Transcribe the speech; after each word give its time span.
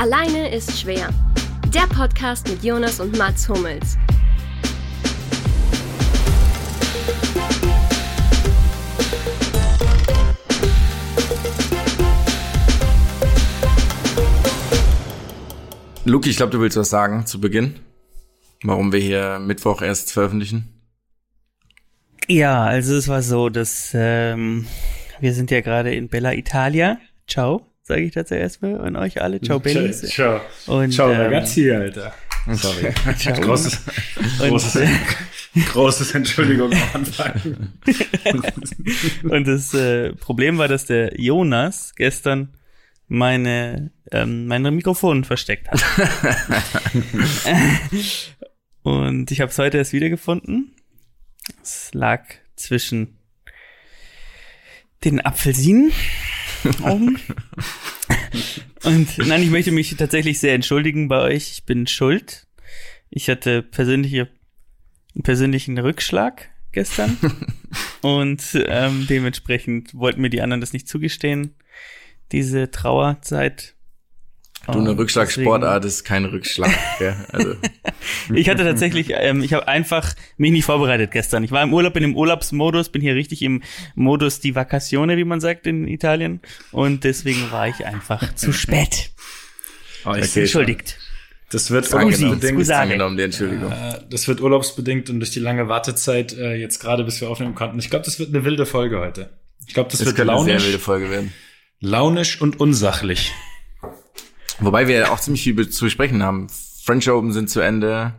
Alleine 0.00 0.54
ist 0.54 0.78
schwer. 0.78 1.08
Der 1.74 1.88
Podcast 1.92 2.48
mit 2.48 2.62
Jonas 2.62 3.00
und 3.00 3.18
Mats 3.18 3.48
Hummels. 3.48 3.98
Luki, 16.04 16.30
ich 16.30 16.36
glaube, 16.36 16.52
du 16.52 16.60
willst 16.60 16.76
was 16.76 16.90
sagen 16.90 17.26
zu 17.26 17.40
Beginn. 17.40 17.80
Warum 18.62 18.92
wir 18.92 19.00
hier 19.00 19.40
Mittwoch 19.40 19.82
erst 19.82 20.12
veröffentlichen? 20.12 20.80
Ja, 22.28 22.62
also 22.62 22.94
es 22.94 23.08
war 23.08 23.22
so, 23.22 23.48
dass 23.48 23.90
ähm, 23.94 24.68
wir 25.18 25.34
sind 25.34 25.50
ja 25.50 25.60
gerade 25.60 25.92
in 25.92 26.06
Bella 26.08 26.34
Italia. 26.34 27.00
Ciao, 27.26 27.66
sage 27.88 28.02
ich 28.02 28.12
dazu 28.12 28.34
erstmal 28.34 28.80
an 28.80 28.96
euch 28.96 29.20
alle. 29.20 29.40
Ciao, 29.40 29.58
Bellis. 29.58 30.02
Ciao. 30.02 30.40
Und, 30.66 30.92
Ciao, 30.92 31.10
ähm, 31.10 31.20
ragazzi, 31.20 31.70
Alter. 31.72 32.14
Sorry. 32.52 32.92
Ciao. 33.18 33.40
Großes, 33.40 33.80
Und, 34.40 34.48
großes, 34.50 34.76
äh, 34.76 34.88
großes 35.72 36.14
Entschuldigung 36.14 36.70
am 36.72 36.82
Anfang. 36.92 37.72
Und 39.30 39.46
das 39.48 39.74
äh, 39.74 40.12
Problem 40.14 40.58
war, 40.58 40.68
dass 40.68 40.84
der 40.84 41.18
Jonas 41.20 41.94
gestern 41.96 42.54
meine 43.08 43.90
ähm, 44.12 44.46
mein 44.46 44.62
Mikrofon 44.62 45.24
versteckt 45.24 45.68
hat. 45.70 45.82
Und 48.82 49.30
ich 49.30 49.40
habe 49.40 49.50
es 49.50 49.58
heute 49.58 49.78
erst 49.78 49.94
wiedergefunden. 49.94 50.74
Es 51.62 51.90
lag 51.94 52.24
zwischen 52.54 53.16
den 55.04 55.24
Apfelsinen. 55.24 55.90
Und 58.84 59.18
nein, 59.18 59.42
ich 59.42 59.50
möchte 59.50 59.72
mich 59.72 59.94
tatsächlich 59.96 60.38
sehr 60.38 60.54
entschuldigen 60.54 61.08
bei 61.08 61.20
euch. 61.20 61.50
Ich 61.52 61.64
bin 61.64 61.86
schuld. 61.86 62.46
Ich 63.10 63.28
hatte 63.28 63.62
persönliche, 63.62 64.28
einen 65.14 65.22
persönlichen 65.22 65.78
Rückschlag 65.78 66.50
gestern. 66.72 67.16
Und 68.02 68.42
ähm, 68.66 69.06
dementsprechend 69.08 69.94
wollten 69.94 70.20
mir 70.20 70.30
die 70.30 70.42
anderen 70.42 70.60
das 70.60 70.72
nicht 70.72 70.88
zugestehen. 70.88 71.54
Diese 72.32 72.70
Trauerzeit. 72.70 73.74
Du, 74.72 74.78
eine 74.80 74.90
Und 74.90 74.98
Rückschlagsportart 74.98 75.84
ist 75.84 76.04
kein 76.04 76.24
Rückschlag. 76.24 76.70
Gell? 76.98 77.16
Also, 77.32 77.54
Ich 78.34 78.48
hatte 78.48 78.64
tatsächlich, 78.64 79.10
ähm, 79.12 79.42
ich 79.42 79.52
habe 79.54 79.66
einfach 79.66 80.14
mich 80.36 80.52
nicht 80.52 80.64
vorbereitet 80.64 81.10
gestern. 81.10 81.42
Ich 81.44 81.50
war 81.50 81.62
im 81.62 81.72
Urlaub, 81.72 81.94
bin 81.94 82.04
im 82.04 82.14
Urlaubsmodus, 82.16 82.90
bin 82.90 83.00
hier 83.02 83.14
richtig 83.14 83.42
im 83.42 83.62
Modus 83.94 84.40
die 84.40 84.54
Vacazione, 84.54 85.16
wie 85.16 85.24
man 85.24 85.40
sagt 85.40 85.66
in 85.66 85.88
Italien. 85.88 86.40
Und 86.72 87.04
deswegen 87.04 87.50
war 87.50 87.68
ich 87.68 87.86
einfach 87.86 88.34
zu 88.36 88.52
spät. 88.52 89.10
Oh, 90.04 90.12
ich 90.14 90.24
Okay. 90.30 90.40
Entschuldigt. 90.40 90.98
Das 91.50 91.70
wird 91.70 91.86
Scusi. 91.86 92.28
Sage. 92.64 92.82
angenommen, 92.82 93.16
die 93.16 93.22
Entschuldigung. 93.22 93.72
Äh, 93.72 94.00
Das 94.10 94.28
wird 94.28 94.42
urlaubsbedingt 94.42 95.08
und 95.08 95.20
durch 95.20 95.30
die 95.30 95.40
lange 95.40 95.68
Wartezeit 95.68 96.34
äh, 96.36 96.54
jetzt 96.56 96.78
gerade, 96.78 97.04
bis 97.04 97.22
wir 97.22 97.30
aufnehmen 97.30 97.54
konnten. 97.54 97.78
Ich 97.78 97.88
glaube, 97.88 98.04
das 98.04 98.18
wird 98.18 98.34
eine 98.34 98.44
wilde 98.44 98.66
Folge 98.66 98.98
heute. 99.00 99.30
Ich 99.66 99.72
glaube, 99.72 99.88
das 99.90 100.00
Das 100.00 100.06
wird 100.06 100.16
könnte 100.16 100.32
eine 100.32 100.40
sehr 100.42 100.48
launisch, 100.52 100.66
wilde 100.66 100.78
Folge 100.78 101.10
werden. 101.10 101.32
launisch 101.80 102.40
und 102.42 102.60
unsachlich. 102.60 103.32
Wobei 104.60 104.88
wir 104.88 105.12
auch 105.12 105.20
ziemlich 105.20 105.42
viel 105.42 105.68
zu 105.68 105.84
besprechen 105.84 106.22
haben. 106.22 106.48
French 106.84 107.08
Open 107.10 107.32
sind 107.32 107.50
zu 107.50 107.60
Ende, 107.60 108.14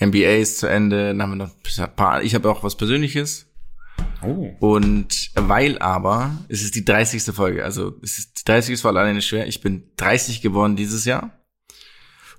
NBA 0.00 0.36
ist 0.36 0.58
zu 0.58 0.66
Ende, 0.66 1.08
dann 1.08 1.22
haben 1.22 1.30
wir 1.32 1.36
noch 1.46 1.50
ein 1.78 1.96
paar, 1.96 2.22
ich 2.22 2.34
habe 2.34 2.48
auch 2.50 2.62
was 2.62 2.76
Persönliches. 2.76 3.46
Oh. 4.22 4.50
Und 4.60 5.30
weil 5.34 5.78
aber, 5.78 6.38
es 6.48 6.62
ist 6.62 6.74
die 6.74 6.84
30. 6.84 7.34
Folge, 7.34 7.64
also 7.64 7.94
es 8.02 8.18
ist 8.18 8.40
die 8.40 8.44
30. 8.44 8.80
Folge 8.80 9.00
alleine 9.00 9.22
schwer. 9.22 9.46
Ich 9.48 9.60
bin 9.60 9.90
30 9.96 10.40
geworden 10.40 10.76
dieses 10.76 11.04
Jahr. 11.04 11.32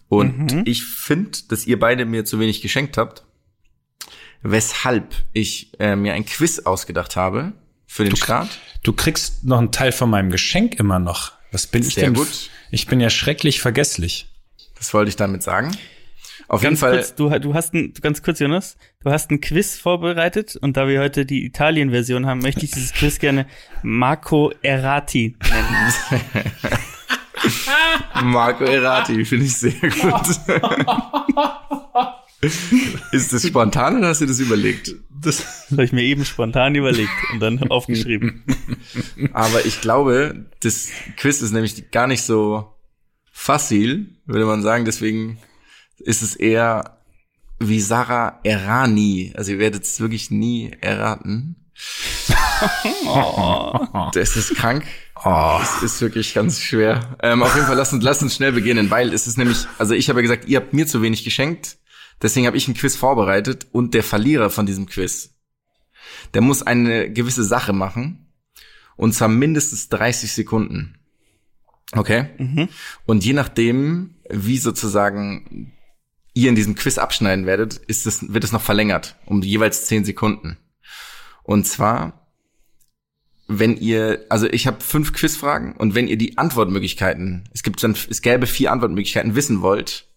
Und 0.07 0.53
Mhm. 0.53 0.61
ich 0.65 0.85
finde, 0.85 1.37
dass 1.49 1.67
ihr 1.67 1.77
beide 1.79 2.05
mir 2.05 2.25
zu 2.25 2.39
wenig 2.39 2.61
geschenkt 2.61 2.97
habt. 2.97 3.25
Weshalb 4.41 5.13
ich 5.33 5.73
äh, 5.79 5.95
mir 5.95 6.13
ein 6.13 6.25
Quiz 6.25 6.59
ausgedacht 6.59 7.15
habe 7.15 7.53
für 7.85 8.05
den 8.05 8.15
Start. 8.15 8.59
Du 8.83 8.93
kriegst 8.93 9.43
noch 9.43 9.57
einen 9.59 9.71
Teil 9.71 9.91
von 9.91 10.09
meinem 10.09 10.31
Geschenk 10.31 10.79
immer 10.79 10.99
noch. 10.99 11.33
Was 11.51 11.67
bin 11.67 11.83
ich 11.83 11.95
Sehr 11.95 12.05
denn? 12.05 12.13
gut. 12.13 12.49
Ich 12.71 12.87
bin 12.87 12.99
ja 12.99 13.09
schrecklich 13.09 13.61
vergesslich. 13.61 14.27
Das 14.77 14.93
wollte 14.93 15.09
ich 15.09 15.15
damit 15.15 15.43
sagen. 15.43 15.71
Auf 16.47 16.61
jeden 16.63 16.71
Ganz 16.71 16.79
Fall. 16.79 16.93
kurz, 16.93 17.15
du, 17.15 17.29
du 17.39 17.53
hast 17.53 17.73
ein, 17.73 17.93
ganz 18.01 18.23
kurz, 18.23 18.39
Jonas, 18.39 18.75
du 19.03 19.11
hast 19.11 19.29
ein 19.29 19.39
Quiz 19.39 19.77
vorbereitet 19.77 20.55
und 20.55 20.77
da 20.77 20.87
wir 20.87 20.99
heute 20.99 21.25
die 21.25 21.45
Italien-Version 21.45 22.25
haben, 22.25 22.39
möchte 22.39 22.65
ich 22.65 22.71
dieses 22.71 22.91
Quiz 22.93 23.19
gerne 23.19 23.45
Marco 23.83 24.51
Errati 24.63 25.35
nennen. 25.47 25.93
Marco 28.23 28.63
Errati, 28.63 29.23
finde 29.25 29.45
ich 29.45 29.55
sehr 29.57 29.73
gut. 29.73 30.39
ist 33.11 33.33
das 33.33 33.45
spontan 33.45 33.97
oder 33.97 34.07
hast 34.07 34.21
du 34.21 34.25
das 34.25 34.39
überlegt? 34.39 34.95
Das, 35.09 35.67
habe 35.71 35.83
ich 35.83 35.91
mir 35.91 36.03
eben 36.03 36.23
spontan 36.23 36.75
überlegt 36.75 37.11
und 37.33 37.39
dann 37.41 37.59
aufgeschrieben. 37.69 38.43
Aber 39.33 39.65
ich 39.65 39.81
glaube, 39.81 40.45
das 40.61 40.89
Quiz 41.17 41.41
ist 41.41 41.51
nämlich 41.51 41.91
gar 41.91 42.07
nicht 42.07 42.23
so 42.23 42.73
facil, 43.31 44.15
würde 44.25 44.45
man 44.45 44.61
sagen. 44.61 44.85
Deswegen 44.85 45.37
ist 45.97 46.21
es 46.21 46.35
eher 46.35 46.97
wie 47.59 47.81
Sarah 47.81 48.39
Errani. 48.43 49.33
Also 49.35 49.51
ihr 49.51 49.59
werdet 49.59 49.83
es 49.83 49.99
wirklich 49.99 50.31
nie 50.31 50.71
erraten. 50.79 51.57
Das 54.13 54.37
ist 54.37 54.55
krank. 54.55 54.85
Das 55.23 55.83
ist 55.83 56.01
wirklich 56.01 56.33
ganz 56.33 56.61
schwer. 56.61 57.17
Ähm, 57.21 57.43
auf 57.43 57.53
jeden 57.53 57.67
Fall, 57.67 57.75
lasst 57.75 57.91
uns, 57.91 58.03
lasst 58.03 58.23
uns 58.23 58.35
schnell 58.35 58.53
beginnen, 58.53 58.89
weil 58.89 59.13
es 59.13 59.27
ist 59.27 59.37
nämlich, 59.37 59.65
also 59.77 59.93
ich 59.93 60.09
habe 60.09 60.19
ja 60.19 60.21
gesagt, 60.21 60.47
ihr 60.47 60.57
habt 60.57 60.73
mir 60.73 60.87
zu 60.87 61.01
wenig 61.01 61.25
geschenkt. 61.25 61.77
Deswegen 62.21 62.47
habe 62.47 62.57
ich 62.57 62.67
ein 62.67 62.73
Quiz 62.73 62.95
vorbereitet 62.95 63.67
und 63.71 63.93
der 63.93 64.03
Verlierer 64.03 64.49
von 64.49 64.65
diesem 64.65 64.85
Quiz, 64.87 65.35
der 66.33 66.41
muss 66.41 66.63
eine 66.63 67.11
gewisse 67.11 67.43
Sache 67.43 67.73
machen. 67.73 68.25
Und 68.95 69.13
zwar 69.13 69.29
mindestens 69.29 69.87
30 69.89 70.33
Sekunden. 70.33 70.99
Okay? 71.93 72.29
Und 73.05 73.23
je 73.23 73.33
nachdem, 73.33 74.15
wie 74.29 74.57
sozusagen 74.57 75.71
ihr 76.33 76.49
in 76.49 76.55
diesem 76.55 76.75
Quiz 76.75 76.97
abschneiden 76.97 77.45
werdet, 77.45 77.77
ist 77.77 78.05
es, 78.05 78.33
wird 78.33 78.43
es 78.43 78.51
noch 78.51 78.61
verlängert 78.61 79.15
um 79.25 79.41
jeweils 79.41 79.85
10 79.85 80.05
Sekunden. 80.05 80.57
Und 81.43 81.65
zwar, 81.65 82.27
wenn 83.47 83.77
ihr, 83.77 84.25
also 84.29 84.47
ich 84.47 84.67
habe 84.67 84.81
fünf 84.81 85.13
Quizfragen 85.13 85.73
und 85.73 85.95
wenn 85.95 86.07
ihr 86.07 86.17
die 86.17 86.37
Antwortmöglichkeiten, 86.37 87.49
es 87.53 87.63
gibt 87.63 87.81
dann, 87.81 87.95
es 88.09 88.21
gäbe 88.21 88.45
vier 88.45 88.71
Antwortmöglichkeiten 88.71 89.35
wissen 89.35 89.61
wollt, 89.61 90.08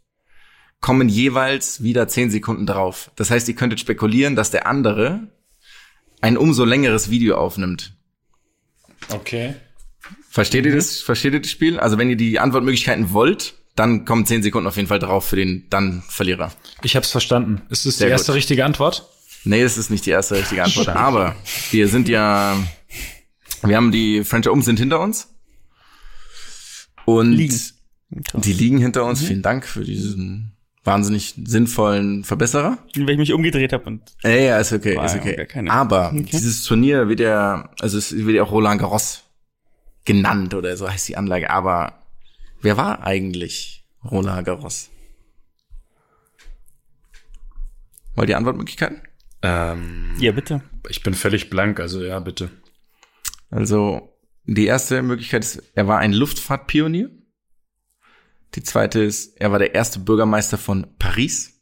kommen 0.82 1.08
jeweils 1.08 1.82
wieder 1.82 2.06
10 2.08 2.30
Sekunden 2.30 2.66
drauf. 2.66 3.10
Das 3.16 3.30
heißt, 3.30 3.48
ihr 3.48 3.54
könntet 3.54 3.80
spekulieren, 3.80 4.36
dass 4.36 4.50
der 4.50 4.66
andere 4.66 5.28
ein 6.20 6.36
umso 6.36 6.66
längeres 6.66 7.08
Video 7.08 7.36
aufnimmt. 7.38 7.94
okay. 9.08 9.54
Versteht 10.28 10.64
ihr 10.64 10.74
das? 10.74 11.00
Versteht 11.00 11.34
ihr 11.34 11.40
das 11.42 11.50
Spiel? 11.50 11.78
Also 11.78 11.98
wenn 11.98 12.08
ihr 12.08 12.16
die 12.16 12.38
Antwortmöglichkeiten 12.38 13.12
wollt, 13.12 13.54
dann 13.76 14.04
kommen 14.06 14.24
10 14.24 14.42
Sekunden 14.42 14.66
auf 14.66 14.76
jeden 14.76 14.88
Fall 14.88 14.98
drauf 14.98 15.26
für 15.26 15.36
den 15.36 15.66
dann 15.68 16.02
Verlierer. 16.08 16.52
Ich 16.82 16.96
hab's 16.96 17.10
verstanden. 17.10 17.60
Ist 17.68 17.84
das 17.84 17.94
die 17.94 17.98
Sehr 18.00 18.08
erste 18.08 18.32
gut. 18.32 18.36
richtige 18.36 18.64
Antwort? 18.64 19.06
Nee, 19.44 19.62
das 19.62 19.76
ist 19.76 19.90
nicht 19.90 20.06
die 20.06 20.10
erste 20.10 20.36
richtige 20.36 20.64
Antwort. 20.64 20.88
Aber 20.88 21.36
wir 21.70 21.86
sind 21.88 22.08
ja, 22.08 22.56
wir 23.62 23.76
haben 23.76 23.92
die 23.92 24.24
French 24.24 24.48
Open 24.48 24.62
sind 24.62 24.78
hinter 24.78 25.00
uns. 25.00 25.28
Und 27.04 27.32
Liegen. 27.32 27.60
die 28.34 28.52
liegen 28.54 28.78
hinter 28.78 29.04
uns. 29.04 29.22
Vielen 29.22 29.42
Dank 29.42 29.66
für 29.66 29.84
diesen 29.84 30.52
wahnsinnig 30.84 31.34
sinnvollen 31.44 32.24
Verbesserer. 32.24 32.78
Weil 32.96 33.10
ich 33.10 33.18
mich 33.18 33.32
umgedreht 33.32 33.72
habe 33.72 33.84
und 33.84 34.02
Ja, 34.22 34.30
ja, 34.30 34.58
ist 34.58 34.72
okay, 34.72 34.96
War 34.96 35.04
ist 35.06 35.14
okay. 35.16 35.46
Aber 35.68 36.08
Okay. 36.12 36.28
dieses 36.32 36.64
Turnier 36.64 37.08
wird 37.08 37.20
ja, 37.20 37.70
also 37.80 37.98
es 37.98 38.14
wird 38.16 38.36
ja 38.36 38.42
auch 38.42 38.50
Roland 38.52 38.80
Garros 38.80 39.22
genannt 40.04 40.54
oder 40.54 40.76
so 40.76 40.90
heißt 40.90 41.08
die 41.08 41.16
Anlage. 41.16 41.50
Aber 41.50 42.02
wer 42.60 42.76
war 42.76 43.04
eigentlich 43.04 43.84
Roland 44.04 44.44
Garros? 44.44 44.88
Wollt 48.14 48.28
ihr 48.28 48.36
Antwortmöglichkeiten? 48.36 49.00
Ähm, 49.42 50.14
ja 50.20 50.32
bitte. 50.32 50.62
ich 50.88 51.02
bin 51.02 51.14
völlig 51.14 51.50
blank, 51.50 51.80
also 51.80 52.02
ja, 52.02 52.18
bitte. 52.20 52.50
Also 53.50 54.16
die 54.44 54.66
erste 54.66 55.02
Möglichkeit 55.02 55.44
ist, 55.44 55.62
er 55.74 55.86
war 55.88 55.98
ein 55.98 56.12
Luftfahrtpionier. 56.12 57.10
Die 58.54 58.62
zweite 58.62 59.00
ist, 59.02 59.36
er 59.40 59.50
war 59.52 59.58
der 59.58 59.74
erste 59.74 59.98
Bürgermeister 59.98 60.58
von 60.58 60.86
Paris. 60.98 61.60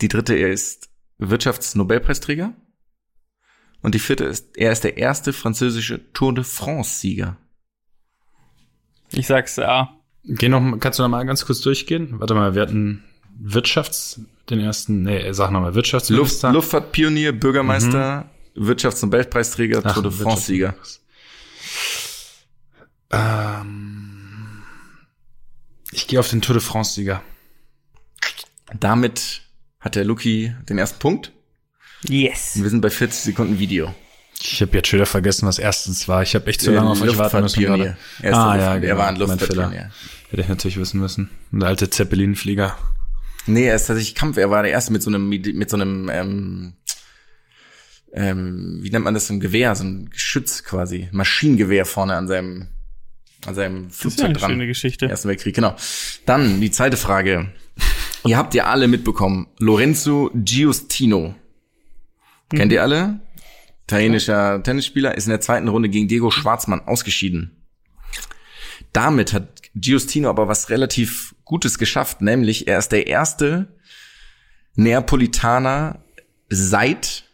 Die 0.00 0.08
dritte, 0.08 0.34
er 0.34 0.50
ist 0.50 0.88
Wirtschaftsnobelpreisträger. 1.18 2.54
Und 3.82 3.94
die 3.94 3.98
vierte 3.98 4.24
ist, 4.24 4.56
er 4.56 4.72
ist 4.72 4.84
der 4.84 4.96
erste 4.98 5.32
französische 5.32 6.12
Tour 6.12 6.34
de 6.34 6.44
France-Sieger. 6.44 7.36
Ich 9.12 9.26
sag's 9.26 9.58
A. 9.58 9.96
Geh 10.24 10.48
noch, 10.48 10.60
mal- 10.60 10.78
kannst 10.78 10.98
du 10.98 11.02
noch 11.02 11.08
mal 11.08 11.24
ganz 11.24 11.44
kurz 11.46 11.60
durchgehen? 11.60 12.20
Warte 12.20 12.34
mal, 12.34 12.54
wir 12.54 12.62
hatten 12.62 13.04
Wirtschafts, 13.38 14.20
den 14.50 14.60
ersten, 14.60 15.02
nee, 15.02 15.32
sag 15.32 15.50
noch 15.50 15.60
mal, 15.60 15.66
Luft, 15.68 15.76
Wirtschaftsminister. 15.76 16.52
Luftfahrtpionier, 16.52 17.32
Bürgermeister, 17.32 18.28
Wirtschaftsnobelpreisträger, 18.54 19.80
Ach, 19.84 19.94
Tour 19.94 20.02
de 20.04 20.12
France 20.12 20.46
Sieger. 20.46 20.74
Ähm, 23.10 23.89
Ich 25.92 26.06
gehe 26.06 26.20
auf 26.20 26.28
den 26.28 26.40
Tour 26.40 26.54
de 26.54 26.62
France-Sieger. 26.62 27.22
Damit 28.78 29.42
hat 29.80 29.94
der 29.96 30.04
Luki 30.04 30.54
den 30.68 30.78
ersten 30.78 30.98
Punkt. 30.98 31.32
Yes. 32.08 32.52
Wir 32.62 32.70
sind 32.70 32.80
bei 32.80 32.90
40 32.90 33.20
Sekunden 33.22 33.58
Video. 33.58 33.94
Ich 34.42 34.62
habe 34.62 34.74
jetzt 34.76 34.88
schon 34.88 34.98
wieder 34.98 35.06
vergessen, 35.06 35.46
was 35.46 35.58
erstens 35.58 36.08
war. 36.08 36.22
Ich 36.22 36.34
habe 36.34 36.46
echt 36.46 36.62
zu 36.62 36.70
lange 36.70 36.90
auf 36.90 37.02
euch 37.02 37.18
warten 37.18 37.42
müssen. 37.42 37.60
Luftfahrtpionier. 37.62 37.84
gerade. 37.84 37.98
Er 38.22 38.34
Ah, 38.34 38.56
ja, 38.56 38.74
genau. 38.76 38.86
Er 38.86 38.98
war 38.98 39.08
ein 39.08 39.16
Luftfahrtpionier. 39.16 39.90
Hätte 40.30 40.42
ich 40.42 40.48
natürlich 40.48 40.78
wissen 40.78 41.00
müssen. 41.00 41.28
Und 41.52 41.60
der 41.60 41.68
alte 41.68 41.90
Zeppelin-Flieger. 41.90 42.76
Nee, 43.46 43.66
er 43.66 43.74
ist 43.74 43.86
tatsächlich 43.86 44.14
Kampf. 44.14 44.36
Er 44.36 44.50
war 44.50 44.62
der 44.62 44.72
erste 44.72 44.92
mit 44.92 45.02
so 45.02 45.10
einem, 45.10 45.28
mit 45.28 45.70
so 45.70 45.76
einem, 45.76 46.08
ähm, 46.10 46.72
ähm, 48.12 48.78
wie 48.82 48.90
nennt 48.90 49.04
man 49.04 49.14
das, 49.14 49.26
so 49.26 49.34
ein 49.34 49.40
Gewehr, 49.40 49.74
so 49.74 49.84
ein 49.84 50.10
Geschütz 50.10 50.62
quasi, 50.64 51.08
Maschinengewehr 51.12 51.84
vorne 51.84 52.14
an 52.16 52.28
seinem, 52.28 52.68
an 53.46 53.54
seinem 53.54 53.88
Das 53.88 53.92
ist 53.92 53.98
ja 53.98 54.02
Flugzeug 54.02 54.24
eine 54.26 54.38
dran. 54.38 54.50
schöne 54.50 54.66
Geschichte. 54.66 55.08
Ersten 55.08 55.28
Weltkrieg, 55.28 55.54
genau. 55.54 55.74
Dann 56.26 56.60
die 56.60 56.70
zweite 56.70 56.96
Frage. 56.96 57.52
ihr 58.26 58.36
habt 58.36 58.54
ja 58.54 58.64
alle 58.66 58.88
mitbekommen. 58.88 59.48
Lorenzo 59.58 60.30
Giustino. 60.34 61.34
Kennt 62.50 62.72
ihr 62.72 62.82
alle? 62.82 63.20
Italienischer 63.84 64.62
Tennisspieler 64.62 65.16
ist 65.16 65.26
in 65.26 65.30
der 65.30 65.40
zweiten 65.40 65.68
Runde 65.68 65.88
gegen 65.88 66.08
Diego 66.08 66.30
Schwarzmann 66.30 66.80
ausgeschieden. 66.80 67.56
Damit 68.92 69.32
hat 69.32 69.60
Giustino 69.74 70.28
aber 70.28 70.48
was 70.48 70.70
relativ 70.70 71.34
Gutes 71.44 71.78
geschafft, 71.78 72.20
nämlich 72.22 72.68
er 72.68 72.78
ist 72.78 72.92
der 72.92 73.06
erste 73.06 73.76
Neapolitaner 74.74 76.04
seit 76.48 77.24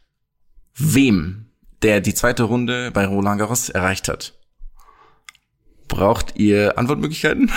wem, 0.75 1.51
der 1.83 2.01
die 2.01 2.15
zweite 2.15 2.45
Runde 2.45 2.91
bei 2.91 3.07
Roland 3.07 3.39
Garros 3.39 3.69
erreicht 3.69 4.09
hat. 4.09 4.36
Braucht 5.89 6.37
ihr 6.37 6.79
Antwortmöglichkeiten? 6.79 7.51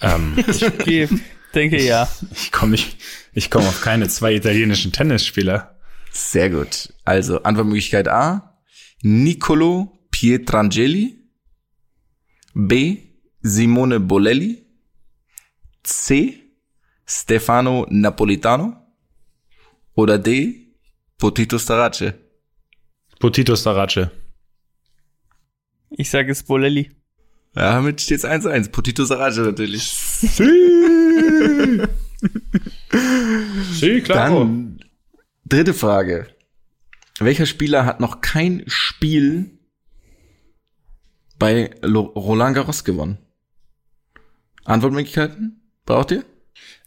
Ähm, 0.00 0.36
Ich 0.86 1.08
denke 1.54 1.80
ja. 1.82 2.08
ich 2.32 2.50
komme 2.50 2.72
nicht, 2.72 2.96
ich 3.32 3.48
komme 3.48 3.68
auf 3.68 3.80
keine 3.80 4.08
zwei 4.08 4.34
italienischen 4.34 4.90
Tennisspieler. 4.90 5.78
Sehr 6.10 6.50
gut. 6.50 6.92
Also 7.04 7.42
Antwortmöglichkeit 7.42 8.08
A, 8.08 8.58
Nicolo 9.02 10.06
Pietrangeli. 10.10 11.20
B, 12.54 12.98
Simone 13.40 14.00
Bolelli. 14.00 14.64
C, 15.82 16.40
Stefano 17.04 17.86
Napolitano. 17.90 18.76
Oder 19.94 20.18
D, 20.18 20.74
Potito 21.18 21.58
Starace. 21.58 22.14
Potito 23.18 23.54
Starace. 23.56 24.10
Ich 25.90 26.10
sage 26.10 26.32
es 26.32 26.42
Bolelli. 26.42 26.90
Ja, 27.56 27.72
damit 27.74 28.00
steht's 28.00 28.24
1-1. 28.24 28.70
Potito 28.70 29.04
Starace 29.04 29.38
natürlich. 29.38 29.82
Sí, 33.72 34.02
Dann 34.08 34.78
dritte 35.44 35.74
Frage. 35.74 36.26
Welcher 37.20 37.46
Spieler 37.46 37.84
hat 37.86 38.00
noch 38.00 38.20
kein 38.20 38.64
Spiel 38.66 39.50
bei 41.38 41.70
Lo- 41.82 42.00
Roland 42.16 42.56
Garros 42.56 42.82
gewonnen? 42.84 43.18
Antwortmöglichkeiten? 44.64 45.60
Braucht 45.86 46.10
ihr? 46.10 46.24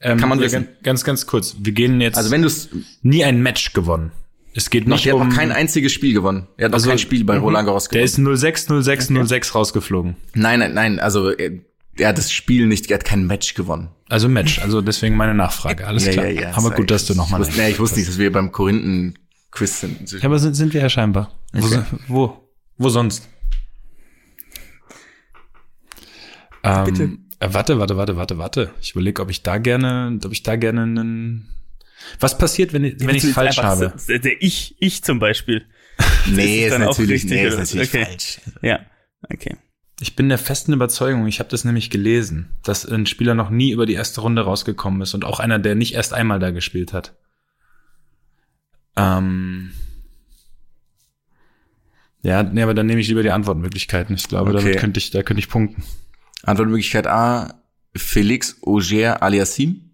Ähm, 0.01 0.17
Kann 0.19 0.29
man 0.29 0.39
ja, 0.39 0.45
wissen. 0.45 0.65
ganz- 0.65 0.83
Ganz, 0.83 1.03
ganz 1.03 1.25
kurz. 1.27 1.55
Wir 1.59 1.71
gehen 1.73 2.01
jetzt 2.01 2.17
Also 2.17 2.31
wenn 2.31 2.41
du 2.41 2.47
es 2.47 2.69
nie 3.03 3.23
ein 3.23 3.41
Match 3.41 3.73
gewonnen. 3.73 4.11
Es 4.57 4.71
geht 4.71 4.88
noch, 4.88 4.95
nicht 4.95 5.06
der 5.06 5.13
hat 5.13 5.21
um. 5.21 5.27
noch 5.30 5.36
kein 5.36 5.51
einziges 5.51 5.92
Spiel 5.94 6.13
gewonnen. 6.13 6.48
Er 6.57 6.65
hat 6.65 6.71
noch 6.71 6.77
Also, 6.77 6.89
kein 6.89 6.98
Spiel 6.98 7.24
bei 7.24 7.38
Roland 7.38 7.68
Garros 7.68 7.89
der 7.89 8.04
gewonnen. 8.06 8.33
ist 8.33 8.42
06, 8.42 8.68
06, 8.81 9.07
06 9.27 9.54
rausgeflogen. 9.56 10.15
nein, 10.33 10.59
nein, 10.59 10.74
nein. 10.74 11.00
Also 11.00 11.30
er, 11.30 11.51
er 11.95 12.07
hat 12.09 12.18
das 12.18 12.31
Spiel 12.31 12.65
nicht, 12.65 12.89
er 12.89 12.95
hat 12.95 13.06
kein 13.06 13.27
Match 13.27 13.54
gewonnen. 13.54 13.89
Also 14.09 14.27
Match. 14.27 14.57
Also 14.59 14.81
deswegen 14.81 15.15
meine 15.15 15.36
Nachfrage. 15.36 15.86
Alles 15.86 16.09
klar. 16.09 16.25
Aber 16.56 16.71
gut, 16.71 16.89
dass 16.89 17.06
du 17.06 17.13
nochmal. 17.13 17.42
Ich 17.42 17.48
wusste, 17.50 17.62
nee, 17.62 17.69
ich 17.69 17.80
wusste 17.80 18.00
nicht, 18.00 18.09
dass 18.09 18.18
wir 18.18 18.31
beim 18.31 18.51
Korinthen-Quiz 18.51 19.80
sind. 19.81 20.12
Ja, 20.12 20.24
aber 20.24 20.39
sind, 20.39 20.56
sind 20.56 20.74
wir 20.74 20.81
ja 20.81 20.89
scheinbar. 20.89 21.31
Wo, 21.54 21.59
Okay. 21.59 21.68
sind- 21.75 21.86
wo? 22.07 22.50
Wo 22.80 22.89
sonst? 22.89 23.30
Ähm, 26.63 26.83
Bitte. 26.86 27.04
Äh, 27.39 27.50
warte, 27.54 27.77
warte, 27.80 27.98
warte, 27.98 28.15
warte, 28.18 28.38
warte. 28.38 28.71
Ich 28.81 28.92
überlege, 28.94 29.21
ob 29.21 29.30
ich 29.30 29.44
da 29.44 29.57
gerne, 29.59 30.18
ob 30.25 30.31
ich 30.31 30.42
da 30.44 30.56
gerne 30.56 30.81
einen. 30.83 31.50
Was 32.19 32.38
passiert, 32.38 32.74
wenn 32.74 32.83
ich, 32.83 32.95
wenn 33.00 33.15
ich 33.15 33.24
du 33.24 33.30
falsch 33.33 33.57
habe? 33.57 33.94
so- 33.98 34.18
Der 34.18 34.42
ich, 34.42 34.75
ich 34.80 35.04
zum 35.04 35.19
Beispiel. 35.19 35.65
nee, 36.27 36.59
ist 36.59 36.65
ist 36.65 36.71
dann 36.74 36.83
auch 36.83 36.88
natürlich, 36.88 37.24
richtig, 37.24 37.31
nee, 37.31 37.48
ist 37.48 37.57
natürlich 37.57 37.89
Okay. 37.89 38.06
falsch. 38.06 38.42
Ja, 38.62 38.80
okay. 39.33 39.57
Ich 40.00 40.15
bin 40.15 40.30
der 40.30 40.38
festen 40.38 40.74
Überzeugung, 40.74 41.25
ich 41.25 41.39
habe 41.39 41.50
das 41.50 41.63
nämlich 41.65 41.89
gelesen, 41.89 42.50
dass 42.63 42.86
ein 42.86 43.07
Spieler 43.07 43.33
noch 43.33 43.50
nie 43.50 43.71
über 43.71 43.88
die 43.88 43.95
erste 43.95 44.21
Runde 44.21 44.44
rausgekommen 44.44 45.01
ist 45.01 45.15
und 45.15 45.25
auch 45.25 45.39
einer, 45.39 45.57
der 45.57 45.74
nicht 45.74 45.95
erst 45.95 46.13
einmal 46.13 46.38
da 46.39 46.51
gespielt 46.51 46.94
hat. 46.94 47.15
Ähm. 48.95 49.71
Ja, 52.21 52.44
nee, 52.44 52.62
aber 52.62 52.74
dann 52.74 52.86
nehme 52.88 53.00
ich 53.01 53.07
lieber 53.07 53.24
die 53.24 53.31
Antwortmöglichkeiten. 53.31 54.15
Ich 54.15 54.27
glaube, 54.27 54.51
Okay. 54.51 54.59
damit 54.63 54.77
könnte 54.80 54.98
ich, 55.00 55.12
da 55.12 55.24
könnte 55.24 55.39
ich 55.39 55.50
punkten. 55.50 55.83
Antwortmöglichkeit 56.44 57.07
A, 57.07 57.63
Felix 57.95 58.57
Auger 58.63 59.21
Aliassim. 59.24 59.92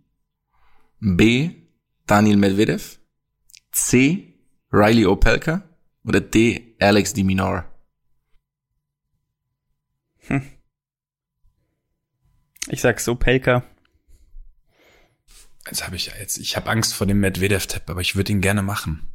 B, 0.99 1.51
Daniel 2.05 2.37
Medvedev. 2.37 2.99
C, 3.71 4.33
Riley 4.71 5.05
Opelka. 5.05 5.63
Oder 6.05 6.21
D, 6.21 6.75
Alex 6.79 7.13
de 7.13 7.23
Minaur. 7.23 7.65
Ich 12.67 12.81
sag 12.81 12.99
so, 12.99 13.15
Pelka. 13.15 13.63
Jetzt 15.65 15.85
habe 15.85 15.95
ich 15.95 16.07
ja 16.07 16.13
jetzt, 16.19 16.37
ich 16.37 16.55
habe 16.55 16.69
Angst 16.69 16.93
vor 16.93 17.07
dem 17.07 17.19
Medvedev-Tab, 17.19 17.89
aber 17.89 18.01
ich 18.01 18.15
würde 18.15 18.31
ihn 18.31 18.41
gerne 18.41 18.61
machen. 18.61 19.07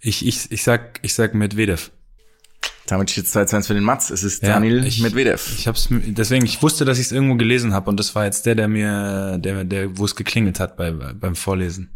Ich, 0.00 0.26
ich, 0.26 0.50
ich 0.50 0.62
sag, 0.62 1.00
ich 1.02 1.14
sag 1.14 1.34
Medvedev. 1.34 1.90
Damit 2.86 3.10
steht 3.10 3.26
es 3.26 3.36
2-1 3.36 3.66
für 3.68 3.74
den 3.74 3.84
Mats. 3.84 4.10
Es 4.10 4.24
ist 4.24 4.42
Ja, 4.42 4.54
Daniel 4.54 4.84
ich- 4.84 5.00
Medvedev. 5.00 5.54
Ich 5.58 5.68
hab's, 5.68 5.88
deswegen, 5.90 6.44
ich 6.44 6.60
wusste, 6.62 6.84
dass 6.84 6.98
ich 6.98 7.06
es 7.06 7.12
irgendwo 7.12 7.36
gelesen 7.36 7.72
habe 7.72 7.88
und 7.90 7.98
das 8.00 8.14
war 8.14 8.24
jetzt 8.24 8.46
der, 8.46 8.54
der 8.56 8.66
mir, 8.68 9.38
der, 9.38 9.64
der, 9.64 9.96
wo 9.98 10.04
es 10.04 10.16
geklingelt 10.16 10.58
hat 10.58 10.76
bei, 10.76 10.90
beim 10.90 11.36
Vorlesen. 11.36 11.90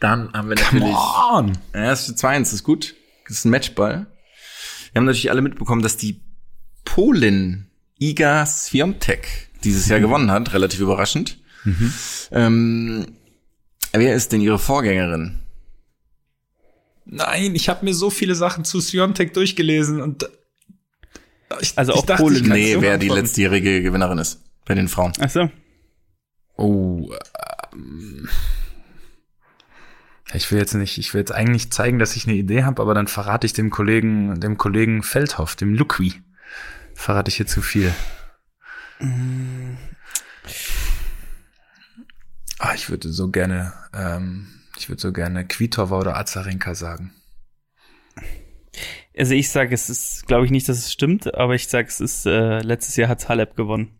Dann 0.00 0.32
haben 0.32 0.48
wir 0.48 0.56
natürlich. 0.56 0.94
on! 1.32 1.58
Ja, 1.74 1.92
es 1.92 2.04
steht 2.04 2.16
2-1, 2.18 2.54
ist 2.54 2.62
gut. 2.64 2.94
Das 3.28 3.38
ist 3.38 3.44
ein 3.44 3.50
Matchball. 3.50 4.06
Wir 4.92 5.00
haben 5.00 5.04
natürlich 5.06 5.30
alle 5.30 5.42
mitbekommen, 5.42 5.82
dass 5.82 5.96
die 5.96 6.20
Polin 6.84 7.66
Iga 8.00 8.46
Swiatek 8.46 9.26
dieses 9.64 9.88
Jahr 9.88 10.00
gewonnen 10.00 10.30
hat, 10.30 10.52
relativ 10.54 10.80
überraschend. 10.80 11.38
Ähm, 12.30 13.06
wer 13.92 14.14
ist 14.14 14.32
denn 14.32 14.40
ihre 14.40 14.58
Vorgängerin? 14.58 15.40
Nein, 17.10 17.54
ich 17.54 17.68
habe 17.70 17.84
mir 17.86 17.94
so 17.94 18.10
viele 18.10 18.34
Sachen 18.34 18.64
zu 18.64 18.80
Siontek 18.80 19.32
durchgelesen 19.32 20.02
und 20.02 20.24
äh, 20.24 20.28
ich, 21.60 21.72
Also 21.76 21.94
auch 21.94 22.04
dachte, 22.04 22.22
Polen. 22.22 22.36
ich 22.36 22.42
Nee, 22.42 22.74
so 22.74 22.82
wer 22.82 22.98
die 22.98 23.08
letztjährige 23.08 23.82
Gewinnerin 23.82 24.18
ist 24.18 24.42
bei 24.66 24.74
den 24.74 24.88
Frauen. 24.88 25.14
Ach 25.18 25.30
so. 25.30 25.50
Oh, 26.56 27.10
ähm, 27.72 28.28
ich 30.34 30.52
will 30.52 30.58
jetzt 30.58 30.74
nicht, 30.74 30.98
ich 30.98 31.14
will 31.14 31.20
jetzt 31.20 31.32
eigentlich 31.32 31.72
zeigen, 31.72 31.98
dass 31.98 32.14
ich 32.14 32.26
eine 32.26 32.36
Idee 32.36 32.64
habe, 32.64 32.82
aber 32.82 32.92
dann 32.92 33.08
verrate 33.08 33.46
ich 33.46 33.54
dem 33.54 33.70
Kollegen, 33.70 34.38
dem 34.40 34.58
Kollegen 34.58 35.02
Feldhoff, 35.02 35.56
dem 35.56 35.72
Lukwi, 35.72 36.12
verrate 36.94 37.30
ich 37.30 37.36
hier 37.36 37.46
zu 37.46 37.62
viel. 37.62 37.94
Ah, 42.58 42.74
ich 42.74 42.90
würde 42.90 43.10
so 43.10 43.30
gerne, 43.30 43.72
ähm, 43.94 44.48
ich 44.80 44.88
würde 44.88 45.00
so 45.00 45.12
gerne 45.12 45.46
Kvitova 45.46 45.98
oder 45.98 46.16
Azarenka 46.16 46.74
sagen. 46.74 47.12
Also 49.16 49.34
ich 49.34 49.50
sage, 49.50 49.74
es 49.74 49.90
ist, 49.90 50.26
glaube 50.26 50.44
ich 50.44 50.52
nicht, 50.52 50.68
dass 50.68 50.78
es 50.78 50.92
stimmt, 50.92 51.34
aber 51.34 51.54
ich 51.54 51.66
sage, 51.68 51.88
es 51.88 52.00
ist, 52.00 52.26
äh, 52.26 52.60
letztes 52.60 52.96
Jahr 52.96 53.08
hat 53.08 53.28
Halep 53.28 53.56
gewonnen. 53.56 53.98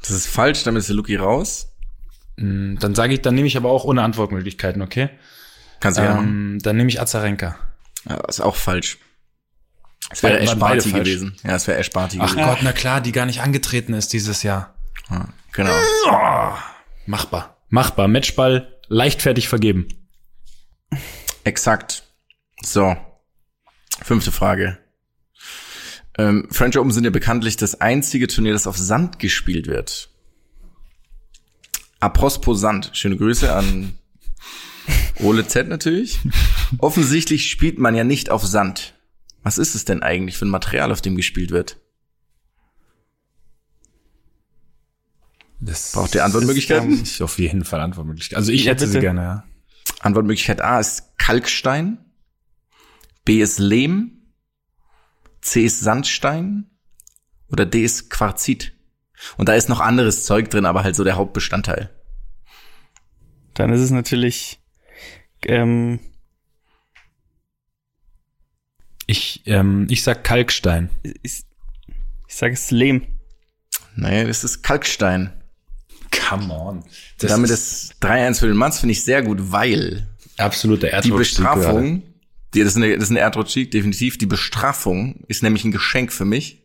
Das 0.00 0.10
ist 0.10 0.26
falsch, 0.26 0.62
damit 0.62 0.80
ist 0.80 0.88
der 0.88 0.96
Luki 0.96 1.16
raus. 1.16 1.72
Mm, 2.36 2.76
Dann 2.78 2.94
sage 2.94 3.14
ich, 3.14 3.22
dann 3.22 3.34
nehme 3.34 3.46
ich 3.46 3.56
aber 3.56 3.70
auch 3.70 3.84
ohne 3.84 4.02
Antwortmöglichkeiten, 4.02 4.80
okay? 4.80 5.10
Kannst 5.80 5.98
du 5.98 6.02
gerne 6.02 6.16
machen. 6.16 6.28
Ähm, 6.28 6.58
dann 6.60 6.76
nehme 6.76 6.88
ich 6.88 7.00
Azarenka. 7.00 7.56
Ja, 8.08 8.16
ist 8.28 8.40
auch 8.40 8.56
falsch. 8.56 8.98
Es 10.10 10.22
wäre 10.22 10.38
Ash 10.38 10.54
Barty 10.54 10.92
gewesen. 10.92 11.36
Ja, 11.42 11.56
es 11.56 11.66
wäre 11.66 11.78
Ash 11.78 11.90
Barty 11.90 12.18
Ach 12.20 12.30
gewesen. 12.30 12.46
Gott, 12.48 12.58
na 12.62 12.72
klar, 12.72 13.00
die 13.00 13.12
gar 13.12 13.26
nicht 13.26 13.42
angetreten 13.42 13.92
ist 13.92 14.12
dieses 14.12 14.42
Jahr. 14.42 14.74
Ja, 15.10 15.28
genau. 15.52 15.74
Machbar. 17.06 17.56
Machbar. 17.68 18.08
Matchball 18.08 18.75
leichtfertig 18.88 19.48
vergeben. 19.48 19.88
Exakt. 21.44 22.04
So. 22.62 22.96
Fünfte 24.02 24.32
Frage. 24.32 24.78
Ähm, 26.18 26.48
French 26.50 26.78
Open 26.78 26.90
sind 26.92 27.04
ja 27.04 27.10
bekanntlich 27.10 27.56
das 27.56 27.80
einzige 27.80 28.26
Turnier, 28.26 28.52
das 28.52 28.66
auf 28.66 28.76
Sand 28.76 29.18
gespielt 29.18 29.66
wird. 29.66 30.10
Apropos 32.00 32.60
Sand. 32.60 32.90
Schöne 32.94 33.16
Grüße 33.16 33.52
an 33.52 33.98
Ole 35.20 35.46
Z 35.46 35.68
natürlich. 35.68 36.18
Offensichtlich 36.78 37.50
spielt 37.50 37.78
man 37.78 37.94
ja 37.94 38.04
nicht 38.04 38.30
auf 38.30 38.44
Sand. 38.44 38.94
Was 39.42 39.58
ist 39.58 39.74
es 39.74 39.84
denn 39.84 40.02
eigentlich 40.02 40.36
für 40.36 40.46
ein 40.46 40.50
Material, 40.50 40.92
auf 40.92 41.00
dem 41.00 41.16
gespielt 41.16 41.50
wird? 41.50 41.78
Das 45.58 45.92
Braucht 45.92 46.14
ihr 46.14 46.24
Antwortmöglichkeiten? 46.24 47.02
ist 47.02 47.20
auf 47.22 47.38
jeden 47.38 47.64
Fall 47.64 47.80
Antwortmöglichkeiten. 47.80 48.38
Also 48.38 48.52
ich 48.52 48.64
Ja, 48.64 48.72
hätte 48.72 48.86
sie 48.86 48.92
bitte. 48.94 49.00
gerne, 49.00 49.22
ja. 49.22 49.44
Antwortmöglichkeit 50.00 50.60
A 50.60 50.78
ist 50.80 51.16
Kalkstein, 51.18 51.98
B 53.24 53.40
ist 53.40 53.58
Lehm, 53.58 54.32
C 55.40 55.64
ist 55.64 55.80
Sandstein 55.80 56.70
oder 57.48 57.64
D 57.66 57.82
ist 57.84 58.10
Quarzit. 58.10 58.72
Und 59.38 59.48
da 59.48 59.54
ist 59.54 59.68
noch 59.68 59.80
anderes 59.80 60.24
Zeug 60.24 60.50
drin, 60.50 60.66
aber 60.66 60.84
halt 60.84 60.94
so 60.94 61.02
der 61.04 61.16
Hauptbestandteil. 61.16 61.90
Dann 63.54 63.72
ist 63.72 63.80
es 63.80 63.90
natürlich 63.90 64.60
ähm, 65.46 65.98
Ich, 69.06 69.42
ähm, 69.46 69.86
ich 69.88 70.02
sag 70.02 70.24
Kalkstein. 70.24 70.90
ich, 71.02 71.44
ich 72.28 72.34
sage 72.34 72.54
es 72.54 72.70
Lehm. 72.70 73.06
Naja, 73.94 74.24
das 74.24 74.44
ist 74.44 74.62
Kalkstein. 74.62 75.32
Come 76.20 76.52
on. 76.52 76.84
Das 77.18 77.30
Damit 77.30 77.50
ist 77.50 77.92
ist 77.92 78.04
3-1 78.04 78.40
für 78.40 78.46
den 78.46 78.56
Mats, 78.56 78.80
finde 78.80 78.92
ich 78.92 79.04
sehr 79.04 79.22
gut, 79.22 79.38
weil 79.52 80.06
absoluter 80.36 80.88
die 80.88 80.92
Erdrutsch. 80.92 81.18
Bestrafung, 81.18 82.02
die, 82.54 82.60
das 82.60 82.68
ist 82.70 82.76
eine, 82.76 82.94
das 82.94 83.04
ist 83.04 83.10
eine 83.10 83.20
Erdrutschsieg, 83.20 83.70
definitiv. 83.70 84.18
Die 84.18 84.26
Bestrafung 84.26 85.24
ist 85.28 85.42
nämlich 85.42 85.64
ein 85.64 85.72
Geschenk 85.72 86.12
für 86.12 86.24
mich. 86.24 86.62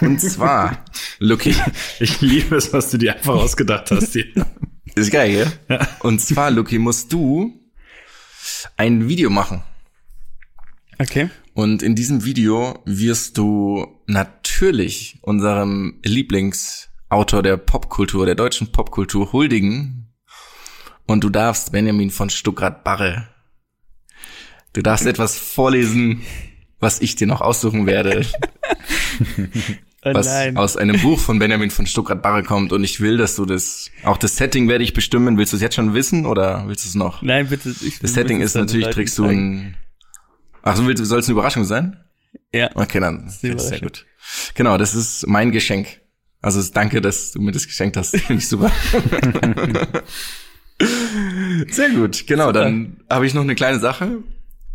Und 0.00 0.20
zwar, 0.20 0.84
Lucky, 1.18 1.54
Ich 2.00 2.20
liebe 2.20 2.56
es, 2.56 2.72
was 2.72 2.90
du 2.90 2.98
dir 2.98 3.16
einfach 3.16 3.34
ausgedacht 3.34 3.90
hast 3.90 4.12
hier. 4.12 4.26
ist 4.94 5.10
geil, 5.10 5.30
gell? 5.68 5.80
Und 6.00 6.20
zwar, 6.20 6.50
Lucky, 6.50 6.78
musst 6.78 7.12
du 7.12 7.52
ein 8.76 9.08
Video 9.08 9.30
machen. 9.30 9.62
Okay. 10.98 11.30
Und 11.54 11.82
in 11.82 11.94
diesem 11.94 12.24
Video 12.24 12.80
wirst 12.84 13.38
du 13.38 14.00
natürlich 14.06 15.18
unserem 15.22 15.98
Lieblingsautor 17.10 17.42
der 17.42 17.56
Popkultur, 17.56 18.26
der 18.26 18.34
deutschen 18.34 18.70
Popkultur 18.70 19.32
huldigen. 19.32 20.12
Und 21.06 21.24
du 21.24 21.30
darfst 21.30 21.72
Benjamin 21.72 22.10
von 22.10 22.28
Stuckrad-Barre. 22.28 23.28
Du 24.74 24.82
darfst 24.82 25.06
etwas 25.06 25.38
vorlesen, 25.38 26.22
was 26.80 27.00
ich 27.00 27.16
dir 27.16 27.26
noch 27.26 27.40
aussuchen 27.40 27.86
werde, 27.86 28.26
Oh 30.04 30.14
was 30.14 30.28
aus 30.54 30.76
einem 30.76 31.00
Buch 31.00 31.18
von 31.18 31.40
Benjamin 31.40 31.70
von 31.70 31.86
Stuckrad-Barre 31.86 32.44
kommt. 32.44 32.72
Und 32.72 32.84
ich 32.84 33.00
will, 33.00 33.16
dass 33.16 33.34
du 33.34 33.46
das, 33.46 33.90
auch 34.04 34.16
das 34.16 34.36
Setting 34.36 34.68
werde 34.68 34.84
ich 34.84 34.92
bestimmen. 34.92 35.38
Willst 35.38 35.52
du 35.52 35.56
es 35.56 35.62
jetzt 35.62 35.74
schon 35.74 35.92
wissen 35.94 36.24
oder 36.24 36.68
willst 36.68 36.84
du 36.84 36.88
es 36.90 36.94
noch? 36.94 37.20
Nein, 37.22 37.48
bitte. 37.48 37.74
Ich, 37.84 37.98
Das 37.98 38.12
Setting 38.12 38.40
ist 38.40 38.54
natürlich, 38.54 38.88
trägst 38.90 39.18
du 39.18 39.24
ein, 39.24 39.76
ach 40.62 40.76
so, 40.76 40.86
willst, 40.86 41.04
soll 41.04 41.18
es 41.18 41.26
eine 41.26 41.32
Überraschung 41.32 41.64
sein? 41.64 41.98
Ja. 42.52 42.70
Okay, 42.74 43.00
dann 43.00 43.26
ist 43.26 43.40
sehr 43.40 43.80
gut. 43.80 44.06
Genau, 44.54 44.78
das 44.78 44.94
ist 44.94 45.26
mein 45.26 45.50
Geschenk. 45.50 46.00
Also 46.40 46.62
danke, 46.72 47.00
dass 47.00 47.32
du 47.32 47.40
mir 47.40 47.52
das 47.52 47.66
geschenkt 47.66 47.96
hast. 47.96 48.16
Finde 48.16 48.42
ich 48.42 48.48
super. 48.48 48.70
sehr 51.70 51.90
gut. 51.90 52.26
Genau, 52.26 52.52
dann 52.52 52.98
habe 53.10 53.26
ich 53.26 53.34
noch 53.34 53.42
eine 53.42 53.54
kleine 53.54 53.80
Sache. 53.80 54.22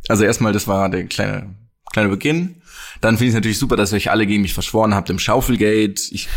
Also 0.10 0.25
erstmal, 0.25 0.51
das 0.51 0.67
war 0.67 0.89
der 0.89 1.05
kleine 1.05 1.55
kleine 1.93 2.10
Beginn. 2.10 2.55
Dann 3.00 3.15
finde 3.15 3.25
ich 3.25 3.29
es 3.29 3.36
natürlich 3.36 3.60
super, 3.60 3.77
dass 3.77 3.93
ihr 3.93 3.98
euch 3.98 4.12
alle 4.12 4.27
gegen 4.27 4.41
mich 4.41 4.53
verschworen 4.53 4.93
habt 4.93 5.10
im 5.10 5.20
Schaufelgate. 5.20 6.01
Ich 6.12 6.27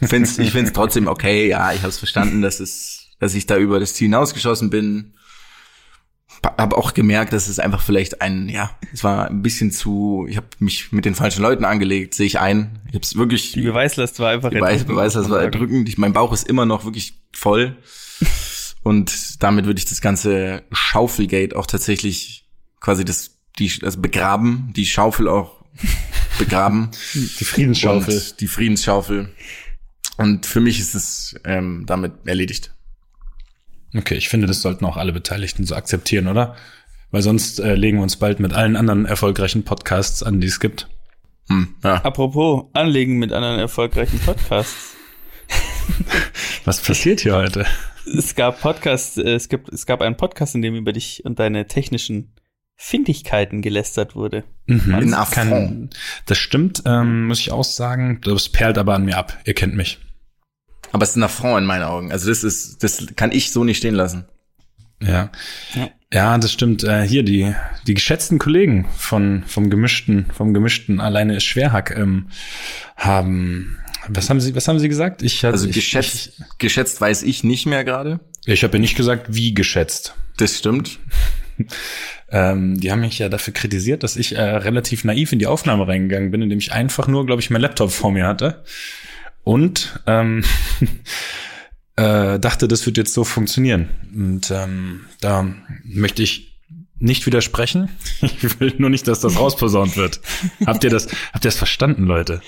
finde 0.00 0.28
es 0.28 0.38
ich 0.38 0.50
find's 0.50 0.72
trotzdem 0.72 1.06
okay. 1.06 1.48
Ja, 1.48 1.72
ich 1.72 1.80
habe 1.80 1.90
es 1.90 1.98
verstanden, 1.98 2.42
dass 2.42 2.58
es, 2.58 3.10
dass 3.20 3.34
ich 3.34 3.46
da 3.46 3.56
über 3.56 3.78
das 3.78 3.94
Ziel 3.94 4.06
hinausgeschossen 4.06 4.70
bin 4.70 5.14
habe 6.44 6.76
auch 6.76 6.94
gemerkt, 6.94 7.32
dass 7.32 7.48
es 7.48 7.58
einfach 7.58 7.82
vielleicht 7.82 8.20
ein, 8.20 8.48
ja, 8.48 8.70
es 8.92 9.02
war 9.04 9.28
ein 9.28 9.42
bisschen 9.42 9.70
zu, 9.70 10.26
ich 10.28 10.36
habe 10.36 10.46
mich 10.58 10.92
mit 10.92 11.04
den 11.04 11.14
falschen 11.14 11.42
Leuten 11.42 11.64
angelegt, 11.64 12.14
sehe 12.14 12.26
ich 12.26 12.38
ein. 12.38 12.80
Ich 12.88 12.94
habe 12.94 13.04
es 13.04 13.16
wirklich, 13.16 13.52
Die 13.52 13.62
Beweislast 13.62 14.20
war 14.20 14.30
einfach 14.30 14.50
die 14.50 14.56
Beweis, 14.56 14.84
Beweis, 14.84 15.14
das 15.14 15.30
war 15.30 15.40
erdrückend. 15.40 15.88
Ich, 15.88 15.98
mein 15.98 16.12
Bauch 16.12 16.32
ist 16.32 16.48
immer 16.48 16.66
noch 16.66 16.84
wirklich 16.84 17.14
voll. 17.32 17.76
Und 18.82 19.42
damit 19.42 19.64
würde 19.64 19.78
ich 19.78 19.86
das 19.86 20.00
ganze 20.00 20.62
Schaufelgate 20.70 21.56
auch 21.56 21.66
tatsächlich 21.66 22.46
quasi 22.80 23.04
das, 23.04 23.38
die, 23.58 23.72
also 23.82 24.00
begraben, 24.00 24.72
die 24.76 24.84
Schaufel 24.84 25.26
auch 25.26 25.64
begraben. 26.38 26.90
Die 27.14 27.44
Friedensschaufel. 27.44 28.14
Und 28.14 28.40
die 28.40 28.46
Friedensschaufel. 28.46 29.30
Und 30.18 30.46
für 30.46 30.60
mich 30.60 30.78
ist 30.78 30.94
es 30.94 31.34
ähm, 31.44 31.84
damit 31.86 32.12
erledigt. 32.26 32.73
Okay, 33.96 34.14
ich 34.16 34.28
finde, 34.28 34.46
das 34.46 34.60
sollten 34.62 34.84
auch 34.84 34.96
alle 34.96 35.12
Beteiligten 35.12 35.64
so 35.64 35.74
akzeptieren, 35.74 36.26
oder? 36.26 36.56
Weil 37.10 37.22
sonst 37.22 37.60
äh, 37.60 37.74
legen 37.74 37.98
wir 37.98 38.02
uns 38.02 38.16
bald 38.16 38.40
mit 38.40 38.52
allen 38.52 38.76
anderen 38.76 39.06
erfolgreichen 39.06 39.64
Podcasts 39.64 40.22
an, 40.22 40.40
die 40.40 40.48
es 40.48 40.58
gibt. 40.58 40.88
Hm, 41.48 41.74
ja. 41.84 41.96
Apropos 42.02 42.64
Anlegen 42.72 43.18
mit 43.18 43.32
anderen 43.32 43.58
erfolgreichen 43.58 44.18
Podcasts. 44.18 44.94
Was 46.64 46.80
passiert 46.80 47.20
hier 47.20 47.36
heute? 47.36 47.66
Es 48.18 48.34
gab 48.34 48.60
Podcasts, 48.60 49.16
äh, 49.16 49.34
es 49.34 49.48
gibt, 49.48 49.68
es 49.72 49.86
gab 49.86 50.00
einen 50.00 50.16
Podcast, 50.16 50.54
in 50.54 50.62
dem 50.62 50.74
über 50.74 50.92
dich 50.92 51.24
und 51.24 51.38
deine 51.38 51.66
technischen 51.66 52.32
Findigkeiten 52.76 53.62
gelästert 53.62 54.16
wurde. 54.16 54.44
Mhm, 54.66 54.94
In 55.00 55.14
Affront. 55.14 55.34
kann, 55.34 55.90
das 56.26 56.38
stimmt, 56.38 56.82
ähm, 56.86 57.26
muss 57.28 57.38
ich 57.40 57.52
auch 57.52 57.64
sagen. 57.64 58.20
Das 58.24 58.48
perlt 58.48 58.78
aber 58.78 58.94
an 58.94 59.04
mir 59.04 59.16
ab. 59.16 59.38
Ihr 59.44 59.54
kennt 59.54 59.76
mich. 59.76 59.98
Aber 60.94 61.02
es 61.02 61.10
ist 61.10 61.16
ein 61.16 61.24
Affront 61.24 61.58
in 61.58 61.66
meinen 61.66 61.82
Augen. 61.82 62.12
Also 62.12 62.28
das 62.28 62.44
ist, 62.44 62.84
das 62.84 63.04
kann 63.16 63.32
ich 63.32 63.50
so 63.50 63.64
nicht 63.64 63.78
stehen 63.78 63.96
lassen. 63.96 64.26
Ja. 65.02 65.32
Ja. 65.74 65.90
Ja, 66.12 66.38
das 66.38 66.52
stimmt. 66.52 66.84
Äh, 66.84 67.02
hier 67.02 67.24
die 67.24 67.52
die 67.88 67.94
geschätzten 67.94 68.38
Kollegen 68.38 68.86
von 68.96 69.42
vom 69.48 69.70
gemischten 69.70 70.26
vom 70.32 70.54
gemischten 70.54 71.00
alleine 71.00 71.34
ist 71.34 71.42
Schwerhack 71.42 71.96
ähm, 71.96 72.28
haben 72.96 73.76
was 74.06 74.30
haben 74.30 74.40
sie 74.40 74.54
was 74.54 74.68
haben 74.68 74.78
sie 74.78 74.88
gesagt? 74.88 75.22
Ich 75.22 75.42
hatte 75.42 75.54
Also 75.54 75.66
ich, 75.66 75.74
geschätzt, 75.74 76.40
geschätzt 76.58 77.00
weiß 77.00 77.24
ich 77.24 77.42
nicht 77.42 77.66
mehr 77.66 77.82
gerade. 77.82 78.20
Ich, 78.46 78.52
ich 78.52 78.62
habe 78.62 78.74
ja 78.76 78.80
nicht 78.80 78.96
gesagt, 78.96 79.26
wie 79.34 79.52
geschätzt. 79.52 80.14
Das 80.36 80.56
stimmt. 80.56 81.00
Ähm, 82.30 82.80
die 82.80 82.90
haben 82.90 83.02
mich 83.02 83.20
ja 83.20 83.28
dafür 83.28 83.54
kritisiert, 83.54 84.02
dass 84.02 84.16
ich 84.16 84.34
äh, 84.34 84.40
relativ 84.42 85.04
naiv 85.04 85.30
in 85.30 85.38
die 85.38 85.46
Aufnahme 85.46 85.86
reingegangen 85.86 86.32
bin, 86.32 86.42
indem 86.42 86.58
ich 86.58 86.72
einfach 86.72 87.06
nur, 87.06 87.26
glaube 87.26 87.40
ich, 87.40 87.50
mein 87.50 87.60
Laptop 87.60 87.92
vor 87.92 88.10
mir 88.10 88.26
hatte 88.26 88.64
und 89.44 90.00
ähm, 90.06 90.42
äh, 91.96 92.38
dachte, 92.38 92.66
das 92.68 92.84
wird 92.86 92.96
jetzt 92.96 93.14
so 93.14 93.24
funktionieren. 93.24 93.88
Und 94.14 94.50
ähm, 94.50 95.06
da 95.20 95.46
möchte 95.84 96.22
ich 96.22 96.58
nicht 96.98 97.26
widersprechen. 97.26 97.90
Ich 98.22 98.60
will 98.60 98.74
nur 98.78 98.90
nicht, 98.90 99.06
dass 99.08 99.20
das 99.20 99.36
rausposaunt 99.38 99.96
wird. 99.96 100.20
habt 100.66 100.82
ihr 100.84 100.90
das? 100.90 101.06
Habt 101.32 101.44
ihr 101.44 101.48
das 101.50 101.56
verstanden, 101.56 102.04
Leute? 102.04 102.40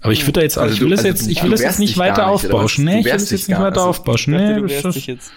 Aber 0.00 0.12
ich 0.12 0.22
würde 0.24 0.32
da 0.32 0.40
jetzt, 0.42 0.58
Also 0.58 0.74
ich 0.74 0.80
will 0.80 0.90
das 0.90 1.00
also 1.00 1.08
jetzt, 1.08 1.26
du- 1.26 1.30
ich 1.30 1.42
will 1.42 1.50
das 1.50 1.60
jetzt 1.62 1.78
nicht 1.78 1.96
weiter 1.96 2.26
aufbauschen. 2.26 2.84
Nee, 2.84 3.00
ich 3.00 3.04
will 3.06 3.12
das 3.12 3.30
jetzt 3.30 3.48
nicht 3.48 3.58
weiter 3.58 3.66
also- 3.78 3.88
aufbauschen. 3.88 4.34
Nee, 4.34 4.60
das 4.82 4.96
ist, 4.96 5.32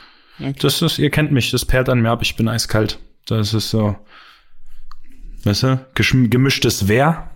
das 0.64 0.82
ist, 0.82 1.00
ihr 1.00 1.10
kennt 1.10 1.32
mich, 1.32 1.52
das 1.52 1.66
perlt 1.66 1.90
an 1.90 2.02
mir 2.02 2.10
ab, 2.12 2.22
ich 2.22 2.36
bin 2.36 2.48
eiskalt. 2.48 3.00
Das 3.26 3.54
ist 3.54 3.70
so, 3.70 3.96
weißt 5.44 5.64
du, 5.64 5.86
gemischtes 6.30 6.88
Wehr. 6.88 7.30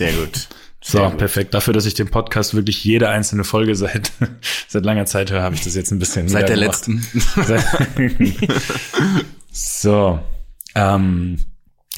Sehr 0.00 0.12
gut. 0.14 0.48
So, 0.82 0.96
Sehr 0.96 1.08
gut. 1.10 1.18
perfekt. 1.18 1.52
Dafür, 1.52 1.74
dass 1.74 1.84
ich 1.84 1.92
den 1.92 2.08
Podcast 2.08 2.54
wirklich 2.54 2.82
jede 2.84 3.10
einzelne 3.10 3.44
Folge 3.44 3.74
seit, 3.74 4.12
seit 4.68 4.82
langer 4.86 5.04
Zeit 5.04 5.30
höre, 5.30 5.42
habe 5.42 5.54
ich 5.54 5.60
das 5.62 5.74
jetzt 5.74 5.90
ein 5.90 5.98
bisschen 5.98 6.26
Seit 6.26 6.48
der 6.48 6.56
niedergemacht. 6.56 6.88
letzten. 6.88 8.40
so, 9.52 10.18
ähm, 10.74 11.36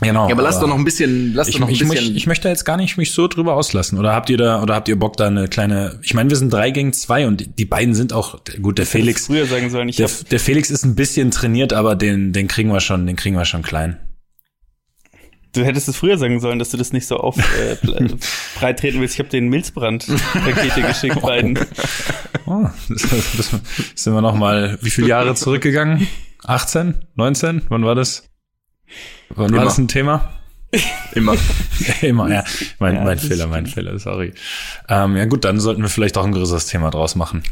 genau. 0.01 0.27
Ja, 0.27 0.35
aber 0.35 0.43
lass 0.43 0.59
doch 0.59 0.67
noch 0.67 0.75
ein 0.77 0.85
bisschen, 0.85 1.33
lass 1.33 1.47
ich, 1.47 1.55
doch 1.55 1.61
noch 1.61 1.69
ein 1.69 1.75
ich, 1.75 1.79
bisschen. 1.79 1.95
möcht, 2.07 2.17
ich 2.17 2.27
möchte 2.27 2.49
jetzt 2.49 2.65
gar 2.65 2.77
nicht 2.77 2.97
mich 2.97 3.13
so 3.13 3.29
drüber 3.29 3.55
auslassen. 3.55 3.99
Oder 4.01 4.15
habt 4.15 4.31
ihr 4.31 4.37
da, 4.37 4.61
oder 4.63 4.75
habt 4.75 4.89
ihr 4.89 4.99
Bock 4.99 5.17
da 5.17 5.29
eine 5.29 5.47
kleine, 5.47 6.01
ich 6.03 6.15
meine, 6.15 6.31
wir 6.31 6.37
sind 6.37 6.53
drei 6.53 6.73
gegen 6.73 6.93
zwei 6.93 7.27
und 7.29 7.41
die- 7.41 7.47
die 7.55 7.65
beiden 7.65 7.95
sind 7.95 8.13
auch, 8.13 8.41
gut, 8.61 8.79
der 8.79 8.87
Felix 8.87 9.27
früher 9.27 9.47
sagen 9.47 9.71
sollen, 9.71 9.89
ich 9.91 9.97
der, 9.97 10.11
der 10.31 10.41
Felix 10.41 10.71
ist 10.71 10.85
ein 10.85 10.97
bisschen 10.97 11.31
trainiert, 11.31 11.73
aber 11.73 11.95
den, 11.95 12.33
den 12.33 12.49
kriegen 12.49 12.71
wir 12.73 12.81
schon, 12.81 13.07
den 13.07 13.15
kriegen 13.15 13.37
wir 13.37 13.45
schon 13.45 13.63
klein. 13.63 13.99
Du 15.53 15.65
hättest 15.65 15.89
es 15.89 15.97
früher 15.97 16.19
sagen 16.19 16.41
sollen, 16.41 16.59
dass 16.59 16.71
du 16.71 16.77
das 16.77 16.93
nicht 16.93 17.07
so 17.07 17.17
auf 17.19 17.37
äh, 17.39 17.77
breit 18.59 18.81
treten 18.81 19.01
willst. 19.01 19.15
Ich 19.15 19.21
habe 19.21 19.29
den 19.29 19.49
Milzbrand-Pakete 19.49 20.83
geschickt 20.87 21.21
beiden. 21.21 21.59
Oh, 22.47 22.67
das, 22.89 23.03
das, 23.37 23.61
sind 23.95 24.15
wir 24.15 24.21
noch 24.21 24.35
mal, 24.35 24.79
wie 24.83 24.91
viele 24.91 25.09
Jahre 25.09 25.35
zurückgegangen? 25.35 26.07
18? 26.45 26.95
19? 27.15 27.63
Wann 27.69 27.85
war 27.85 27.95
das? 27.95 28.29
Wann 29.31 29.51
Immer. 29.51 29.59
war 29.59 29.65
das 29.65 29.79
ein 29.79 29.89
Thema? 29.89 30.31
Immer. 31.15 31.37
Immer, 32.01 32.31
ja. 32.31 32.45
Mein, 32.79 32.95
Ja, 32.95 33.05
mein 33.05 33.19
das 33.19 33.27
Fehler, 33.27 33.47
mein 33.47 33.67
Fehler, 33.67 33.99
sorry. 33.99 34.33
Ähm, 34.89 35.17
ja 35.17 35.27
gut, 35.27 35.45
dann 35.45 35.61
sollten 35.61 35.83
wir 35.83 35.91
vielleicht 35.91 36.17
auch 36.17 36.25
ein 36.25 36.33
größeres 36.33 36.67
Thema 36.67 36.91
draus 36.91 37.15
machen. 37.15 37.43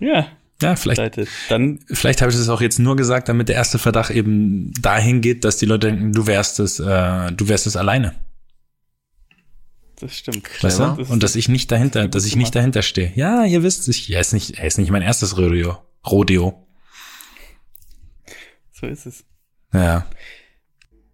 Ja, 0.00 0.28
Ja, 0.60 0.74
vielleicht. 0.76 1.00
Dann 1.48 1.78
vielleicht 1.86 2.20
habe 2.20 2.32
ich 2.32 2.36
das 2.36 2.48
auch 2.48 2.60
jetzt 2.60 2.78
nur 2.78 2.96
gesagt, 2.96 3.28
damit 3.28 3.48
der 3.48 3.56
erste 3.56 3.78
Verdacht 3.78 4.10
eben 4.10 4.72
dahin 4.80 5.20
geht, 5.20 5.44
dass 5.44 5.56
die 5.56 5.66
Leute 5.66 5.86
denken, 5.88 6.12
du 6.12 6.26
wärst 6.26 6.58
es, 6.58 6.80
äh, 6.80 7.30
du 7.32 7.48
wärst 7.48 7.66
es 7.68 7.76
alleine. 7.76 8.14
das 10.00 10.16
stimmt. 10.16 10.48
Weißt 10.62 10.80
du? 10.80 10.96
Das 10.98 11.10
Und 11.10 11.22
dass 11.22 11.36
ich 11.36 11.48
nicht 11.48 11.70
dahinter, 11.70 12.08
dass 12.08 12.24
ich 12.24 12.34
nicht 12.36 12.54
dahinter 12.54 12.82
stehe. 12.82 13.12
Ja, 13.14 13.44
ihr 13.44 13.62
wisst, 13.62 13.88
ich, 13.88 14.12
er 14.12 14.20
ist 14.20 14.32
nicht, 14.32 14.58
er 14.58 14.66
ist 14.66 14.78
nicht 14.78 14.90
mein 14.90 15.02
erstes 15.02 15.36
Rodeo. 15.38 15.78
Rodeo. 16.06 16.66
So 18.72 18.86
ist 18.86 19.06
es. 19.06 19.24
Ja. 19.72 20.06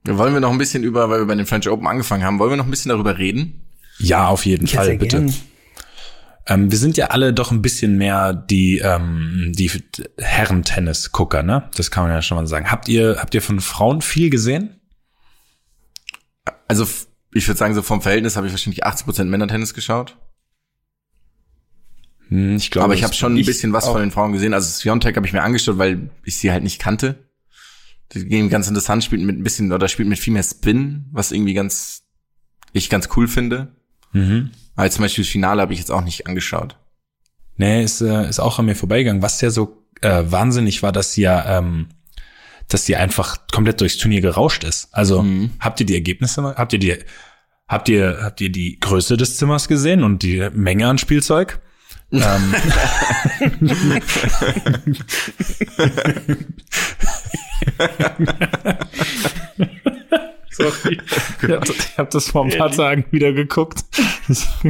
Wollen 0.06 0.34
wir 0.34 0.40
noch 0.40 0.50
ein 0.52 0.58
bisschen 0.58 0.84
über, 0.84 1.08
weil 1.08 1.20
wir 1.20 1.26
bei 1.26 1.34
den 1.34 1.46
French 1.46 1.68
Open 1.68 1.86
angefangen 1.86 2.24
haben, 2.24 2.38
wollen 2.38 2.50
wir 2.50 2.56
noch 2.56 2.66
ein 2.66 2.70
bisschen 2.70 2.90
darüber 2.90 3.16
reden? 3.18 3.62
Ja, 3.98 4.28
auf 4.28 4.44
jeden 4.44 4.66
Ja, 4.66 4.76
Fall, 4.82 4.98
bitte. 4.98 5.18
gern. 5.18 5.34
Ähm, 6.46 6.70
wir 6.70 6.78
sind 6.78 6.96
ja 6.96 7.06
alle 7.06 7.32
doch 7.32 7.50
ein 7.50 7.62
bisschen 7.62 7.96
mehr 7.96 8.34
die, 8.34 8.78
ähm, 8.78 9.52
die 9.54 9.70
Herren-Tennis-Gucker, 10.18 11.42
ne? 11.42 11.70
Das 11.76 11.90
kann 11.90 12.04
man 12.04 12.12
ja 12.12 12.20
schon 12.22 12.36
mal 12.36 12.46
sagen. 12.46 12.70
Habt 12.70 12.88
ihr, 12.88 13.16
habt 13.18 13.34
ihr 13.34 13.40
von 13.42 13.60
Frauen 13.60 14.02
viel 14.02 14.28
gesehen? 14.30 14.80
Also 16.68 16.86
ich 17.32 17.48
würde 17.48 17.58
sagen, 17.58 17.74
so 17.74 17.82
vom 17.82 18.02
Verhältnis 18.02 18.36
habe 18.36 18.46
ich 18.46 18.52
wahrscheinlich 18.52 18.86
80% 18.86 19.24
Männertennis 19.24 19.74
geschaut. 19.74 20.16
Hm, 22.28 22.56
ich 22.56 22.70
glaube, 22.70 22.84
Aber 22.84 22.94
ich 22.94 23.04
habe 23.04 23.14
schon 23.14 23.36
ein 23.36 23.44
bisschen 23.44 23.72
was 23.72 23.84
auch. 23.84 23.92
von 23.92 24.00
den 24.00 24.10
Frauen 24.10 24.32
gesehen. 24.32 24.54
Also 24.54 24.68
Sviontek 24.68 25.16
habe 25.16 25.26
ich 25.26 25.32
mir 25.32 25.42
angeschaut, 25.42 25.78
weil 25.78 26.10
ich 26.24 26.36
sie 26.36 26.52
halt 26.52 26.62
nicht 26.62 26.78
kannte. 26.78 27.28
Die 28.12 28.24
gehen 28.26 28.50
ganz 28.50 28.68
interessant, 28.68 29.02
spielt 29.02 29.22
mit 29.22 29.38
ein 29.38 29.42
bisschen 29.42 29.72
oder 29.72 29.88
spielt 29.88 30.08
mit 30.08 30.18
viel 30.18 30.32
mehr 30.32 30.42
Spin, 30.42 31.06
was 31.10 31.32
irgendwie 31.32 31.54
ganz 31.54 32.02
ich 32.72 32.90
ganz 32.90 33.08
cool 33.16 33.28
finde. 33.28 33.74
Mhm. 34.12 34.50
Aber 34.76 34.90
zum 34.90 35.02
Beispiel 35.02 35.24
das 35.24 35.30
Finale 35.30 35.62
habe 35.62 35.72
ich 35.72 35.78
jetzt 35.78 35.90
auch 35.90 36.02
nicht 36.02 36.26
angeschaut. 36.26 36.76
Nee, 37.56 37.84
ist, 37.84 38.00
äh, 38.00 38.28
ist 38.28 38.40
auch 38.40 38.58
an 38.58 38.66
mir 38.66 38.74
vorbeigegangen. 38.74 39.22
Was 39.22 39.40
ja 39.40 39.50
so 39.50 39.84
äh, 40.00 40.24
wahnsinnig 40.26 40.82
war, 40.82 40.90
dass 40.92 41.12
sie 41.12 41.22
ja, 41.22 41.58
ähm, 41.58 41.88
dass 42.68 42.84
sie 42.86 42.96
einfach 42.96 43.38
komplett 43.52 43.80
durchs 43.80 43.98
Turnier 43.98 44.20
gerauscht 44.20 44.64
ist. 44.64 44.88
Also 44.92 45.22
Mhm. 45.22 45.50
habt 45.60 45.80
ihr 45.80 45.86
die 45.86 45.94
Ergebnisse 45.94 46.42
mal? 46.42 46.56
Habt 46.56 46.72
ihr 46.72 46.78
die, 46.80 46.96
habt 47.68 47.88
ihr, 47.88 48.18
habt 48.22 48.40
ihr 48.40 48.50
die 48.50 48.78
Größe 48.80 49.16
des 49.16 49.36
Zimmers 49.36 49.68
gesehen 49.68 50.02
und 50.02 50.22
die 50.22 50.48
Menge 50.52 50.88
an 50.88 50.98
Spielzeug? 50.98 51.60
ähm, 52.12 52.20
Sorry. 60.56 60.98
Ich 61.42 61.50
hab, 61.50 61.68
ich 61.68 61.98
hab 61.98 62.10
das 62.10 62.28
vor 62.28 62.44
ein 62.44 62.50
paar 62.56 62.70
Tagen 62.70 63.04
wieder 63.10 63.32
geguckt. 63.32 63.80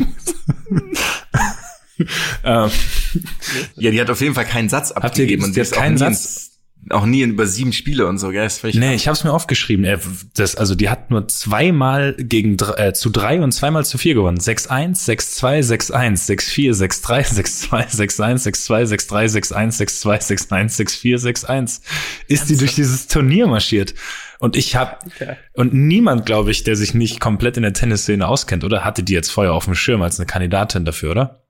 ähm, 2.45 2.71
Ja, 3.77 3.91
die 3.91 4.01
hat 4.01 4.11
auf 4.11 4.21
jeden 4.21 4.35
Fall 4.35 4.45
keinen 4.45 4.69
Satz 4.69 4.91
ihr- 4.91 4.97
abgegeben 5.05 5.45
und 5.45 5.51
die 5.51 5.55
die 5.55 5.61
hat 5.61 5.67
ist 5.69 5.75
auch 5.75 5.79
keinen 5.79 5.99
Satz? 5.99 6.54
Auch 6.91 7.07
nie 7.07 7.23
in 7.23 7.31
über 7.31 7.47
sieben 7.47 7.73
Spiele 7.73 8.07
und 8.07 8.19
so, 8.19 8.31
gell? 8.31 8.45
Das 8.45 8.63
Nee, 8.63 8.95
ich 8.95 9.07
habe 9.07 9.17
es 9.17 9.25
mir 9.25 9.33
aufgeschrieben. 9.33 9.85
Er, 9.85 10.01
das, 10.35 10.57
also 10.57 10.75
die 10.75 10.89
hat 10.89 11.11
nur 11.11 11.29
zweimal 11.29 12.15
gegen 12.15 12.57
äh, 12.77 12.93
zu 12.93 13.11
drei 13.11 13.41
und 13.41 13.53
zweimal 13.53 13.85
zu 13.85 13.99
vier 13.99 14.15
gewonnen. 14.15 14.39
6-1, 14.39 15.05
6-2, 15.07 15.93
6-1, 15.93 16.27
6-4, 16.27 16.73
6-3, 16.75 17.69
6-2, 17.69 17.89
6-1, 17.91 18.45
6-2, 18.45 19.09
6-3, 19.09 19.53
6-1, 19.53 20.03
6-2, 20.03 20.49
6-1, 20.49 20.77
6-4, 21.01 21.47
6-1. 21.47 21.81
Ist 22.29 22.51
die 22.51 22.57
durch 22.57 22.75
dieses 22.75 23.07
Turnier 23.07 23.47
marschiert. 23.47 23.95
Und 24.39 24.57
ich 24.57 24.77
habe 24.77 24.99
und 25.55 25.73
niemand, 25.73 26.27
glaube 26.27 26.51
ich, 26.51 26.65
der 26.65 26.77
sich 26.77 26.93
nicht 26.93 27.21
komplett 27.21 27.57
in 27.57 27.63
der 27.63 27.73
Tennisszene 27.73 28.27
auskennt, 28.27 28.65
oder 28.65 28.85
hatte 28.85 29.03
die 29.03 29.15
jetzt 29.15 29.31
vorher 29.31 29.55
auf 29.55 29.65
dem 29.65 29.75
Schirm 29.75 30.03
als 30.03 30.19
eine 30.19 30.27
Kandidatin 30.27 30.85
dafür, 30.85 31.13
oder? 31.13 31.44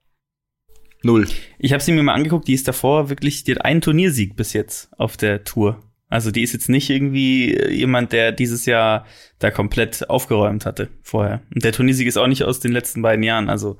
Null. 1.05 1.27
Ich 1.59 1.73
habe 1.73 1.83
sie 1.83 1.93
mir 1.93 2.03
mal 2.03 2.15
angeguckt, 2.15 2.49
die 2.49 2.55
ist 2.55 2.67
davor 2.69 3.09
wirklich, 3.11 3.45
die 3.45 3.53
hat 3.53 3.65
einen 3.65 3.81
Turniersieg 3.81 4.37
bis 4.37 4.53
jetzt 4.53 4.89
auf 4.99 5.17
der 5.17 5.45
Tour. 5.45 5.81
Also 6.09 6.31
die 6.31 6.43
ist 6.43 6.53
jetzt 6.53 6.69
nicht 6.69 6.91
irgendwie 6.91 7.55
äh, 7.55 7.73
jemand, 7.73 8.13
der 8.13 8.31
dieses 8.33 8.67
Jahr 8.67 9.07
da 9.39 9.51
komplett 9.51 10.09
aufgeräumt 10.11 10.65
hatte 10.67 10.89
vorher. 11.03 11.43
Und 11.55 11.65
der 11.65 11.73
Turniersieg 11.73 12.07
ist 12.07 12.17
auch 12.17 12.27
nicht 12.29 12.45
aus 12.45 12.61
den 12.61 12.73
letzten 12.73 13.03
beiden 13.03 13.23
Jahren. 13.25 13.49
Also 13.49 13.79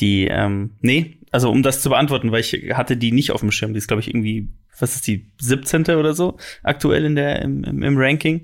die, 0.00 0.26
ähm, 0.26 0.72
nee, 0.80 1.18
also 1.30 1.50
um 1.50 1.62
das 1.62 1.80
zu 1.80 1.88
beantworten, 1.90 2.30
weil 2.32 2.40
ich 2.40 2.52
hatte 2.74 2.96
die 2.96 3.12
nicht 3.12 3.30
auf 3.30 3.40
dem 3.40 3.52
Schirm. 3.52 3.72
Die 3.72 3.78
ist, 3.78 3.88
glaube 3.88 4.00
ich, 4.00 4.08
irgendwie, 4.08 4.48
was 4.78 4.96
ist 4.96 5.06
die, 5.06 5.32
17. 5.40 5.82
oder 5.96 6.12
so 6.14 6.36
aktuell 6.62 7.04
in 7.04 7.14
der, 7.14 7.40
im, 7.42 7.64
im, 7.64 7.82
im 7.82 7.96
Ranking. 7.96 8.42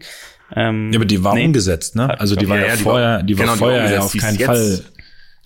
Ähm, 0.54 0.90
Ja, 0.92 0.98
aber 0.98 1.04
die 1.04 1.22
war 1.22 1.34
nee. 1.34 1.44
umgesetzt, 1.44 1.96
ne? 1.96 2.18
Also 2.18 2.34
die 2.34 2.48
war 2.48 2.56
Ja, 2.56 2.62
ja, 2.62 2.68
ja, 2.70 2.76
die 2.76 2.82
vorher, 2.82 3.22
die 3.22 3.38
war 3.38 3.44
genau, 3.44 3.54
die 3.54 3.58
vorher 3.58 3.90
ja 3.92 4.00
auf 4.00 4.16
keinen 4.16 4.36
jetzt- 4.38 4.46
Fall, 4.46 4.80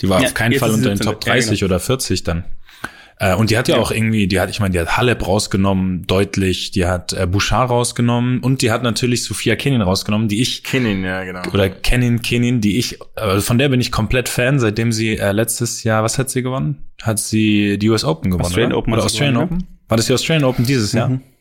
die 0.00 0.08
war 0.08 0.20
Ja, 0.20 0.28
auf 0.28 0.34
keinen 0.34 0.58
Fall 0.58 0.70
unter 0.70 0.90
den 0.90 0.98
17. 0.98 1.12
Top 1.14 1.24
Ja, 1.26 1.32
30 1.32 1.58
genau. 1.60 1.68
oder 1.70 1.80
40 1.80 2.22
dann. 2.22 2.44
Äh, 3.22 3.36
und 3.36 3.50
die 3.50 3.56
hat 3.56 3.68
ja, 3.68 3.76
Ja. 3.76 3.80
auch 3.82 3.92
irgendwie, 3.92 4.26
die 4.26 4.40
hat, 4.40 4.50
ich 4.50 4.58
meine, 4.58 4.72
die 4.72 4.80
hat 4.80 4.96
Halep 4.96 5.24
rausgenommen, 5.24 6.06
deutlich, 6.08 6.72
die 6.72 6.86
hat 6.86 7.12
äh, 7.12 7.24
Bouchard 7.26 7.70
rausgenommen 7.70 8.40
und 8.40 8.62
die 8.62 8.72
hat 8.72 8.82
natürlich 8.82 9.22
Sophia 9.22 9.54
Kenin 9.54 9.80
rausgenommen, 9.80 10.26
die 10.26 10.42
ich 10.42 10.64
Kenin, 10.64 11.04
ja, 11.04 11.22
genau. 11.22 11.42
oder 11.52 11.70
Kenin 11.70 12.22
Kenin, 12.22 12.60
die 12.60 12.78
ich, 12.78 12.98
äh, 13.14 13.38
von 13.38 13.58
der 13.58 13.68
bin 13.68 13.80
ich 13.80 13.92
komplett 13.92 14.28
Fan, 14.28 14.58
seitdem 14.58 14.90
sie 14.90 15.18
äh, 15.18 15.30
letztes 15.30 15.84
Jahr, 15.84 16.02
was 16.02 16.18
hat 16.18 16.30
sie 16.30 16.42
gewonnen? 16.42 16.90
Hat 17.00 17.20
sie 17.20 17.78
die 17.78 17.88
US 17.90 18.02
Open 18.04 18.32
gewonnen, 18.32 18.44
Australian 18.46 18.72
oder? 18.72 18.78
Open 18.80 18.92
oder 18.92 19.04
Australian 19.04 19.34
gewonnen, 19.34 19.52
Open? 19.62 19.78
War 19.88 19.96
das 19.96 20.06
die 20.06 20.14
Australian 20.14 20.44
Open 20.44 20.66
dieses 20.66 20.92
Jahr? 20.92 21.08
Mhm. 21.08 21.20
Gegen 21.20 21.31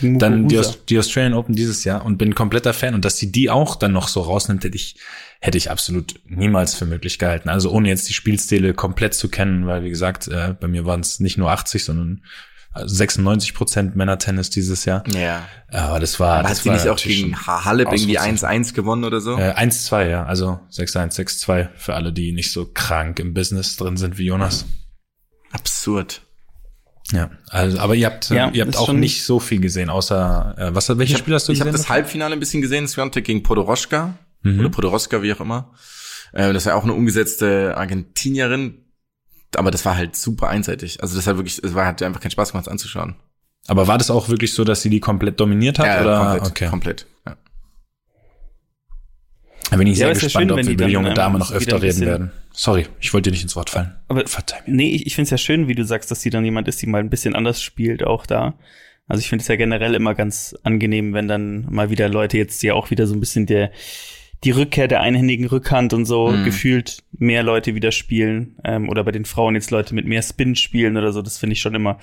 dann 0.00 0.48
die, 0.48 0.60
die 0.88 0.98
Australian 0.98 1.34
Open 1.34 1.54
dieses 1.54 1.84
Jahr 1.84 2.04
und 2.04 2.16
bin 2.18 2.34
kompletter 2.34 2.72
Fan 2.72 2.94
und 2.94 3.04
dass 3.04 3.18
sie 3.18 3.30
die 3.30 3.50
auch 3.50 3.76
dann 3.76 3.92
noch 3.92 4.08
so 4.08 4.20
rausnimmt, 4.22 4.64
hätte 4.64 4.76
ich 4.76 4.96
hätte 5.40 5.58
ich 5.58 5.70
absolut 5.70 6.20
niemals 6.24 6.74
für 6.74 6.86
möglich 6.86 7.18
gehalten. 7.18 7.48
Also 7.48 7.70
ohne 7.72 7.88
jetzt 7.88 8.08
die 8.08 8.12
Spielstile 8.12 8.74
komplett 8.74 9.12
zu 9.14 9.28
kennen, 9.28 9.66
weil 9.66 9.82
wie 9.82 9.90
gesagt, 9.90 10.28
äh, 10.28 10.54
bei 10.58 10.68
mir 10.68 10.86
waren 10.86 11.00
es 11.00 11.18
nicht 11.20 11.36
nur 11.36 11.50
80, 11.50 11.84
sondern 11.84 12.22
96 12.74 13.52
Prozent 13.52 13.96
Männertennis 13.96 14.48
dieses 14.50 14.84
Jahr. 14.86 15.02
ja. 15.08 15.46
Aber 15.70 16.00
das 16.00 16.18
war 16.20 16.38
Aber 16.38 16.42
das 16.48 16.58
hat 16.58 16.62
sie 16.62 16.68
war 16.70 16.76
nicht 16.76 16.88
auch 16.88 16.96
gegen 16.96 17.34
schon 17.34 17.46
Ha- 17.46 17.64
Halep 17.64 17.88
irgendwie 17.92 18.18
Ausrufezeichen. 18.18 18.64
1-1 18.64 18.72
gewonnen 18.74 19.04
oder 19.04 19.20
so? 19.20 19.36
äh, 19.36 19.52
1-2, 19.52 20.08
ja, 20.08 20.24
also 20.24 20.60
6-1, 20.70 21.12
6-2 21.44 21.68
für 21.76 21.94
alle, 21.94 22.12
die 22.12 22.32
nicht 22.32 22.50
so 22.52 22.66
krank 22.72 23.18
im 23.18 23.34
Business 23.34 23.76
drin 23.76 23.96
sind 23.96 24.16
wie 24.18 24.26
Jonas. 24.26 24.64
Absurd. 25.50 26.22
Ja, 27.12 27.30
also 27.50 27.78
aber 27.78 27.94
ihr 27.94 28.06
habt 28.06 28.30
Ja, 28.30 28.50
ihr 28.50 28.64
habt 28.64 28.76
auch 28.76 28.92
nicht 28.92 29.24
so 29.24 29.38
viel 29.38 29.60
gesehen, 29.60 29.90
außer 29.90 30.54
äh, 30.58 30.74
was 30.74 30.88
welches 30.98 31.18
Spiel 31.18 31.34
hast 31.34 31.48
du 31.48 31.52
Ich 31.52 31.58
gesehen? 31.58 31.72
habe 31.72 31.78
das 31.78 31.88
Halbfinale 31.88 32.32
ein 32.34 32.40
bisschen 32.40 32.62
gesehen, 32.62 32.88
Sviontek 32.88 33.24
gegen 33.24 33.42
Podoroschka. 33.42 34.14
Mhm. 34.42 34.60
Oder 34.60 34.70
Podoroska, 34.70 35.22
wie 35.22 35.32
auch 35.32 35.40
immer. 35.40 35.72
Äh, 36.32 36.52
das 36.52 36.66
war 36.66 36.74
auch 36.74 36.84
eine 36.84 36.94
umgesetzte 36.94 37.76
Argentinierin. 37.76 38.78
Aber 39.54 39.70
das 39.70 39.84
war 39.84 39.96
halt 39.96 40.16
super 40.16 40.48
einseitig. 40.48 41.02
Also 41.02 41.14
das 41.16 41.26
hat 41.26 41.36
wirklich, 41.36 41.62
es 41.62 41.74
war, 41.74 41.86
hat 41.86 42.02
einfach 42.02 42.20
keinen 42.20 42.30
Spaß 42.30 42.52
gemacht, 42.52 42.68
anzuschauen. 42.68 43.16
Aber 43.68 43.86
war 43.86 43.98
das 43.98 44.10
auch 44.10 44.28
wirklich 44.28 44.54
so, 44.54 44.64
dass 44.64 44.82
sie 44.82 44.90
die 44.90 45.00
komplett 45.00 45.38
dominiert 45.38 45.78
hat? 45.78 46.00
oder? 46.00 46.18
komplett. 46.18 46.50
okay. 46.50 46.68
komplett 46.68 47.06
ja. 47.26 47.36
Da 49.72 49.78
bin 49.78 49.86
ich 49.88 49.98
Ja, 49.98 50.06
sehr 50.14 50.14
gespannt, 50.14 50.32
schön, 50.44 50.50
ob 50.52 50.58
wenn 50.58 50.66
wir 50.66 50.74
über 50.74 50.86
die 50.86 50.92
junge 50.92 51.14
Dame 51.14 51.38
noch 51.38 51.50
öfter 51.52 51.80
reden 51.82 52.00
werden. 52.02 52.32
Sorry, 52.52 52.86
ich 53.00 53.12
wollte 53.12 53.30
dir 53.30 53.32
nicht 53.32 53.42
ins 53.42 53.56
Wort 53.56 53.70
fallen. 53.70 53.94
Aber 54.08 54.26
Verzeih 54.26 54.58
mir. 54.66 54.74
Nee, 54.74 54.90
ich, 54.90 55.06
ich 55.06 55.14
finde 55.14 55.24
es 55.24 55.30
ja 55.30 55.38
schön, 55.38 55.66
wie 55.68 55.74
du 55.74 55.84
sagst, 55.84 56.10
dass 56.10 56.20
sie 56.20 56.30
dann 56.30 56.44
jemand 56.44 56.68
ist, 56.68 56.80
die 56.82 56.86
mal 56.86 57.00
ein 57.00 57.10
bisschen 57.10 57.34
anders 57.34 57.62
spielt, 57.62 58.04
auch 58.04 58.26
da. 58.26 58.54
Also 59.08 59.20
ich 59.20 59.28
finde 59.28 59.42
es 59.42 59.48
ja 59.48 59.56
generell 59.56 59.94
immer 59.94 60.14
ganz 60.14 60.54
angenehm, 60.62 61.12
wenn 61.14 61.26
dann 61.26 61.66
mal 61.70 61.90
wieder 61.90 62.08
Leute 62.08 62.38
jetzt 62.38 62.62
ja 62.62 62.74
auch 62.74 62.90
wieder 62.90 63.06
so 63.06 63.14
ein 63.14 63.20
bisschen 63.20 63.46
der 63.46 63.70
die 64.44 64.50
Rückkehr 64.50 64.88
der 64.88 65.00
einhändigen 65.00 65.46
Rückhand 65.46 65.92
und 65.94 66.04
so 66.04 66.28
Mhm. 66.32 66.44
gefühlt 66.44 66.98
mehr 67.12 67.42
Leute 67.44 67.74
wieder 67.76 67.92
spielen 67.92 68.56
ähm, 68.64 68.88
oder 68.88 69.04
bei 69.04 69.12
den 69.12 69.24
Frauen 69.24 69.54
jetzt 69.54 69.70
Leute 69.70 69.94
mit 69.94 70.04
mehr 70.04 70.20
Spin 70.22 70.56
spielen 70.56 70.96
oder 70.96 71.12
so. 71.12 71.22
Das 71.22 71.38
finde 71.38 71.52
ich 71.54 71.60
schon 71.60 71.74
immer 71.76 71.98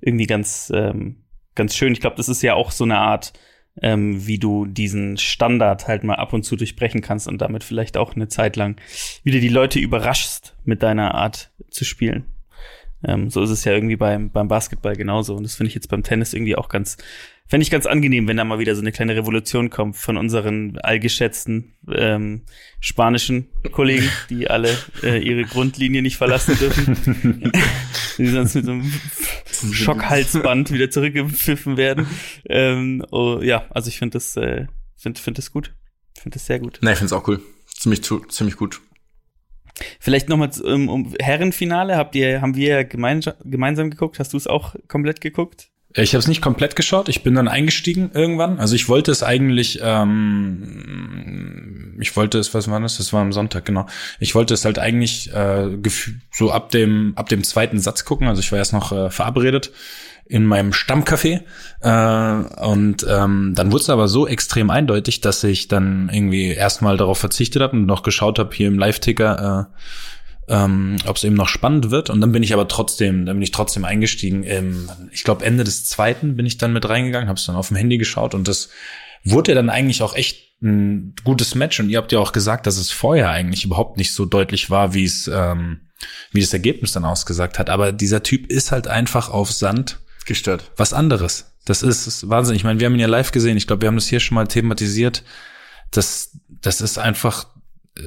irgendwie 0.00 0.26
ganz 0.26 0.72
ähm, 0.74 1.16
ganz 1.56 1.76
schön. 1.76 1.92
Ich 1.92 2.00
glaube, 2.00 2.16
das 2.16 2.28
ist 2.28 2.42
ja 2.42 2.54
auch 2.54 2.70
so 2.70 2.84
eine 2.84 2.96
Art, 2.98 3.32
ähm, 3.80 4.26
wie 4.26 4.38
du 4.38 4.66
diesen 4.66 5.16
Standard 5.16 5.88
halt 5.88 6.04
mal 6.04 6.16
ab 6.16 6.32
und 6.32 6.42
zu 6.42 6.56
durchbrechen 6.56 7.00
kannst 7.00 7.28
und 7.28 7.40
damit 7.40 7.64
vielleicht 7.64 7.96
auch 7.96 8.14
eine 8.14 8.28
Zeit 8.28 8.56
lang 8.56 8.80
wieder 9.22 9.40
die 9.40 9.48
Leute 9.48 9.78
überraschst 9.78 10.56
mit 10.64 10.82
deiner 10.82 11.14
Art 11.14 11.50
zu 11.70 11.84
spielen. 11.84 12.26
Ähm, 13.02 13.30
so 13.30 13.42
ist 13.42 13.50
es 13.50 13.64
ja 13.64 13.72
irgendwie 13.72 13.96
beim, 13.96 14.30
beim 14.30 14.48
Basketball 14.48 14.96
genauso. 14.96 15.34
Und 15.34 15.44
das 15.44 15.54
finde 15.54 15.68
ich 15.68 15.74
jetzt 15.74 15.88
beim 15.88 16.02
Tennis 16.02 16.34
irgendwie 16.34 16.56
auch 16.56 16.68
ganz, 16.68 16.98
fände 17.50 17.64
ich 17.64 17.70
ganz 17.70 17.84
angenehm, 17.84 18.28
wenn 18.28 18.36
da 18.36 18.44
mal 18.44 18.60
wieder 18.60 18.74
so 18.76 18.80
eine 18.80 18.92
kleine 18.92 19.16
Revolution 19.16 19.68
kommt 19.70 19.96
von 19.96 20.16
unseren 20.16 20.78
allgeschätzten 20.78 21.74
ähm, 21.92 22.42
spanischen 22.78 23.48
Kollegen, 23.72 24.08
die 24.30 24.48
alle 24.48 24.74
äh, 25.02 25.18
ihre 25.18 25.42
Grundlinie 25.42 26.00
nicht 26.00 26.16
verlassen 26.16 26.56
dürfen. 26.56 27.52
die 28.18 28.26
sonst 28.28 28.54
mit 28.54 28.64
so 28.64 28.70
einem 28.72 28.92
Schockhalsband 29.72 30.70
wieder 30.70 30.90
zurückgepfiffen 30.90 31.76
werden. 31.76 32.06
Ähm, 32.48 33.04
oh, 33.10 33.40
ja, 33.42 33.66
also 33.70 33.88
ich 33.88 33.98
finde 33.98 34.14
das, 34.14 34.36
äh, 34.36 34.66
finde 34.96 35.20
find 35.20 35.36
das 35.36 35.50
gut. 35.50 35.74
Finde 36.16 36.34
das 36.34 36.46
sehr 36.46 36.60
gut. 36.60 36.78
Nee, 36.82 36.92
ich 36.92 36.98
find's 36.98 37.12
auch 37.12 37.26
cool. 37.26 37.42
Ziemlich, 37.66 38.02
zu- 38.02 38.20
ziemlich 38.26 38.56
gut. 38.56 38.80
Vielleicht 39.98 40.28
nochmal 40.28 40.50
um, 40.62 40.88
um 40.88 41.14
Herrenfinale, 41.18 41.96
habt 41.96 42.14
ihr, 42.14 42.42
haben 42.42 42.54
wir 42.54 42.68
ja 42.68 42.82
gemeinsam, 42.82 43.34
gemeinsam 43.44 43.90
geguckt? 43.90 44.18
Hast 44.18 44.32
du 44.34 44.36
es 44.36 44.46
auch 44.46 44.76
komplett 44.88 45.20
geguckt? 45.20 45.70
Ich 45.94 46.14
habe 46.14 46.20
es 46.20 46.28
nicht 46.28 46.40
komplett 46.40 46.76
geschaut. 46.76 47.08
Ich 47.08 47.24
bin 47.24 47.34
dann 47.34 47.48
eingestiegen 47.48 48.12
irgendwann. 48.14 48.60
Also 48.60 48.76
ich 48.76 48.88
wollte 48.88 49.10
es 49.10 49.24
eigentlich, 49.24 49.80
ähm, 49.82 51.16
ich 52.00 52.16
wollte 52.16 52.38
es, 52.38 52.54
was 52.54 52.70
war 52.70 52.78
das? 52.80 52.98
Das 52.98 53.12
war 53.12 53.22
am 53.22 53.32
Sonntag, 53.32 53.64
genau. 53.64 53.86
Ich 54.20 54.36
wollte 54.36 54.54
es 54.54 54.64
halt 54.64 54.78
eigentlich 54.78 55.32
äh, 55.34 55.66
so 56.30 56.52
ab 56.52 56.70
dem 56.70 57.14
ab 57.16 57.28
dem 57.28 57.42
zweiten 57.42 57.80
Satz 57.80 58.04
gucken. 58.04 58.28
Also 58.28 58.40
ich 58.40 58.52
war 58.52 58.58
erst 58.60 58.72
noch 58.72 58.92
äh, 58.92 59.10
verabredet 59.10 59.72
in 60.26 60.46
meinem 60.46 60.70
Stammcafé 60.70 61.40
äh, 61.80 62.64
und 62.64 63.04
ähm, 63.08 63.52
dann 63.56 63.72
wurde 63.72 63.82
es 63.82 63.90
aber 63.90 64.06
so 64.06 64.28
extrem 64.28 64.70
eindeutig, 64.70 65.20
dass 65.20 65.42
ich 65.42 65.66
dann 65.66 66.08
irgendwie 66.12 66.52
erstmal 66.52 66.96
darauf 66.96 67.18
verzichtet 67.18 67.62
habe 67.62 67.76
und 67.76 67.86
noch 67.86 68.04
geschaut 68.04 68.38
habe 68.38 68.54
hier 68.54 68.68
im 68.68 68.78
Live-Ticker. 68.78 69.68
Äh, 69.68 69.76
ähm, 70.50 70.96
ob 71.06 71.16
es 71.16 71.24
eben 71.24 71.36
noch 71.36 71.48
spannend 71.48 71.90
wird. 71.90 72.10
Und 72.10 72.20
dann 72.20 72.32
bin 72.32 72.42
ich 72.42 72.52
aber 72.52 72.68
trotzdem, 72.68 73.24
dann 73.24 73.36
bin 73.36 73.42
ich 73.42 73.52
trotzdem 73.52 73.84
eingestiegen. 73.84 74.42
Ähm, 74.44 74.90
ich 75.12 75.22
glaube, 75.22 75.44
Ende 75.44 75.64
des 75.64 75.86
zweiten 75.86 76.36
bin 76.36 76.44
ich 76.44 76.58
dann 76.58 76.72
mit 76.72 76.88
reingegangen, 76.88 77.28
habe 77.28 77.38
es 77.38 77.46
dann 77.46 77.56
auf 77.56 77.68
dem 77.68 77.76
Handy 77.76 77.96
geschaut 77.96 78.34
und 78.34 78.48
das 78.48 78.68
wurde 79.22 79.52
ja 79.52 79.54
dann 79.54 79.70
eigentlich 79.70 80.02
auch 80.02 80.14
echt 80.14 80.60
ein 80.62 81.14
gutes 81.24 81.54
Match 81.54 81.80
und 81.80 81.88
ihr 81.88 81.98
habt 81.98 82.12
ja 82.12 82.18
auch 82.18 82.32
gesagt, 82.32 82.66
dass 82.66 82.76
es 82.76 82.90
vorher 82.90 83.30
eigentlich 83.30 83.64
überhaupt 83.64 83.96
nicht 83.96 84.12
so 84.12 84.26
deutlich 84.26 84.68
war, 84.68 84.92
wie 84.92 85.04
es 85.04 85.30
ähm, 85.32 85.80
wie 86.32 86.40
das 86.40 86.52
Ergebnis 86.52 86.92
dann 86.92 87.04
ausgesagt 87.04 87.58
hat. 87.58 87.70
Aber 87.70 87.92
dieser 87.92 88.22
Typ 88.22 88.46
ist 88.46 88.72
halt 88.72 88.88
einfach 88.88 89.30
auf 89.30 89.52
Sand 89.52 90.00
Gestört. 90.26 90.70
was 90.76 90.92
anderes. 90.92 91.52
Das 91.64 91.82
ist, 91.82 92.06
ist 92.06 92.28
Wahnsinn. 92.28 92.56
Ich 92.56 92.64
meine, 92.64 92.80
wir 92.80 92.86
haben 92.86 92.94
ihn 92.94 93.00
ja 93.00 93.06
live 93.06 93.32
gesehen. 93.32 93.56
Ich 93.56 93.66
glaube, 93.66 93.82
wir 93.82 93.88
haben 93.88 93.96
das 93.96 94.08
hier 94.08 94.20
schon 94.20 94.34
mal 94.34 94.46
thematisiert. 94.46 95.22
Das, 95.90 96.30
das 96.48 96.80
ist 96.80 96.98
einfach 96.98 97.46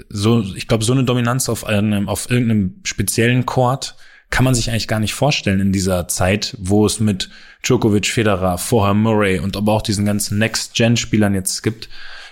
so, 0.09 0.41
ich 0.41 0.67
glaube, 0.67 0.83
so 0.83 0.93
eine 0.93 1.03
Dominanz 1.03 1.49
auf 1.49 1.65
einem, 1.65 2.07
auf 2.09 2.29
irgendeinem 2.29 2.79
speziellen 2.83 3.45
Chord 3.45 3.95
kann 4.29 4.45
man 4.45 4.55
sich 4.55 4.71
eigentlich 4.71 4.87
gar 4.87 4.99
nicht 4.99 5.13
vorstellen 5.13 5.59
in 5.59 5.71
dieser 5.71 6.07
Zeit, 6.07 6.55
wo 6.59 6.85
es 6.85 6.99
mit 6.99 7.29
Djokovic, 7.63 8.07
Federer, 8.07 8.57
vorher 8.57 8.95
Murray 8.95 9.39
und 9.39 9.55
aber 9.55 9.73
auch 9.73 9.83
diesen 9.83 10.05
ganzen 10.05 10.39
Next-Gen-Spielern 10.39 11.35
jetzt 11.35 11.61
gibt. 11.61 11.87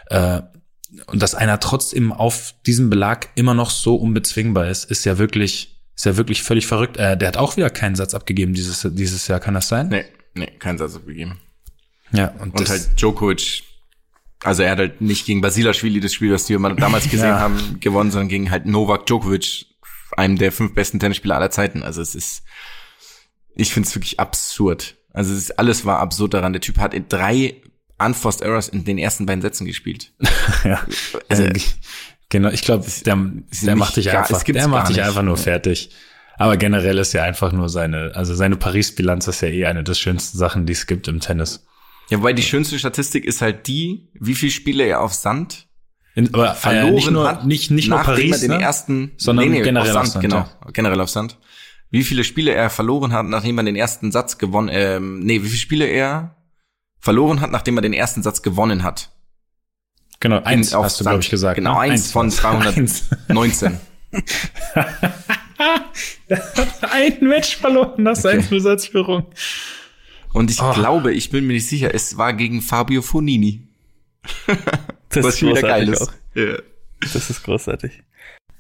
Äh, 0.07 0.41
und 1.05 1.21
dass 1.21 1.35
einer 1.35 1.59
trotzdem 1.59 2.11
auf 2.11 2.55
diesem 2.65 2.89
Belag 2.89 3.29
immer 3.35 3.53
noch 3.53 3.69
so 3.69 3.95
unbezwingbar 3.95 4.67
ist, 4.67 4.89
ist 4.89 5.05
ja 5.05 5.19
wirklich, 5.19 5.79
ist 5.95 6.05
ja 6.05 6.17
wirklich 6.17 6.41
völlig 6.41 6.65
verrückt. 6.65 6.97
Äh, 6.97 7.17
der 7.17 7.27
hat 7.27 7.37
auch 7.37 7.55
wieder 7.55 7.69
keinen 7.69 7.95
Satz 7.95 8.13
abgegeben 8.13 8.53
dieses, 8.53 8.87
dieses 8.93 9.27
Jahr, 9.27 9.39
kann 9.39 9.53
das 9.53 9.67
sein? 9.67 9.89
Nee, 9.89 10.05
nee, 10.33 10.51
kein 10.57 10.77
Satz 10.77 10.95
abgegeben. 10.95 11.39
Ja, 12.11 12.29
und, 12.39 12.55
Und 12.55 12.67
halt 12.67 12.99
Djokovic, 12.99 13.63
also 14.43 14.63
er 14.63 14.71
hat 14.71 14.79
halt 14.79 15.01
nicht 15.01 15.25
gegen 15.25 15.41
Basilashvili 15.41 15.99
das 15.99 16.13
Spiel, 16.13 16.33
was 16.33 16.49
wir 16.49 16.59
mal 16.59 16.75
damals 16.75 17.03
gesehen 17.09 17.29
Ja. 17.29 17.39
haben, 17.39 17.77
gewonnen, 17.79 18.11
sondern 18.11 18.29
gegen 18.29 18.49
halt 18.51 18.65
Novak 18.65 19.05
Djokovic, 19.05 19.65
einem 20.17 20.37
der 20.37 20.51
fünf 20.51 20.73
besten 20.73 20.99
Tennisspieler 20.99 21.35
aller 21.35 21.51
Zeiten. 21.51 21.83
Also 21.83 22.01
es 22.01 22.15
ist, 22.15 22.43
ich 23.55 23.73
finde 23.73 23.87
es 23.87 23.95
wirklich 23.95 24.19
absurd. 24.19 24.95
Also 25.13 25.33
ist, 25.33 25.59
alles 25.59 25.85
war 25.85 25.99
absurd 25.99 26.33
daran. 26.33 26.53
Der 26.53 26.61
Typ 26.61 26.79
hat 26.79 26.93
in 26.93 27.07
drei 27.09 27.61
Unforced 27.99 28.41
Errors 28.41 28.67
in 28.69 28.83
den 28.83 28.97
ersten 28.97 29.25
beiden 29.25 29.41
Sätzen 29.41 29.65
gespielt. 29.65 30.11
ja. 30.63 30.81
Also- 31.29 31.43
Äh, 31.43 31.59
genau, 32.29 32.49
ich 32.49 32.61
glaube, 32.63 32.85
der, 33.05 33.17
der 33.61 33.75
macht 33.75 33.95
dich 33.97 34.05
gar- 34.05 34.21
einfach, 34.27 34.43
der 34.43 34.67
macht 34.67 34.89
dich 34.89 35.01
einfach 35.03 35.21
nur 35.23 35.37
fertig. 35.37 35.91
Aber 36.37 36.57
generell 36.57 36.97
ist 36.97 37.13
ja 37.13 37.21
einfach 37.23 37.51
nur 37.51 37.69
seine, 37.69 38.13
also 38.15 38.33
seine 38.33 38.55
Paris-Bilanz 38.55 39.27
ist 39.27 39.41
ja 39.41 39.49
eh 39.49 39.65
eine 39.65 39.83
der 39.83 39.93
schönsten 39.93 40.37
Sachen, 40.39 40.65
die 40.65 40.73
es 40.73 40.87
gibt 40.87 41.07
im 41.07 41.19
Tennis. 41.19 41.67
Ja, 42.11 42.17
wobei 42.17 42.33
die 42.33 42.43
schönste 42.43 42.77
Statistik 42.77 43.23
ist 43.23 43.41
halt 43.41 43.67
die, 43.67 44.09
wie 44.13 44.35
viele 44.35 44.51
Spiele 44.51 44.83
er 44.83 44.99
auf 44.99 45.13
Sand 45.13 45.69
In, 46.13 46.33
aber 46.33 46.55
verloren 46.55 46.87
äh, 46.87 46.91
nicht 46.91 47.09
nur, 47.09 47.27
hat, 47.27 47.45
nicht, 47.45 47.71
nicht 47.71 47.87
nur 47.87 47.99
Paris, 47.99 48.33
er 48.33 48.49
den 48.49 48.57
ne? 48.57 48.61
ersten, 48.61 49.13
sondern 49.15 49.49
generell 49.49 49.77
auf 49.77 49.87
auf 49.87 49.93
Sand, 49.93 50.07
Sand, 50.09 50.21
genau, 50.23 50.35
ja. 50.39 50.71
generell 50.73 50.99
auf 50.99 51.09
Sand. 51.09 51.37
Wie 51.89 52.03
viele 52.03 52.25
Spiele 52.25 52.51
er 52.51 52.69
verloren 52.69 53.13
hat, 53.13 53.27
nachdem 53.27 53.57
er 53.59 53.63
den 53.63 53.77
ersten 53.77 54.11
Satz 54.11 54.37
gewonnen, 54.37 54.69
ähm, 54.73 55.21
nee, 55.21 55.41
wie 55.41 55.47
viele 55.47 55.57
Spiele 55.57 55.85
er 55.85 56.35
verloren 56.99 57.39
hat, 57.39 57.49
nachdem 57.49 57.77
er 57.77 57.81
den 57.81 57.93
ersten 57.93 58.23
Satz 58.23 58.41
gewonnen 58.41 58.83
hat. 58.83 59.09
Genau, 60.19 60.43
eins 60.43 60.73
auf 60.73 60.83
hast 60.83 60.99
du, 60.99 61.05
Sand. 61.05 61.13
glaube 61.13 61.23
ich, 61.23 61.29
gesagt. 61.29 61.55
Genau, 61.55 61.75
ne? 61.75 61.79
eins 61.79 62.11
von 62.11 62.27
war's. 62.27 62.35
219. 62.35 63.79
Ein 66.81 67.17
Match 67.21 67.55
verloren 67.55 68.03
nach 68.03 68.17
seiner 68.17 68.43
Besatzführung. 68.43 69.27
Und 70.33 70.49
ich 70.51 70.61
Oh. 70.61 70.73
glaube, 70.73 71.13
ich 71.13 71.29
bin 71.29 71.45
mir 71.47 71.53
nicht 71.53 71.67
sicher, 71.67 71.93
es 71.93 72.17
war 72.17 72.33
gegen 72.33 72.61
Fabio 72.61 73.01
Fonini. 73.01 73.67
Das 75.09 75.23
was 75.23 75.35
ist 75.35 75.41
wieder 75.41 75.53
großartig 75.53 75.69
geil 75.69 75.89
ist. 75.89 76.01
auch. 76.01 76.11
Ja. 76.35 76.57
Das 77.13 77.29
ist 77.29 77.43
großartig. 77.43 78.03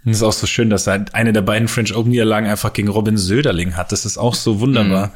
Und 0.03 0.11
es 0.11 0.17
ist 0.17 0.23
auch 0.23 0.33
so 0.33 0.47
schön, 0.47 0.69
dass 0.69 0.87
er 0.87 1.05
eine 1.13 1.31
der 1.31 1.43
beiden 1.43 1.67
French 1.67 1.95
Open 1.95 2.09
Niederlagen 2.09 2.47
einfach 2.47 2.73
gegen 2.73 2.87
Robin 2.87 3.17
Söderling 3.17 3.75
hat. 3.77 3.91
Das 3.91 4.05
ist 4.05 4.17
auch 4.17 4.33
so 4.33 4.59
wunderbar. 4.59 5.07
Mhm. 5.07 5.11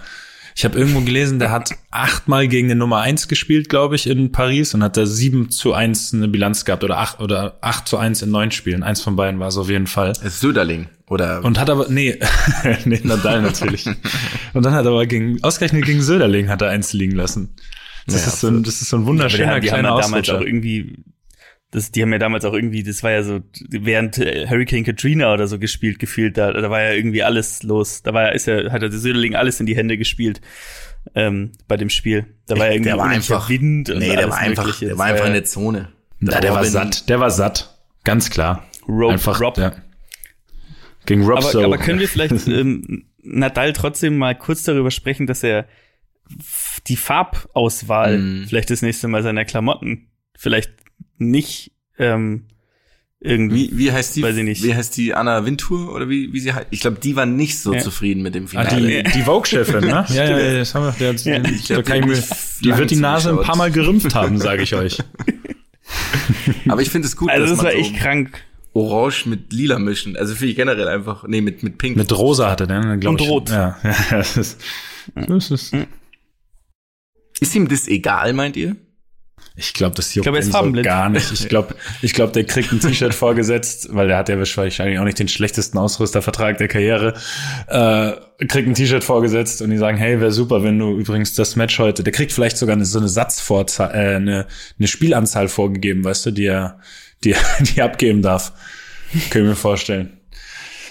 Ich 0.57 0.63
habe 0.63 0.79
irgendwo 0.79 1.01
gelesen, 1.01 1.37
der 1.37 1.51
hat 1.51 1.71
achtmal 1.91 2.47
gegen 2.47 2.69
den 2.69 2.77
Nummer 2.77 3.01
eins 3.01 3.27
gespielt, 3.27 3.67
glaube 3.67 3.95
ich, 3.95 4.07
in 4.09 4.31
Paris 4.31 4.73
und 4.73 4.83
hat 4.83 4.95
da 4.95 5.05
sieben 5.05 5.49
zu 5.51 5.73
eins 5.73 6.13
eine 6.13 6.29
Bilanz 6.29 6.63
gehabt 6.63 6.85
oder 6.85 6.97
acht 6.99 7.19
oder 7.19 7.57
acht 7.59 7.89
zu 7.89 7.97
eins 7.97 8.21
in 8.21 8.31
neun 8.31 8.51
Spielen. 8.51 8.81
Eins 8.81 9.01
von 9.01 9.17
beiden 9.17 9.37
war 9.41 9.49
es 9.49 9.57
auf 9.57 9.69
jeden 9.69 9.87
Fall. 9.87 10.13
Ist 10.23 10.39
Söderling. 10.39 10.87
Oder 11.07 11.43
Und 11.43 11.59
hat 11.59 11.69
aber, 11.69 11.87
nee, 11.89 12.17
nee, 12.85 13.01
Nadal 13.03 13.41
natürlich. 13.41 13.85
Und 14.53 14.65
dann 14.65 14.73
hat 14.73 14.85
er 14.85 14.91
aber 14.91 15.05
gegen, 15.05 15.43
ausgerechnet 15.43 15.83
gegen 15.85 16.01
Söderling 16.01 16.47
hat 16.47 16.61
er 16.61 16.69
eins 16.69 16.93
liegen 16.93 17.15
lassen. 17.15 17.49
Das 18.07 18.21
Ja, 18.21 18.27
ist 18.27 18.39
so 18.39 18.47
ein, 18.47 18.63
das 18.63 18.81
ist 18.81 18.89
so 18.89 18.97
ein 18.97 19.05
wunderschöner 19.05 19.55
haben- 19.55 19.61
die 19.61 19.71
haben 19.71 19.79
kleiner 19.81 19.89
ja 19.89 20.01
damals 20.01 20.29
Ausrutscher. 20.29 20.37
auch 20.37 20.41
irgendwie, 20.41 20.95
das, 21.75 21.91
die 21.91 22.01
haben 22.01 22.11
ja 22.13 22.19
damals 22.19 22.45
auch 22.45 22.53
irgendwie, 22.53 22.83
das 22.83 23.03
war 23.03 23.11
ja 23.11 23.21
so, 23.21 23.41
während 23.69 24.17
äh, 24.17 24.47
Hurricane 24.49 24.83
Katrina 24.85 25.33
oder 25.33 25.47
so 25.47 25.59
gespielt, 25.59 25.99
gefühlt, 25.99 26.37
da, 26.37 26.53
da 26.53 26.69
war 26.69 26.81
ja 26.81 26.91
irgendwie 26.93 27.21
alles 27.21 27.63
los. 27.63 28.01
Da 28.01 28.13
war 28.13 28.23
ja, 28.23 28.29
ist 28.29 28.45
ja, 28.47 28.71
hat 28.71 28.81
der 28.81 28.91
Söderling 28.91 29.35
alles 29.35 29.59
in 29.59 29.65
die 29.65 29.75
Hände 29.75 29.97
gespielt, 29.97 30.39
ähm, 31.15 31.51
bei 31.67 31.75
dem 31.77 31.89
Spiel. 31.89 32.25
Da 32.47 32.57
war 32.57 32.67
ja 32.67 32.71
irgendwie 32.73 32.89
der 32.89 32.97
war 32.97 33.07
einfach, 33.07 33.49
Wind 33.49 33.89
und 33.89 33.99
nee, 33.99 34.15
der 34.15 34.29
war 34.29 34.37
einfach, 34.37 34.63
Mögliche. 34.65 34.85
der 34.87 34.97
war 34.97 35.05
einfach 35.07 35.21
ja 35.23 35.27
in 35.27 35.33
der 35.33 35.43
Zone. 35.43 35.89
Ja, 36.21 36.39
der 36.39 36.53
war 36.53 36.63
satt, 36.63 37.09
der 37.09 37.19
war 37.19 37.29
satt. 37.29 37.77
Ganz 38.05 38.29
klar. 38.29 38.65
Rob, 38.87 39.11
Einfach, 39.11 39.41
Rob. 39.41 39.57
ja. 39.57 39.73
Gegen 41.05 41.23
Rob 41.25 41.39
Aber, 41.39 41.51
so. 41.51 41.63
aber 41.63 41.77
können 41.77 41.99
wir 41.99 42.07
vielleicht 42.07 42.47
ähm, 42.47 43.05
Nadal 43.21 43.73
trotzdem 43.73 44.17
mal 44.17 44.33
kurz 44.35 44.63
darüber 44.63 44.91
sprechen, 44.91 45.27
dass 45.27 45.43
er 45.43 45.67
die 46.87 46.95
Farbauswahl 46.95 48.17
Mhm. 48.17 48.45
vielleicht 48.47 48.69
das 48.69 48.81
nächste 48.81 49.07
Mal 49.07 49.23
seiner 49.23 49.43
Klamotten 49.45 50.07
vielleicht 50.37 50.71
nicht 51.17 51.71
ähm, 51.97 52.45
irgendwie. 53.19 53.71
Wie, 53.71 53.77
wie 53.77 53.91
heißt 53.91 54.15
die? 54.15 54.23
Weiß 54.23 54.35
ich 54.37 54.43
nicht. 54.43 54.63
Wie 54.63 54.75
heißt 54.75 54.95
die 54.97 55.13
Anna 55.13 55.45
Wintour 55.45 55.93
oder 55.93 56.09
wie, 56.09 56.31
wie 56.33 56.39
sie 56.39 56.53
heißt? 56.53 56.67
Ich 56.71 56.81
glaube, 56.81 56.97
die 57.01 57.15
war 57.15 57.25
nicht 57.25 57.57
so 57.59 57.73
Ja. 57.73 57.79
zufrieden 57.79 58.21
mit 58.23 58.35
dem 58.35 58.45
Ah, 58.45 58.65
Finale. 58.65 59.03
die, 59.03 59.11
die 59.11 59.21
Vogue-Chefin, 59.23 59.81
ne? 59.81 60.05
ja, 60.09 60.23
ja, 60.25 60.37
ja, 60.39 60.53
das 60.59 60.75
haben 60.75 60.85
wir. 60.85 60.91
Der, 60.93 61.13
Ja. 61.13 61.39
der, 61.39 61.51
Ich 61.51 61.65
glaub, 61.65 61.83
da 61.83 61.91
kann 61.91 61.97
ich 62.09 62.19
die 62.19 62.67
mir, 62.67 62.73
die 62.73 62.77
wird 62.79 62.91
die 62.91 62.95
Nase 62.97 63.29
ein 63.31 63.41
paar 63.41 63.55
Mal 63.57 63.71
gerümpft 63.71 64.13
haben, 64.15 64.37
sage 64.37 64.63
ich 64.63 64.75
euch. 64.75 64.99
Aber 66.67 66.81
ich 66.81 66.89
finde 66.89 67.07
es 67.07 67.15
gut, 67.15 67.29
Also 67.29 67.41
dass 67.43 67.49
das 67.51 67.57
man 67.57 67.65
war 67.65 67.71
so 67.73 67.77
echt 67.77 67.95
krank. 67.97 68.41
Orange 68.73 69.25
mit 69.27 69.53
Lila 69.53 69.79
mischen. 69.79 70.17
Also 70.17 70.35
finde 70.35 70.49
ich 70.51 70.55
generell 70.57 70.87
einfach, 70.87 71.25
nee, 71.27 71.39
mit, 71.41 71.63
mit 71.63 71.77
Pink. 71.77 71.95
Mit 71.95 72.11
Rosa 72.11 72.51
hatte 72.51 72.67
der, 72.67 72.81
ne, 72.81 72.99
glaube 72.99 73.13
Und 73.17 73.21
ich. 73.21 73.29
Rot. 73.29 73.49
Ja, 73.49 73.77
ja, 73.83 73.95
das 74.11 74.35
ist, 74.35 74.61
das 75.15 75.51
ist, 75.51 75.73
ist 77.39 77.55
ihm 77.55 77.67
das 77.69 77.87
egal, 77.87 78.33
meint 78.33 78.57
ihr? 78.57 78.75
Ich 79.57 79.73
glaube, 79.73 79.95
das 79.95 80.13
juckt 80.13 80.23
glaub, 80.25 80.35
er 80.35 80.39
ist 80.41 80.47
ihn 80.47 80.51
so 80.51 80.81
gar 80.83 81.09
nicht. 81.09 81.31
Ich 81.31 81.47
glaube, 81.47 81.75
ich 82.01 82.13
glaube, 82.13 82.33
der 82.33 82.43
kriegt 82.43 82.71
ein 82.73 82.79
T-Shirt 82.81 83.13
vorgesetzt, 83.13 83.87
weil 83.91 84.07
der 84.09 84.17
hat 84.17 84.27
ja 84.29 84.37
wahrscheinlich 84.37 84.99
auch 84.99 85.03
nicht 85.05 85.17
den 85.17 85.27
schlechtesten 85.29 85.77
Ausrüstervertrag 85.77 86.57
der 86.57 86.67
Karriere. 86.67 87.13
Äh, 87.67 88.11
kriegt 88.47 88.67
ein 88.67 88.73
T-Shirt 88.73 89.03
vorgesetzt 89.03 89.61
und 89.61 89.69
die 89.69 89.77
sagen, 89.77 89.97
hey, 89.97 90.19
wäre 90.19 90.31
super, 90.33 90.61
wenn 90.63 90.77
du 90.77 90.97
übrigens 90.97 91.35
das 91.35 91.55
Match 91.55 91.79
heute, 91.79 92.03
der 92.03 92.11
kriegt 92.11 92.33
vielleicht 92.33 92.57
sogar 92.57 92.75
eine, 92.75 92.85
so 92.85 92.99
eine 92.99 93.07
Satzvorzahl, 93.07 93.91
äh, 93.95 94.15
eine, 94.15 94.47
eine 94.77 94.87
Spielanzahl 94.87 95.47
vorgegeben, 95.47 96.03
weißt 96.03 96.25
du, 96.25 96.31
die 96.31 96.45
er, 96.47 96.79
die, 97.23 97.31
er- 97.31 97.39
die 97.61 97.77
er 97.79 97.85
abgeben 97.85 98.21
darf. 98.21 98.51
Können 99.29 99.45
wir 99.45 99.51
mir 99.51 99.55
vorstellen. 99.55 100.19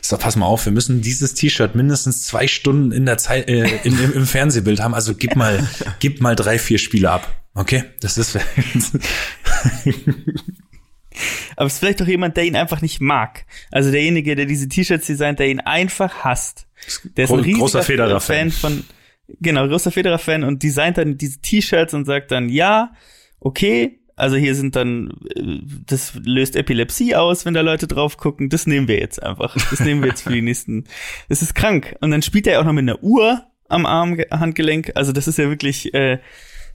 So, 0.00 0.16
pass 0.18 0.36
mal 0.36 0.46
auf, 0.46 0.64
wir 0.64 0.72
müssen 0.72 1.00
dieses 1.02 1.34
T-Shirt 1.34 1.74
mindestens 1.74 2.24
zwei 2.24 2.46
Stunden 2.46 2.92
in 2.92 3.04
der 3.06 3.18
Zeit, 3.18 3.48
äh, 3.48 3.64
in, 3.84 3.98
im, 3.98 4.12
im 4.14 4.26
Fernsehbild 4.26 4.80
haben. 4.80 4.94
Also 4.94 5.14
gib 5.14 5.36
mal, 5.36 5.66
gib 5.98 6.20
mal 6.22 6.34
drei, 6.36 6.58
vier 6.58 6.78
Spiele 6.78 7.10
ab. 7.10 7.34
Okay? 7.54 7.84
Das 8.00 8.18
ist, 8.18 8.36
Aber 11.56 11.66
es 11.66 11.74
ist 11.74 11.78
vielleicht 11.78 12.00
doch 12.00 12.08
jemand, 12.08 12.36
der 12.36 12.44
ihn 12.44 12.56
einfach 12.56 12.82
nicht 12.82 13.00
mag. 13.00 13.44
Also 13.70 13.92
derjenige, 13.92 14.34
der 14.34 14.46
diese 14.46 14.68
T-Shirts 14.68 15.06
designt, 15.06 15.38
der 15.38 15.48
ihn 15.48 15.60
einfach 15.60 16.24
hasst. 16.24 16.66
Der 17.16 17.24
ist 17.24 17.30
ein 17.30 17.36
Gro- 17.36 17.42
riesiger 17.42 17.58
großer 17.60 17.82
Federer-Fan. 17.84 18.50
Fan 18.50 18.72
von, 18.72 18.84
genau, 19.40 19.68
großer 19.68 19.92
Federer-Fan 19.92 20.42
und 20.42 20.62
designt 20.64 20.98
dann 20.98 21.16
diese 21.16 21.38
T-Shirts 21.40 21.94
und 21.94 22.04
sagt 22.06 22.32
dann, 22.32 22.48
ja, 22.48 22.92
okay, 23.38 24.00
also 24.16 24.34
hier 24.36 24.54
sind 24.56 24.74
dann, 24.74 25.10
äh, 25.36 25.60
das 25.86 26.14
löst 26.24 26.56
Epilepsie 26.56 27.14
aus, 27.14 27.44
wenn 27.46 27.54
da 27.54 27.60
Leute 27.60 27.86
drauf 27.86 28.16
gucken. 28.16 28.48
Das 28.48 28.66
nehmen 28.66 28.88
wir 28.88 28.98
jetzt 28.98 29.22
einfach. 29.22 29.56
Das 29.70 29.78
nehmen 29.80 30.02
wir 30.02 30.08
jetzt 30.08 30.22
für 30.22 30.32
die 30.32 30.42
nächsten. 30.42 30.84
Das 31.28 31.42
ist 31.42 31.54
krank. 31.54 31.94
Und 32.00 32.10
dann 32.10 32.22
spielt 32.22 32.46
er 32.48 32.60
auch 32.60 32.64
noch 32.64 32.72
mit 32.72 32.82
einer 32.82 33.02
Uhr 33.02 33.44
am 33.68 33.86
Arm, 33.86 34.18
Handgelenk. 34.30 34.92
Also 34.96 35.12
das 35.12 35.28
ist 35.28 35.38
ja 35.38 35.48
wirklich, 35.48 35.94
äh, 35.94 36.18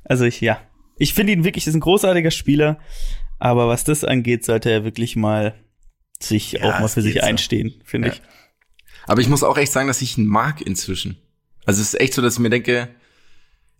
also 0.05 0.23
ich, 0.25 0.39
ja. 0.41 0.61
Ich 0.99 1.13
finde 1.15 1.33
ihn 1.33 1.43
wirklich, 1.43 1.65
ist 1.65 1.73
ein 1.73 1.79
großartiger 1.79 2.29
Spieler. 2.31 2.77
Aber 3.39 3.67
was 3.67 3.83
das 3.85 4.03
angeht, 4.03 4.45
sollte 4.45 4.69
er 4.69 4.83
wirklich 4.83 5.15
mal 5.15 5.55
sich 6.19 6.51
Ja, 6.53 6.63
auch 6.75 6.79
mal 6.81 6.87
für 6.89 7.01
sich 7.01 7.13
geht 7.13 7.23
so. 7.23 7.27
einstehen, 7.29 7.81
finde 7.85 8.09
Ja. 8.09 8.13
ich. 8.13 8.21
Aber 9.07 9.21
ich 9.21 9.29
muss 9.29 9.41
auch 9.43 9.57
echt 9.57 9.71
sagen, 9.71 9.87
dass 9.87 10.01
ich 10.01 10.17
ihn 10.17 10.27
mag 10.27 10.61
inzwischen. 10.61 11.17
Also 11.65 11.81
es 11.81 11.93
ist 11.93 11.99
echt 12.01 12.13
so, 12.13 12.21
dass 12.21 12.33
ich 12.33 12.39
mir 12.39 12.49
denke, 12.49 12.89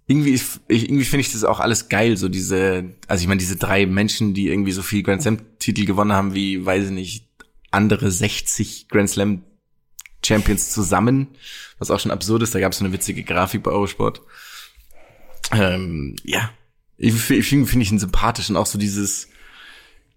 irgendwie, 0.07 0.33
ich, 0.33 0.43
irgendwie 0.69 1.05
finde 1.05 1.21
ich 1.21 1.31
das 1.33 1.43
auch 1.43 1.59
alles 1.59 1.89
geil, 1.89 2.17
so 2.17 2.29
diese, 2.29 2.95
also 3.07 3.21
ich 3.21 3.27
meine, 3.27 3.37
diese 3.39 3.57
drei 3.57 3.85
Menschen, 3.85 4.33
die 4.33 4.47
irgendwie 4.47 4.71
so 4.71 4.81
viel 4.81 5.03
Grand 5.03 5.21
Slam-Titel 5.21 5.85
gewonnen 5.85 6.13
haben, 6.13 6.33
wie, 6.33 6.65
weiß 6.65 6.85
ich 6.85 6.91
nicht, 6.91 7.27
andere 7.69 8.09
60 8.09 8.87
Grand 8.87 9.09
Slam 9.09 9.43
Champions 10.25 10.71
zusammen, 10.71 11.27
was 11.77 11.91
auch 11.91 11.99
schon 11.99 12.11
absurd 12.11 12.41
ist, 12.43 12.55
da 12.55 12.59
gab 12.59 12.71
es 12.71 12.79
so 12.79 12.85
eine 12.85 12.93
witzige 12.93 13.23
Grafik 13.23 13.61
bei 13.63 13.71
Eurosport. 13.71 14.21
Ähm, 15.51 16.15
ja, 16.23 16.51
ich, 16.99 17.13
finde 17.13 17.65
find 17.65 17.81
ich 17.81 17.91
ihn 17.91 17.99
sympathisch 17.99 18.49
und 18.49 18.57
auch 18.57 18.65
so 18.65 18.77
dieses, 18.77 19.27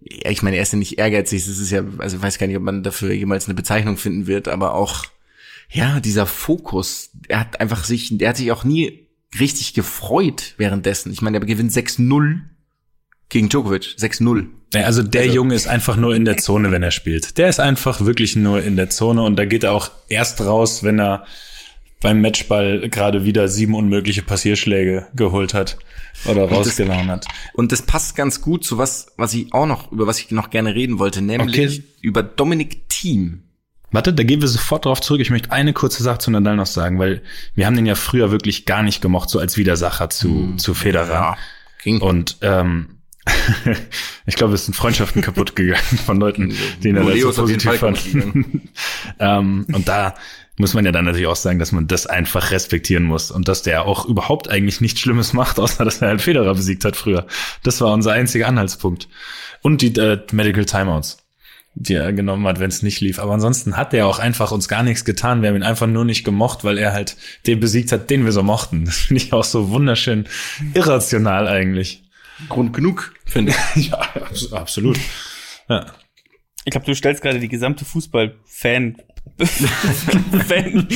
ja, 0.00 0.30
ich 0.30 0.42
meine, 0.42 0.56
er 0.56 0.62
ist 0.62 0.72
ja 0.72 0.78
nicht 0.78 0.98
ehrgeizig, 0.98 1.44
das 1.46 1.58
ist 1.58 1.70
ja, 1.70 1.82
also 1.98 2.16
ich 2.16 2.22
weiß 2.22 2.38
gar 2.38 2.46
nicht, 2.46 2.56
ob 2.56 2.62
man 2.62 2.82
dafür 2.82 3.12
jemals 3.12 3.46
eine 3.46 3.54
Bezeichnung 3.54 3.96
finden 3.96 4.26
wird, 4.26 4.48
aber 4.48 4.74
auch, 4.74 5.06
ja, 5.70 6.00
dieser 6.00 6.26
Fokus, 6.26 7.10
er 7.28 7.40
hat 7.40 7.60
einfach 7.60 7.84
sich, 7.84 8.10
der 8.18 8.30
hat 8.30 8.36
sich 8.36 8.52
auch 8.52 8.64
nie 8.64 9.06
richtig 9.38 9.72
gefreut 9.72 10.54
währenddessen. 10.58 11.12
Ich 11.12 11.22
meine, 11.22 11.38
er 11.38 11.46
gewinnt 11.46 11.72
6-0 11.72 12.40
Gegen 13.30 13.48
Djokovic, 13.48 13.96
6-0. 13.98 14.44
Ja, 14.74 14.82
also 14.82 15.02
der 15.02 15.22
Also- 15.22 15.34
Junge 15.36 15.54
ist 15.54 15.66
einfach 15.66 15.96
nur 15.96 16.14
in 16.14 16.26
der 16.26 16.36
Zone, 16.36 16.70
wenn 16.70 16.82
er 16.82 16.90
spielt. 16.90 17.38
Der 17.38 17.48
ist 17.48 17.60
einfach 17.60 18.02
wirklich 18.02 18.36
nur 18.36 18.62
in 18.62 18.76
der 18.76 18.90
Zone 18.90 19.22
und 19.22 19.36
da 19.36 19.46
geht 19.46 19.64
er 19.64 19.72
auch 19.72 19.90
erst 20.10 20.42
raus, 20.42 20.82
wenn 20.84 21.00
er 21.00 21.24
beim 22.02 22.20
Matchball 22.20 22.88
gerade 22.88 23.24
wieder 23.24 23.48
sieben 23.48 23.74
unmögliche 23.74 24.22
Passierschläge 24.22 25.06
geholt 25.14 25.54
hat 25.54 25.78
oder 26.26 26.48
rausgehauen 26.48 27.10
hat. 27.10 27.26
Und 27.54 27.72
das 27.72 27.82
passt 27.82 28.16
ganz 28.16 28.40
gut 28.42 28.64
zu 28.64 28.76
was, 28.78 29.06
was 29.16 29.32
ich 29.34 29.52
auch 29.54 29.66
noch, 29.66 29.90
über 29.92 30.06
was 30.06 30.18
ich 30.18 30.30
noch 30.30 30.50
gerne 30.50 30.74
reden 30.74 30.98
wollte, 30.98 31.22
nämlich 31.22 31.78
Okay. 31.78 31.84
über 32.00 32.22
Dominik 32.22 32.88
Thiem. 32.88 33.44
Warte, 33.92 34.12
da 34.12 34.22
gehen 34.22 34.40
wir 34.40 34.48
sofort 34.48 34.86
drauf 34.86 35.00
zurück. 35.00 35.20
Ich 35.20 35.30
möchte 35.30 35.52
eine 35.52 35.72
kurze 35.74 36.02
Sache 36.02 36.18
zu 36.18 36.30
Nadal 36.30 36.56
noch 36.56 36.66
sagen, 36.66 36.98
weil 36.98 37.22
wir 37.54 37.66
haben 37.66 37.76
den 37.76 37.86
ja 37.86 37.94
früher 37.94 38.30
wirklich 38.30 38.64
gar 38.64 38.82
nicht 38.82 39.02
gemocht, 39.02 39.28
so 39.28 39.38
als 39.38 39.56
Widersacher 39.56 40.08
zu, 40.08 40.54
zu 40.56 40.72
Federer. 40.74 41.36
ging. 41.82 42.00
Und 42.00 42.38
ähm, 42.40 42.98
ich 44.26 44.34
glaube, 44.36 44.54
es 44.54 44.64
sind 44.64 44.74
Freundschaften 44.74 45.20
kaputt 45.22 45.54
gegangen 45.54 45.98
von 46.06 46.18
Leuten, 46.18 46.54
die 46.82 46.88
ihn 46.88 46.94
da 46.96 47.04
so 47.16 47.32
positiv 47.42 47.74
fanden. 47.74 48.68
ähm, 49.18 49.66
und 49.72 49.86
da 49.88 50.14
muss 50.58 50.74
man 50.74 50.84
ja 50.84 50.92
dann 50.92 51.06
natürlich 51.06 51.26
auch 51.28 51.36
sagen, 51.36 51.58
dass 51.58 51.72
man 51.72 51.86
das 51.86 52.06
einfach 52.06 52.50
respektieren 52.50 53.04
muss 53.04 53.30
und 53.30 53.48
dass 53.48 53.62
der 53.62 53.86
auch 53.86 54.04
überhaupt 54.06 54.48
eigentlich 54.48 54.80
nichts 54.80 55.00
Schlimmes 55.00 55.32
macht, 55.32 55.58
außer 55.58 55.84
dass 55.84 56.02
er 56.02 56.08
halt 56.08 56.20
Federer 56.22 56.54
besiegt 56.54 56.84
hat 56.84 56.96
früher. 56.96 57.26
Das 57.62 57.80
war 57.80 57.92
unser 57.92 58.12
einziger 58.12 58.48
Anhaltspunkt. 58.48 59.08
Und 59.62 59.80
die 59.82 59.94
äh, 59.98 60.20
Medical 60.32 60.64
Timeouts, 60.64 61.18
die 61.74 61.94
er 61.94 62.12
genommen 62.12 62.46
hat, 62.46 62.60
wenn 62.60 62.68
es 62.68 62.82
nicht 62.82 63.00
lief. 63.00 63.18
Aber 63.18 63.32
ansonsten 63.32 63.76
hat 63.78 63.94
er 63.94 64.06
auch 64.06 64.18
einfach 64.18 64.52
uns 64.52 64.68
gar 64.68 64.82
nichts 64.82 65.04
getan. 65.06 65.40
Wir 65.40 65.48
haben 65.48 65.56
ihn 65.56 65.62
einfach 65.62 65.86
nur 65.86 66.04
nicht 66.04 66.22
gemocht, 66.24 66.64
weil 66.64 66.76
er 66.76 66.92
halt 66.92 67.16
den 67.46 67.60
besiegt 67.60 67.90
hat, 67.92 68.10
den 68.10 68.24
wir 68.26 68.32
so 68.32 68.42
mochten. 68.42 68.84
Das 68.84 68.96
finde 68.98 69.22
ich 69.22 69.32
auch 69.32 69.44
so 69.44 69.70
wunderschön 69.70 70.26
irrational 70.74 71.48
eigentlich. 71.48 72.02
Grund 72.50 72.74
genug, 72.74 73.14
finde 73.24 73.54
ich. 73.74 73.88
Ja, 73.90 74.00
abs- 74.00 74.52
absolut. 74.52 74.98
Ja. 75.68 75.86
Ich 76.64 76.72
glaube, 76.72 76.86
du 76.86 76.94
stellst 76.94 77.22
gerade 77.22 77.40
die 77.40 77.48
gesamte 77.48 77.84
Fußball-Fan 77.84 78.96
Fan 80.46 80.88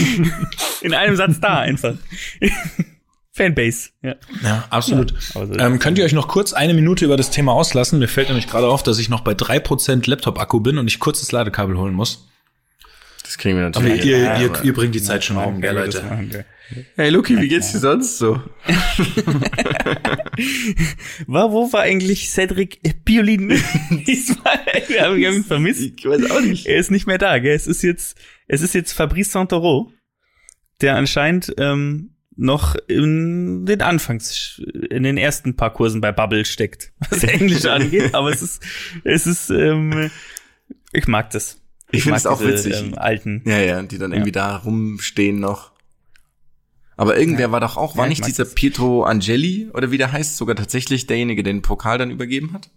in 0.82 0.94
einem 0.94 1.16
Satz 1.16 1.40
da 1.40 1.60
einfach. 1.60 1.94
Fanbase, 3.32 3.90
ja. 4.02 4.14
Ja, 4.42 4.64
absolut. 4.70 5.12
aber 5.34 5.46
so 5.46 5.52
ist 5.52 5.60
ähm, 5.60 5.78
könnt 5.78 5.98
ihr 5.98 6.04
euch 6.04 6.14
noch 6.14 6.26
kurz 6.28 6.54
eine 6.54 6.72
Minute 6.72 7.04
über 7.04 7.18
das 7.18 7.30
Thema 7.30 7.52
auslassen? 7.52 7.98
Mir 7.98 8.08
fällt 8.08 8.28
nämlich 8.28 8.46
gerade 8.46 8.66
auf, 8.66 8.82
dass 8.82 8.98
ich 8.98 9.10
noch 9.10 9.20
bei 9.20 9.34
drei 9.34 9.58
Prozent 9.58 10.06
Laptop-Akku 10.06 10.60
bin 10.60 10.78
und 10.78 10.86
ich 10.86 10.98
kurz 11.00 11.20
das 11.20 11.32
Ladekabel 11.32 11.76
holen 11.76 11.92
muss. 11.92 12.28
Das 13.22 13.36
kriegen 13.36 13.58
wir 13.58 13.66
Aber 13.66 13.80
natürlich. 13.80 14.04
ihr, 14.06 14.32
hin. 14.34 14.50
ihr, 14.54 14.64
ihr 14.64 14.72
bringt 14.72 14.94
die 14.94 15.02
Zeit 15.02 15.24
schon 15.24 15.36
um, 15.36 15.60
gell, 15.60 15.74
Leute? 15.74 16.02
machen 16.02 16.32
wir. 16.32 16.44
Hey 16.96 17.10
Luki, 17.10 17.40
wie 17.40 17.48
geht's 17.48 17.72
dir 17.72 17.78
sonst 17.78 18.18
so? 18.18 18.34
War, 21.26 21.52
wo 21.52 21.72
war 21.72 21.82
eigentlich 21.82 22.28
Cedric 22.30 22.80
Piolin 23.04 23.48
diesmal? 24.06 24.58
Wir 24.88 25.02
haben 25.02 25.16
ihn 25.16 25.44
vermisst. 25.44 25.80
Ich 25.80 26.04
weiß 26.04 26.30
auch 26.30 26.40
nicht. 26.40 26.66
Er 26.66 26.76
ist 26.78 26.90
nicht 26.90 27.06
mehr 27.06 27.18
da, 27.18 27.38
gell? 27.38 27.54
Es 27.54 27.66
ist 27.66 27.82
jetzt, 27.82 28.18
es 28.48 28.62
ist 28.62 28.74
jetzt 28.74 28.92
Fabrice 28.92 29.30
Santoro, 29.30 29.92
der 30.80 30.96
anscheinend 30.96 31.54
ähm, 31.58 32.16
noch 32.34 32.74
in 32.88 33.64
den 33.64 33.80
Anfangs, 33.80 34.60
in 34.90 35.04
den 35.04 35.16
ersten 35.16 35.56
paar 35.56 35.72
Kursen 35.72 36.00
bei 36.00 36.12
Bubble 36.12 36.44
steckt, 36.44 36.92
was 37.10 37.22
Englisch 37.24 37.64
angeht. 37.64 38.14
Aber 38.14 38.30
es 38.30 38.42
ist, 38.42 38.62
es 39.04 39.26
ist, 39.26 39.50
ähm, 39.50 40.10
ich 40.92 41.06
mag 41.06 41.30
das. 41.30 41.62
Ich 41.92 42.02
finde 42.02 42.12
mag 42.12 42.18
es 42.18 42.26
auch 42.26 42.42
witzig. 42.42 42.74
Ähm, 42.76 42.98
alten. 42.98 43.42
Ja, 43.46 43.58
ja, 43.58 43.80
die 43.82 43.98
dann 43.98 44.12
irgendwie 44.12 44.32
da 44.32 44.56
rumstehen 44.56 45.38
noch. 45.38 45.75
Aber 46.96 47.18
irgendwer 47.18 47.52
war 47.52 47.60
doch 47.60 47.76
auch, 47.76 47.96
war 47.96 48.06
Ja, 48.06 48.12
ich 48.12 48.18
nicht 48.20 48.28
dieser 48.28 48.44
das. 48.44 48.54
Pietro 48.54 49.02
Angeli 49.04 49.68
oder 49.74 49.90
wie 49.90 49.98
der 49.98 50.12
heißt, 50.12 50.36
sogar 50.36 50.56
tatsächlich 50.56 51.06
derjenige, 51.06 51.42
der 51.42 51.52
den 51.52 51.62
Pokal 51.62 51.98
dann 51.98 52.10
übergeben 52.10 52.52
hat? 52.52 52.70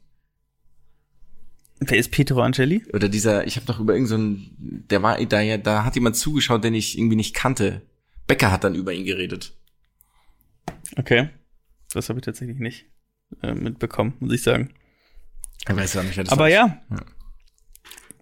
Wer 1.80 1.98
ist 1.98 2.12
Pietro 2.12 2.42
Angeli? 2.42 2.84
Oder 2.94 3.08
dieser, 3.08 3.48
ich 3.48 3.56
habe 3.56 3.66
doch 3.66 3.80
über 3.80 3.94
irgendeinen, 3.94 4.84
der 4.90 5.02
war 5.02 5.24
da 5.26 5.40
ja, 5.40 5.58
da 5.58 5.86
hat 5.86 5.96
jemand 5.96 6.18
zugeschaut, 6.18 6.64
den 6.64 6.74
ich 6.74 6.98
irgendwie 6.98 7.16
nicht 7.16 7.34
kannte. 7.34 7.82
Becker 8.28 8.52
hat 8.52 8.66
dann 8.66 8.76
über 8.76 8.92
ihn 8.92 9.06
geredet. 9.06 9.54
Okay. 10.98 11.30
Das 11.94 12.10
habe 12.10 12.20
ich 12.20 12.26
tatsächlich 12.26 12.60
nicht 12.60 12.86
äh, 13.42 13.54
mitbekommen, 13.54 14.16
muss 14.20 14.34
ich 14.34 14.44
sagen. 14.44 14.74
Ich 15.68 15.76
weiß 15.76 15.94
ja 15.94 16.04
Aber 16.28 16.50
ja, 16.50 16.82
Ja. 16.90 16.98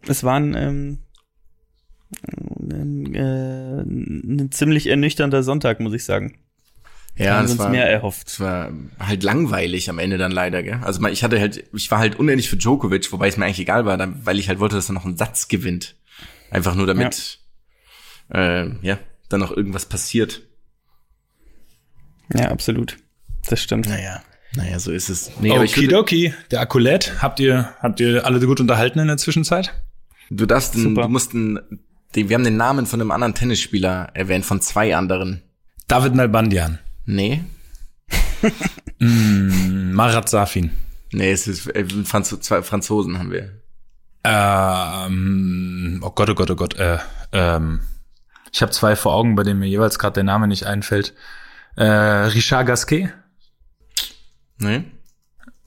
es 0.07 0.23
war 0.23 0.39
ein, 0.39 0.53
ähm, 0.55 0.99
ein, 2.81 3.15
äh, 3.15 3.81
ein 3.81 4.51
ziemlich 4.51 4.87
ernüchternder 4.87 5.43
Sonntag, 5.43 5.79
muss 5.79 5.93
ich 5.93 6.05
sagen. 6.05 6.37
ja, 7.15 7.41
das 7.41 7.57
war, 7.57 7.69
mehr 7.69 7.89
erhofft. 7.89 8.27
das 8.27 8.39
war 8.39 8.71
halt 8.99 9.23
langweilig 9.23 9.89
am 9.89 9.99
Ende 9.99 10.17
dann 10.17 10.31
leider, 10.31 10.63
gell? 10.63 10.79
Also 10.83 11.05
ich 11.07 11.23
hatte 11.23 11.39
halt, 11.39 11.63
ich 11.73 11.91
war 11.91 11.99
halt 11.99 12.17
unendlich 12.17 12.49
für 12.49 12.57
Djokovic, 12.57 13.11
wobei 13.11 13.27
es 13.27 13.37
mir 13.37 13.45
eigentlich 13.45 13.59
egal 13.59 13.85
war, 13.85 13.97
weil 14.25 14.39
ich 14.39 14.49
halt 14.49 14.59
wollte, 14.59 14.75
dass 14.75 14.89
er 14.89 14.93
noch 14.93 15.05
einen 15.05 15.17
Satz 15.17 15.47
gewinnt. 15.47 15.95
Einfach 16.49 16.75
nur 16.75 16.87
damit, 16.87 17.39
äh, 18.33 18.69
ja, 18.81 18.99
dann 19.29 19.39
noch 19.39 19.51
irgendwas 19.51 19.85
passiert. 19.85 20.43
Ja, 22.33 22.49
absolut. 22.49 22.97
Das 23.49 23.61
stimmt. 23.61 23.87
Naja, 23.87 24.21
naja, 24.55 24.79
so 24.79 24.91
ist 24.91 25.09
es. 25.09 25.31
Nee, 25.39 25.51
Okidoki, 25.51 26.33
der 26.51 26.61
Akkulat. 26.61 27.21
Habt 27.21 27.39
ihr, 27.39 27.73
habt 27.79 27.99
ihr 27.99 28.25
alle 28.25 28.39
gut 28.45 28.59
unterhalten 28.59 28.99
in 28.99 29.07
der 29.07 29.17
Zwischenzeit? 29.17 29.73
du 30.29 30.45
darfst, 30.45 30.73
Super. 30.73 31.03
du 31.03 31.09
musst 31.09 31.33
den, 31.33 31.59
den, 32.15 32.29
wir 32.29 32.35
haben 32.35 32.43
den 32.43 32.57
Namen 32.57 32.85
von 32.85 33.01
einem 33.01 33.11
anderen 33.11 33.33
Tennisspieler 33.33 34.09
erwähnt, 34.13 34.45
von 34.45 34.61
zwei 34.61 34.95
anderen. 34.95 35.43
David 35.87 36.15
Nalbandian. 36.15 36.79
Nee? 37.05 37.43
Mm, 38.99 39.91
Marat 39.93 40.27
Safin. 40.27 40.71
Nee, 41.11 41.31
es 41.31 41.47
ist 41.47 41.67
äh, 41.67 41.85
Franz 42.03 42.29
zwei 42.39 42.63
Franzosen 42.63 43.19
haben 43.19 43.31
wir. 43.31 43.61
Ähm, 44.23 46.01
oh 46.03 46.09
Gott, 46.09 46.29
oh 46.31 46.33
Gott, 46.33 46.49
oh 46.49 46.55
Gott. 46.55 46.75
Äh, 46.77 46.97
ähm, 47.31 47.81
ich 48.51 48.61
habe 48.61 48.71
zwei 48.71 48.95
vor 48.95 49.13
Augen, 49.13 49.35
bei 49.35 49.43
denen 49.43 49.59
mir 49.59 49.67
jeweils 49.67 49.99
gerade 49.99 50.15
der 50.15 50.23
Name 50.23 50.47
nicht 50.47 50.65
einfällt. 50.65 51.13
Äh, 51.75 51.83
Richard 51.83 52.65
Gasquet. 52.65 53.09
Nee? 54.57 54.83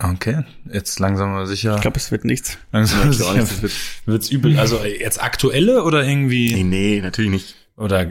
Okay, 0.03 0.45
jetzt 0.73 0.99
langsam 0.99 1.35
aber 1.35 1.47
sicher. 1.47 1.75
Ich 1.75 1.83
glaube, 1.83 1.99
es 1.99 2.11
wird 2.11 2.25
nichts. 2.25 2.57
langsam 2.73 3.01
aber 3.01 3.11
Ich 3.11 3.19
glaub 3.19 3.29
auch 3.29 3.35
nicht, 3.35 3.43
sicher 3.49 3.53
das 3.53 3.63
wird, 3.63 3.73
wird's 4.07 4.31
übel. 4.31 4.59
Also 4.59 4.79
äh, 4.79 4.99
jetzt 4.99 5.23
aktuelle 5.23 5.85
oder 5.85 6.05
irgendwie 6.05 6.55
nee, 6.55 6.65
nee, 6.65 7.01
natürlich 7.03 7.31
nicht. 7.31 7.55
oder 7.77 8.07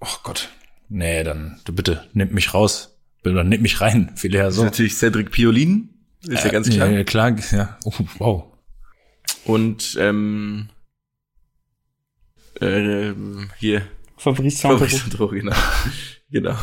oh 0.00 0.16
Gott. 0.22 0.50
Nee, 0.88 1.24
dann 1.24 1.58
du 1.64 1.72
bitte 1.72 2.06
nimm 2.12 2.32
mich 2.34 2.52
raus. 2.52 2.98
Oder 3.24 3.44
nimm 3.44 3.62
mich 3.62 3.80
rein. 3.80 4.12
Viel 4.16 4.34
eher 4.34 4.50
so. 4.50 4.64
natürlich 4.64 4.94
Cedric 4.96 5.30
Piolin, 5.30 5.88
ist 6.26 6.44
ja 6.44 6.50
ganz 6.50 6.68
klar. 6.68 6.88
Ja, 6.88 6.98
ja, 6.98 7.04
klar, 7.04 7.34
ja. 7.50 7.78
Oh, 7.84 7.92
wow. 8.18 8.44
Und 9.44 9.96
ähm, 9.98 10.68
äh, 12.60 13.12
hier 13.58 13.82
Fabrice. 14.16 14.60
Fabrice 14.60 14.98
Santoro, 14.98 15.28
genau. 15.28 15.56
genau. 16.30 16.56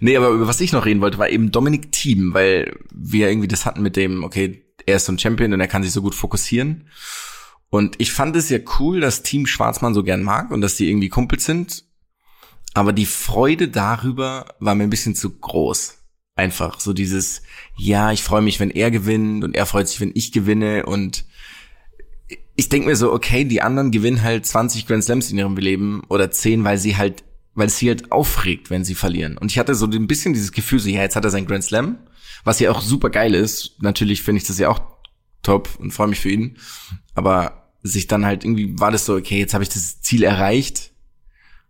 Nee, 0.00 0.16
aber 0.16 0.30
über 0.30 0.46
was 0.46 0.60
ich 0.60 0.72
noch 0.72 0.86
reden 0.86 1.00
wollte, 1.00 1.18
war 1.18 1.28
eben 1.28 1.52
Dominik 1.52 1.92
Thiem, 1.92 2.34
weil 2.34 2.78
wir 2.92 3.28
irgendwie 3.28 3.48
das 3.48 3.66
hatten 3.66 3.82
mit 3.82 3.96
dem, 3.96 4.24
okay, 4.24 4.64
er 4.86 4.96
ist 4.96 5.06
so 5.06 5.12
ein 5.12 5.18
Champion 5.18 5.52
und 5.52 5.60
er 5.60 5.68
kann 5.68 5.82
sich 5.82 5.92
so 5.92 6.02
gut 6.02 6.14
fokussieren. 6.14 6.88
Und 7.70 7.96
ich 7.98 8.12
fand 8.12 8.36
es 8.36 8.50
ja 8.50 8.58
cool, 8.78 9.00
dass 9.00 9.22
Team 9.22 9.46
Schwarzmann 9.46 9.94
so 9.94 10.02
gern 10.04 10.22
mag 10.22 10.50
und 10.50 10.60
dass 10.60 10.76
die 10.76 10.88
irgendwie 10.88 11.08
Kumpels 11.08 11.44
sind. 11.44 11.84
Aber 12.74 12.92
die 12.92 13.06
Freude 13.06 13.68
darüber 13.68 14.54
war 14.60 14.74
mir 14.74 14.84
ein 14.84 14.90
bisschen 14.90 15.14
zu 15.14 15.38
groß. 15.38 15.98
Einfach 16.36 16.80
so 16.80 16.92
dieses, 16.92 17.42
ja, 17.76 18.12
ich 18.12 18.22
freue 18.22 18.42
mich, 18.42 18.58
wenn 18.58 18.70
er 18.70 18.90
gewinnt 18.90 19.44
und 19.44 19.56
er 19.56 19.66
freut 19.66 19.88
sich, 19.88 20.00
wenn 20.00 20.12
ich 20.14 20.32
gewinne 20.32 20.84
und 20.86 21.24
ich 22.56 22.68
denke 22.68 22.88
mir 22.88 22.96
so, 22.96 23.12
okay, 23.12 23.44
die 23.44 23.62
anderen 23.62 23.90
gewinnen 23.90 24.22
halt 24.22 24.46
20 24.46 24.86
Grand 24.86 25.04
Slams 25.04 25.30
in 25.30 25.38
ihrem 25.38 25.56
Leben 25.56 26.02
oder 26.08 26.30
10, 26.30 26.64
weil 26.64 26.78
sie 26.78 26.96
halt, 26.96 27.24
weil 27.54 27.68
es 27.68 27.78
sie 27.78 27.88
halt 27.88 28.12
aufregt, 28.12 28.70
wenn 28.70 28.84
sie 28.84 28.94
verlieren. 28.94 29.38
Und 29.38 29.50
ich 29.50 29.58
hatte 29.58 29.74
so 29.74 29.86
ein 29.86 30.06
bisschen 30.06 30.34
dieses 30.34 30.52
Gefühl, 30.52 30.80
so, 30.80 30.88
ja, 30.88 31.02
jetzt 31.02 31.16
hat 31.16 31.24
er 31.24 31.30
sein 31.30 31.46
Grand 31.46 31.64
Slam, 31.64 31.98
was 32.44 32.60
ja 32.60 32.70
auch 32.70 32.80
super 32.80 33.10
geil 33.10 33.34
ist. 33.34 33.76
Natürlich 33.80 34.22
finde 34.22 34.42
ich 34.42 34.46
das 34.46 34.58
ja 34.58 34.68
auch 34.68 34.80
top 35.42 35.76
und 35.78 35.92
freue 35.92 36.08
mich 36.08 36.20
für 36.20 36.30
ihn. 36.30 36.56
Aber 37.14 37.70
sich 37.82 38.06
dann 38.06 38.24
halt 38.24 38.44
irgendwie 38.44 38.78
war 38.78 38.90
das 38.90 39.06
so, 39.06 39.14
okay, 39.14 39.38
jetzt 39.38 39.54
habe 39.54 39.62
ich 39.62 39.70
das 39.70 40.00
Ziel 40.00 40.22
erreicht. 40.22 40.90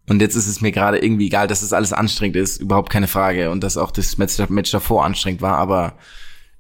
Und 0.07 0.21
jetzt 0.21 0.37
ist 0.37 0.47
es 0.47 0.61
mir 0.61 0.71
gerade 0.71 0.99
irgendwie 0.99 1.27
egal, 1.27 1.47
dass 1.47 1.61
das 1.61 1.73
alles 1.73 1.93
anstrengend 1.93 2.37
ist, 2.37 2.61
überhaupt 2.61 2.91
keine 2.91 3.09
Frage. 3.09 3.51
Und 3.51 3.63
dass 3.63 3.77
auch 3.77 3.91
das 3.91 4.19
Match, 4.19 4.39
Match 4.49 4.71
davor 4.71 5.05
anstrengend 5.05 5.43
war, 5.43 5.57
aber 5.57 5.99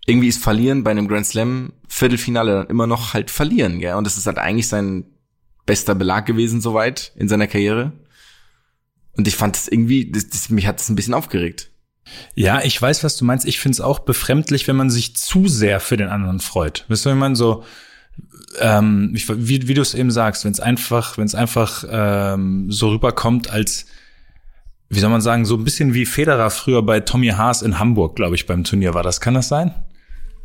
irgendwie 0.06 0.28
ist 0.28 0.42
Verlieren 0.42 0.84
bei 0.84 0.90
einem 0.90 1.08
Grand 1.08 1.26
Slam 1.26 1.72
Viertelfinale 1.88 2.52
dann 2.52 2.66
immer 2.66 2.86
noch 2.86 3.14
halt 3.14 3.30
verlieren, 3.30 3.80
gell? 3.80 3.94
Und 3.94 4.04
das 4.04 4.16
ist 4.16 4.26
halt 4.26 4.38
eigentlich 4.38 4.68
sein 4.68 5.04
bester 5.66 5.94
Belag 5.94 6.26
gewesen 6.26 6.60
soweit 6.60 7.12
in 7.16 7.28
seiner 7.28 7.46
Karriere. 7.46 7.92
Und 9.16 9.28
ich 9.28 9.36
fand 9.36 9.56
das 9.56 9.68
irgendwie, 9.68 10.10
das, 10.10 10.28
das, 10.28 10.50
mich 10.50 10.66
hat 10.66 10.80
das 10.80 10.88
ein 10.88 10.96
bisschen 10.96 11.14
aufgeregt. 11.14 11.70
Ja, 12.34 12.62
ich 12.62 12.80
weiß, 12.80 13.04
was 13.04 13.16
du 13.16 13.24
meinst. 13.24 13.46
Ich 13.46 13.58
finde 13.58 13.74
es 13.74 13.80
auch 13.80 14.00
befremdlich, 14.00 14.68
wenn 14.68 14.76
man 14.76 14.90
sich 14.90 15.16
zu 15.16 15.48
sehr 15.48 15.80
für 15.80 15.96
den 15.96 16.08
anderen 16.08 16.40
freut. 16.40 16.84
Weißt 16.88 17.06
du, 17.06 17.10
wenn 17.10 17.18
man 17.18 17.34
so, 17.34 17.64
ähm, 18.60 19.12
ich, 19.14 19.28
wie, 19.28 19.68
wie 19.68 19.74
du 19.74 19.82
es 19.82 19.94
eben 19.94 20.10
sagst, 20.10 20.44
wenn 20.44 20.52
es 20.52 20.60
einfach, 20.60 21.16
wenn 21.16 21.24
es 21.24 21.34
einfach 21.34 21.84
ähm, 21.88 22.70
so 22.70 22.90
rüberkommt, 22.90 23.50
als 23.50 23.86
wie 24.90 25.00
soll 25.00 25.10
man 25.10 25.22
sagen, 25.22 25.44
so 25.44 25.56
ein 25.56 25.64
bisschen 25.64 25.94
wie 25.94 26.06
Federer 26.06 26.50
früher 26.50 26.82
bei 26.82 27.00
Tommy 27.00 27.28
Haas 27.28 27.62
in 27.62 27.78
Hamburg, 27.78 28.16
glaube 28.16 28.34
ich, 28.34 28.46
beim 28.46 28.64
Turnier 28.64 28.94
war 28.94 29.02
das. 29.02 29.20
Kann 29.20 29.34
das 29.34 29.48
sein? 29.48 29.74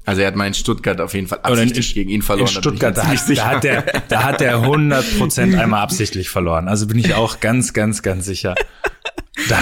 Also 0.09 0.21
er 0.21 0.27
hat 0.27 0.35
mal 0.35 0.47
in 0.47 0.53
Stuttgart 0.55 0.99
auf 1.01 1.13
jeden 1.13 1.27
Fall 1.27 1.39
Oder 1.39 1.61
in- 1.61 1.69
absichtlich 1.69 1.93
gegen 1.93 2.09
ihn 2.09 2.21
verloren. 2.23 2.47
In 2.47 2.61
Stuttgart, 2.61 2.97
da 2.97 3.05
hat, 3.07 3.19
da 3.29 3.45
hat 3.45 3.63
der, 3.63 3.81
da 4.09 4.23
hat 4.23 4.41
der 4.41 4.57
100% 4.57 5.57
einmal 5.59 5.81
absichtlich 5.81 6.29
verloren. 6.29 6.67
Also 6.67 6.87
bin 6.87 6.97
ich 6.97 7.13
auch 7.13 7.39
ganz, 7.39 7.73
ganz, 7.73 8.01
ganz 8.01 8.25
sicher. 8.25 8.55
Da, 9.47 9.57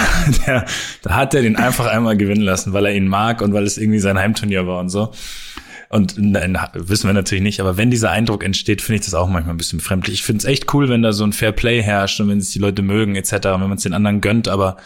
der, 0.46 0.64
da 1.02 1.14
hat 1.14 1.34
er 1.34 1.42
den 1.42 1.56
einfach 1.56 1.86
einmal 1.86 2.16
gewinnen 2.16 2.40
lassen, 2.40 2.72
weil 2.72 2.86
er 2.86 2.94
ihn 2.94 3.06
mag 3.08 3.42
und 3.42 3.52
weil 3.52 3.64
es 3.64 3.76
irgendwie 3.76 3.98
sein 4.00 4.18
Heimturnier 4.18 4.66
war 4.66 4.80
und 4.80 4.88
so. 4.88 5.12
Und 5.90 6.14
nein, 6.18 6.58
wissen 6.74 7.08
wir 7.08 7.14
natürlich 7.14 7.42
nicht, 7.42 7.60
aber 7.60 7.76
wenn 7.76 7.90
dieser 7.90 8.10
Eindruck 8.10 8.42
entsteht, 8.44 8.82
finde 8.82 9.00
ich 9.00 9.04
das 9.04 9.14
auch 9.14 9.28
manchmal 9.28 9.54
ein 9.54 9.58
bisschen 9.58 9.78
befremdlich. 9.78 10.14
Ich 10.14 10.22
finde 10.22 10.38
es 10.38 10.44
echt 10.46 10.72
cool, 10.74 10.88
wenn 10.88 11.02
da 11.02 11.12
so 11.12 11.24
ein 11.24 11.32
Fair 11.32 11.52
Play 11.52 11.82
herrscht 11.82 12.20
und 12.20 12.28
wenn 12.28 12.40
sich 12.40 12.52
die 12.52 12.58
Leute 12.58 12.82
mögen 12.82 13.16
etc., 13.16 13.32
wenn 13.44 13.60
man 13.60 13.72
es 13.74 13.82
den 13.82 13.92
anderen 13.94 14.20
gönnt, 14.22 14.48
aber 14.48 14.76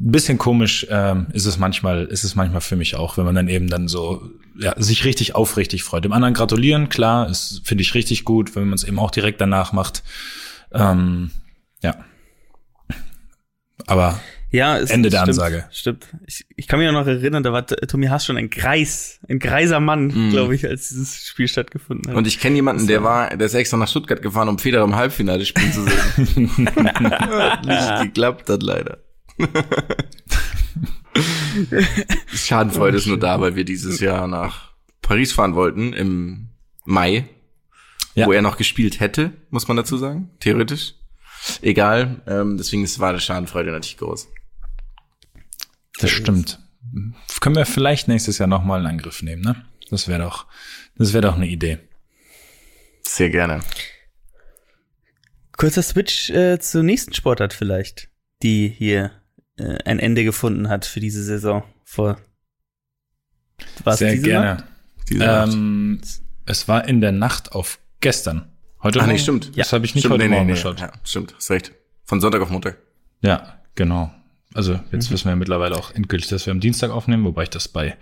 ein 0.00 0.10
bisschen 0.10 0.38
komisch 0.38 0.86
ähm, 0.90 1.26
ist 1.32 1.46
es 1.46 1.58
manchmal, 1.58 2.06
ist 2.06 2.24
es 2.24 2.34
manchmal 2.34 2.60
für 2.60 2.74
mich 2.76 2.96
auch, 2.96 3.16
wenn 3.16 3.24
man 3.24 3.34
dann 3.34 3.48
eben 3.48 3.68
dann 3.68 3.86
so 3.88 4.28
ja, 4.58 4.74
sich 4.80 5.04
richtig 5.04 5.34
aufrichtig 5.34 5.82
freut. 5.84 6.04
Dem 6.04 6.12
anderen 6.12 6.34
gratulieren, 6.34 6.88
klar, 6.88 7.28
ist 7.28 7.62
finde 7.64 7.82
ich 7.82 7.94
richtig 7.94 8.24
gut, 8.24 8.54
wenn 8.56 8.64
man 8.64 8.74
es 8.74 8.84
eben 8.84 8.98
auch 8.98 9.10
direkt 9.10 9.40
danach 9.40 9.72
macht. 9.72 10.02
Ähm, 10.72 11.30
ja. 11.82 11.96
Aber 13.86 14.20
Ja, 14.50 14.78
es, 14.78 14.90
Ende 14.90 15.08
der 15.10 15.18
stimmt, 15.18 15.28
Ansage. 15.30 15.64
Stimmt. 15.72 16.06
Ich, 16.26 16.44
ich 16.56 16.68
kann 16.68 16.78
mich 16.78 16.88
auch 16.88 16.92
noch 16.92 17.06
erinnern, 17.06 17.42
da 17.42 17.52
war 17.52 17.66
Tommy 17.66 18.06
Haas 18.06 18.24
schon 18.26 18.36
ein 18.36 18.50
Greis, 18.50 19.18
ein 19.28 19.38
greiser 19.38 19.80
Mann, 19.80 20.06
Mhm. 20.08 20.30
glaube 20.30 20.54
ich, 20.54 20.66
als 20.66 20.88
dieses 20.90 21.26
Spiel 21.26 21.48
stattgefunden 21.48 22.10
hat. 22.10 22.16
Und 22.16 22.26
ich 22.26 22.38
kenne 22.38 22.56
jemanden, 22.56 22.86
der 22.86 23.02
war, 23.02 23.30
der 23.30 23.46
ist 23.46 23.54
extra 23.54 23.76
nach 23.78 23.88
Stuttgart 23.88 24.20
gefahren, 24.22 24.48
um 24.48 24.58
Federer 24.58 24.84
im 24.84 24.94
Halbfinale 24.94 25.44
spielen 25.46 25.72
zu 25.72 25.82
sehen. 25.84 26.66
Hat 26.76 27.64
Nicht 27.66 28.02
geklappt 28.02 28.48
hat 28.50 28.62
leider. 28.62 28.98
Schadenfreude 32.34 32.96
ist 32.98 33.06
nur 33.06 33.18
da, 33.18 33.40
weil 33.40 33.56
wir 33.56 33.64
dieses 33.64 34.00
Jahr 34.00 34.26
nach 34.26 34.72
Paris 35.02 35.32
fahren 35.32 35.54
wollten 35.54 35.92
im 35.92 36.48
Mai, 36.84 37.28
Ja. 38.14 38.26
wo 38.26 38.32
er 38.32 38.42
noch 38.42 38.56
gespielt 38.56 39.00
hätte, 39.00 39.32
muss 39.50 39.68
man 39.68 39.76
dazu 39.76 39.96
sagen, 39.96 40.30
theoretisch. 40.40 40.94
Egal, 41.60 42.22
ähm, 42.26 42.56
deswegen 42.56 42.84
ist, 42.84 42.98
war 43.00 43.12
die 43.12 43.20
Schadenfreude 43.20 43.70
natürlich 43.72 43.96
groß. 43.98 44.28
das 45.98 46.10
stimmt. 46.10 46.58
Können 47.40 47.56
wir 47.56 47.66
vielleicht 47.66 48.08
nächstes 48.08 48.38
Jahr 48.38 48.48
nochmal 48.48 48.78
einen 48.78 48.86
Angriff 48.98 49.22
nehmen, 49.22 49.42
ne? 49.42 49.64
Das 49.90 50.08
wäre 50.08 50.22
doch, 50.22 50.46
das 50.96 51.12
wäre 51.12 51.22
doch 51.22 51.36
eine 51.36 51.46
Idee. 51.48 51.78
Sehr 53.02 53.30
gerne. 53.30 53.60
Kurzer 55.56 55.82
Switch 55.82 56.30
äh, 56.30 56.58
zur 56.58 56.82
nächsten 56.82 57.12
Sportart 57.14 57.52
vielleicht, 57.52 58.08
die 58.42 58.68
hier 58.68 59.21
äh, 59.62 59.78
ein 59.84 59.98
Ende 59.98 60.24
gefunden 60.24 60.68
hat 60.68 60.84
für 60.84 61.00
diese 61.00 61.22
Saison. 61.22 61.62
Vor 61.84 62.18
was 63.84 63.98
Sehr 63.98 64.12
diese 64.12 64.24
gerne. 64.24 64.46
Nacht? 64.46 64.64
Diese 65.08 65.24
Nacht. 65.24 65.52
Ähm, 65.52 66.00
es 66.46 66.68
war 66.68 66.88
in 66.88 67.00
der 67.00 67.12
Nacht 67.12 67.52
auf 67.52 67.78
gestern. 68.00 68.50
Heute 68.82 68.98
Ach 69.00 69.06
nee, 69.06 69.12
Morgen? 69.12 69.22
stimmt. 69.22 69.56
Das 69.56 69.72
habe 69.72 69.84
ich 69.84 69.94
nicht 69.94 70.02
Stimmt, 70.02 70.14
heute 70.14 70.24
nee, 70.24 70.30
nee, 70.30 70.34
Morgen 70.36 70.46
nee. 70.46 70.52
geschaut. 70.54 70.80
Ja, 70.80 70.92
stimmt, 71.04 71.34
hast 71.36 71.50
recht. 71.50 71.72
Von 72.04 72.20
Sonntag 72.20 72.42
auf 72.42 72.50
Montag. 72.50 72.78
Ja, 73.20 73.60
genau. 73.74 74.12
Also 74.54 74.78
jetzt 74.92 75.08
Mhm. 75.08 75.14
wissen 75.14 75.24
wir 75.26 75.30
ja 75.30 75.36
mittlerweile 75.36 75.76
auch 75.76 75.94
endgültig, 75.94 76.28
dass 76.28 76.46
wir 76.46 76.50
am 76.50 76.60
Dienstag 76.60 76.90
aufnehmen, 76.90 77.24
wobei 77.24 77.44
ich 77.44 77.50
das 77.50 77.68
bei 77.68 77.96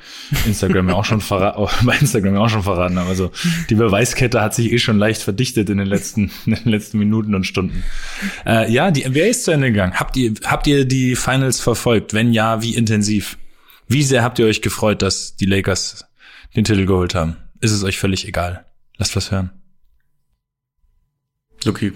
Instagram 0.47 0.89
ja 0.89 0.95
auch 0.95 1.05
schon 1.05 1.21
verraten, 1.21 1.69
bei 1.87 1.97
Instagram 1.97 2.35
ja 2.35 2.41
auch 2.41 2.49
schon 2.49 2.63
verraten 2.63 2.99
habe. 2.99 3.09
Also 3.09 3.31
die 3.69 3.75
Beweiskette 3.77 4.41
hat 4.41 4.55
sich 4.55 4.73
eh 4.73 4.79
schon 4.79 4.99
leicht 4.99 5.23
verdichtet 5.23 5.71
in 5.71 5.79
den 5.79 5.87
letzten, 5.87 6.31
in 6.47 6.55
den 6.55 6.69
letzten 6.69 6.99
Minuten 6.99 7.35
und 7.35 7.45
Stunden. 7.45 7.85
Äh, 8.45 8.71
ja, 8.73 8.91
die 8.91 9.09
NBA 9.09 9.27
ist 9.27 9.45
zu 9.45 9.53
Ende 9.53 9.71
gegangen. 9.71 9.95
Habt 9.95 10.17
ihr, 10.17 10.35
habt 10.45 10.67
ihr 10.67 10.85
die 10.85 11.15
Finals 11.17 11.61
verfolgt? 11.61 12.15
Wenn 12.15 12.33
ja, 12.33 12.63
wie 12.63 12.75
intensiv? 12.75 13.39
Wie 13.89 14.03
sehr 14.03 14.23
habt 14.23 14.39
ihr 14.39 14.47
euch 14.47 14.63
gefreut, 14.63 15.03
dass 15.03 15.37
die 15.37 15.47
Lakers 15.47 16.05
den 16.57 16.65
Titel 16.65 16.87
geholt 16.87 17.15
haben? 17.15 17.37
Ist 17.61 17.73
es 17.73 17.85
euch 17.85 17.99
völlig 17.99 18.27
egal? 18.27 18.65
Lasst 18.97 19.15
was 19.17 19.31
hören. 19.31 19.51
Luki. 21.65 21.93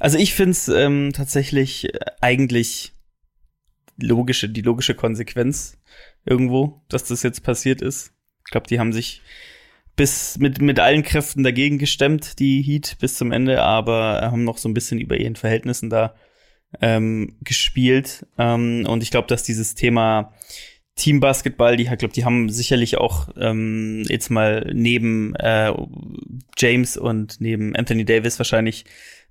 Also 0.00 0.16
ich 0.18 0.34
finde 0.34 0.52
es 0.52 0.68
ähm, 0.68 1.12
tatsächlich 1.12 1.88
eigentlich 2.20 2.92
logische, 4.00 4.48
die 4.48 4.62
logische 4.62 4.94
Konsequenz 4.94 5.78
irgendwo, 6.24 6.82
dass 6.88 7.04
das 7.04 7.22
jetzt 7.22 7.42
passiert 7.42 7.82
ist. 7.82 8.12
Ich 8.46 8.50
glaube, 8.50 8.66
die 8.66 8.78
haben 8.78 8.92
sich 8.92 9.22
bis 9.96 10.38
mit, 10.38 10.60
mit 10.60 10.78
allen 10.78 11.02
Kräften 11.02 11.42
dagegen 11.42 11.78
gestemmt, 11.78 12.38
die 12.38 12.62
Heat 12.62 12.96
bis 13.00 13.16
zum 13.16 13.32
Ende, 13.32 13.62
aber 13.62 14.20
haben 14.22 14.44
noch 14.44 14.58
so 14.58 14.68
ein 14.68 14.74
bisschen 14.74 15.00
über 15.00 15.16
ihren 15.16 15.36
Verhältnissen 15.36 15.90
da 15.90 16.14
ähm, 16.80 17.36
gespielt. 17.42 18.26
Ähm, 18.38 18.86
und 18.88 19.02
ich 19.02 19.10
glaube, 19.10 19.26
dass 19.26 19.42
dieses 19.42 19.74
Thema 19.74 20.32
Teambasketball, 20.94 21.76
die 21.76 21.84
glaube, 21.84 22.08
die 22.08 22.24
haben 22.24 22.50
sicherlich 22.50 22.98
auch 22.98 23.28
ähm, 23.38 24.04
jetzt 24.08 24.30
mal 24.30 24.70
neben 24.72 25.34
äh, 25.36 25.72
James 26.56 26.96
und 26.96 27.40
neben 27.40 27.74
Anthony 27.76 28.04
Davis 28.04 28.38
wahrscheinlich 28.38 28.84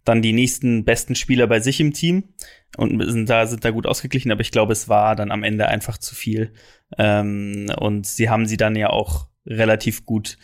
dann 0.08 0.22
die 0.22 0.34
nächsten 0.34 0.86
besten 0.86 1.16
Spieler 1.16 1.48
bei 1.48 1.60
sich 1.60 1.80
im 1.80 1.94
Team 1.94 2.24
und 2.78 3.02
sind 3.10 3.30
da 3.30 3.46
sind 3.48 3.64
da 3.66 3.72
gut 3.72 3.86
ausgeglichen, 3.86 4.32
aber 4.32 4.42
ich 4.42 4.52
glaube, 4.52 4.74
es 4.74 4.88
war 4.90 5.16
dann 5.16 5.32
am 5.32 5.44
Ende 5.44 5.68
einfach 5.68 5.98
zu 5.98 6.16
viel. 6.16 6.54
Ähm, 6.98 7.72
und 7.78 8.06
sie 8.08 8.30
haben 8.30 8.46
sie 8.46 8.58
dann 8.58 8.76
ja 8.76 8.90
auch 8.90 9.28
relativ 9.46 10.06
gut 10.06 10.38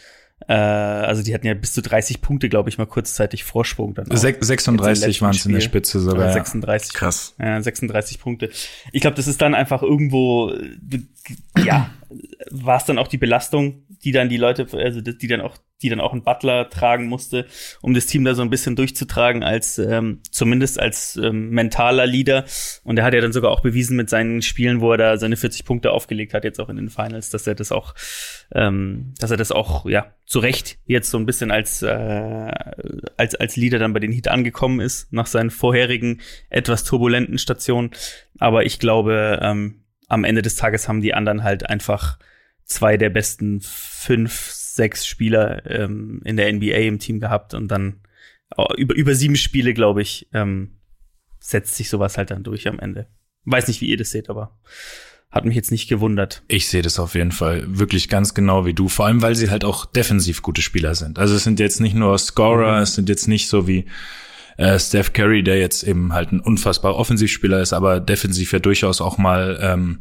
äh, 0.47 0.53
also 0.53 1.23
die 1.23 1.33
hatten 1.33 1.47
ja 1.47 1.53
bis 1.53 1.71
zu 1.71 1.81
30 1.81 2.19
Punkte, 2.19 2.49
glaube 2.49 2.67
ich, 2.69 2.77
mal 2.77 2.85
kurzzeitig 2.85 3.45
Vorsprung 3.45 3.93
dann. 3.93 4.11
auch. 4.11 4.15
Sech- 4.15 4.31
Jetzt 4.31 4.41
im 4.41 4.47
36 4.47 5.05
letzten 5.07 5.21
waren 5.21 5.31
es 5.35 5.45
in 5.45 5.53
der. 5.53 5.61
Spitze 5.61 5.99
sogar. 6.01 6.19
Ja, 6.23 6.27
Ja. 6.27 6.33
36. 6.33 6.93
Krass. 6.93 7.35
Ja, 7.39 7.61
36 7.61 8.19
Punkte. 8.19 8.49
Ich 8.91 8.99
glaube, 8.99 9.15
das 9.15 9.27
ist 9.27 9.41
dann 9.41 9.55
einfach 9.55 9.81
irgendwo, 9.83 10.49
äh, 10.51 10.99
ja, 11.65 11.91
war 12.51 12.75
es 12.77 12.83
dann 12.83 12.97
auch 12.97 13.07
die 13.07 13.17
Belastung, 13.17 13.83
die 14.03 14.11
dann 14.11 14.27
die 14.27 14.35
Leute, 14.35 14.67
also 14.73 14.99
die 14.99 15.27
dann 15.27 15.39
auch, 15.39 15.55
die 15.83 15.89
dann 15.89 15.99
auch 15.99 16.13
ein 16.13 16.23
Butler 16.23 16.69
tragen 16.69 17.05
musste, 17.05 17.45
um 17.81 17.93
das 17.93 18.05
Team 18.05 18.23
da 18.23 18.33
so 18.33 18.41
ein 18.41 18.49
bisschen 18.49 18.75
durchzutragen, 18.75 19.43
als 19.43 19.77
ähm, 19.77 20.21
zumindest 20.31 20.79
als 20.79 21.15
ähm, 21.17 21.49
mentaler 21.49 22.07
Leader. 22.07 22.45
Und 22.83 22.97
er 22.97 23.05
hat 23.05 23.13
ja 23.13 23.21
dann 23.21 23.33
sogar 23.33 23.51
auch 23.51 23.61
bewiesen 23.61 23.95
mit 23.97 24.09
seinen 24.09 24.41
Spielen, 24.41 24.81
wo 24.81 24.91
er 24.91 24.97
da 24.97 25.17
seine 25.17 25.35
40 25.37 25.65
Punkte 25.65 25.91
aufgelegt 25.91 26.33
hat, 26.33 26.43
jetzt 26.43 26.59
auch 26.59 26.69
in 26.69 26.77
den 26.77 26.89
Finals, 26.89 27.29
dass 27.29 27.45
er 27.45 27.55
das 27.55 27.71
auch, 27.71 27.93
ähm, 28.53 29.13
dass 29.19 29.31
er 29.31 29.37
das 29.37 29.51
auch, 29.51 29.85
ja, 29.85 30.13
zu 30.25 30.39
Recht 30.39 30.77
jetzt 30.85 31.11
so 31.11 31.17
ein 31.17 31.25
bisschen 31.25 31.51
als, 31.51 31.81
äh, 31.81 32.51
als, 33.17 33.35
als 33.35 33.55
Leader 33.55 33.77
dann 33.77 33.93
bei 33.93 33.99
den 33.99 34.11
Heat 34.11 34.29
angekommen 34.29 34.79
ist, 34.79 35.11
nach 35.11 35.27
seinen 35.27 35.51
vorherigen 35.51 36.21
etwas 36.49 36.83
turbulenten 36.83 37.37
Stationen. 37.37 37.91
Aber 38.39 38.65
ich 38.65 38.79
glaube, 38.79 39.39
ähm, 39.41 39.83
am 40.07 40.23
Ende 40.23 40.41
des 40.41 40.55
Tages 40.55 40.87
haben 40.87 41.01
die 41.01 41.13
anderen 41.13 41.43
halt 41.43 41.69
einfach 41.69 42.17
zwei 42.65 42.97
der 42.97 43.09
besten 43.09 43.59
fünf, 43.61 44.31
sechs 44.75 45.05
Spieler 45.05 45.65
ähm, 45.69 46.21
in 46.25 46.37
der 46.37 46.51
NBA 46.51 46.77
im 46.77 46.99
Team 46.99 47.19
gehabt 47.19 47.53
und 47.53 47.67
dann 47.67 48.01
äh, 48.57 48.63
über, 48.77 48.95
über 48.95 49.15
sieben 49.15 49.35
Spiele, 49.35 49.73
glaube 49.73 50.01
ich, 50.01 50.27
ähm, 50.33 50.77
setzt 51.39 51.75
sich 51.75 51.89
sowas 51.89 52.17
halt 52.17 52.31
dann 52.31 52.43
durch 52.43 52.67
am 52.67 52.79
Ende. 52.79 53.07
Weiß 53.45 53.67
nicht, 53.67 53.81
wie 53.81 53.87
ihr 53.87 53.97
das 53.97 54.11
seht, 54.11 54.29
aber 54.29 54.57
hat 55.29 55.45
mich 55.45 55.55
jetzt 55.55 55.71
nicht 55.71 55.89
gewundert. 55.89 56.43
Ich 56.47 56.67
sehe 56.67 56.81
das 56.81 56.99
auf 56.99 57.15
jeden 57.15 57.31
Fall 57.31 57.65
wirklich 57.67 58.07
ganz 58.07 58.33
genau 58.33 58.65
wie 58.65 58.73
du, 58.73 58.87
vor 58.87 59.07
allem 59.07 59.21
weil 59.21 59.35
sie 59.35 59.49
halt 59.49 59.65
auch 59.65 59.85
defensiv 59.85 60.41
gute 60.41 60.61
Spieler 60.61 60.95
sind. 60.95 61.19
Also 61.19 61.35
es 61.35 61.43
sind 61.43 61.59
jetzt 61.59 61.79
nicht 61.79 61.95
nur 61.95 62.17
Scorer, 62.17 62.81
es 62.81 62.95
sind 62.95 63.09
jetzt 63.09 63.27
nicht 63.27 63.49
so 63.49 63.67
wie 63.67 63.85
äh, 64.57 64.79
Steph 64.79 65.13
Curry, 65.13 65.43
der 65.43 65.59
jetzt 65.59 65.83
eben 65.83 66.13
halt 66.13 66.31
ein 66.31 66.39
unfassbar 66.39 66.95
Offensivspieler 66.95 67.61
ist, 67.61 67.73
aber 67.73 67.99
defensiv 67.99 68.53
ja 68.53 68.59
durchaus 68.59 69.01
auch 69.01 69.17
mal, 69.17 69.59
ähm, 69.61 69.99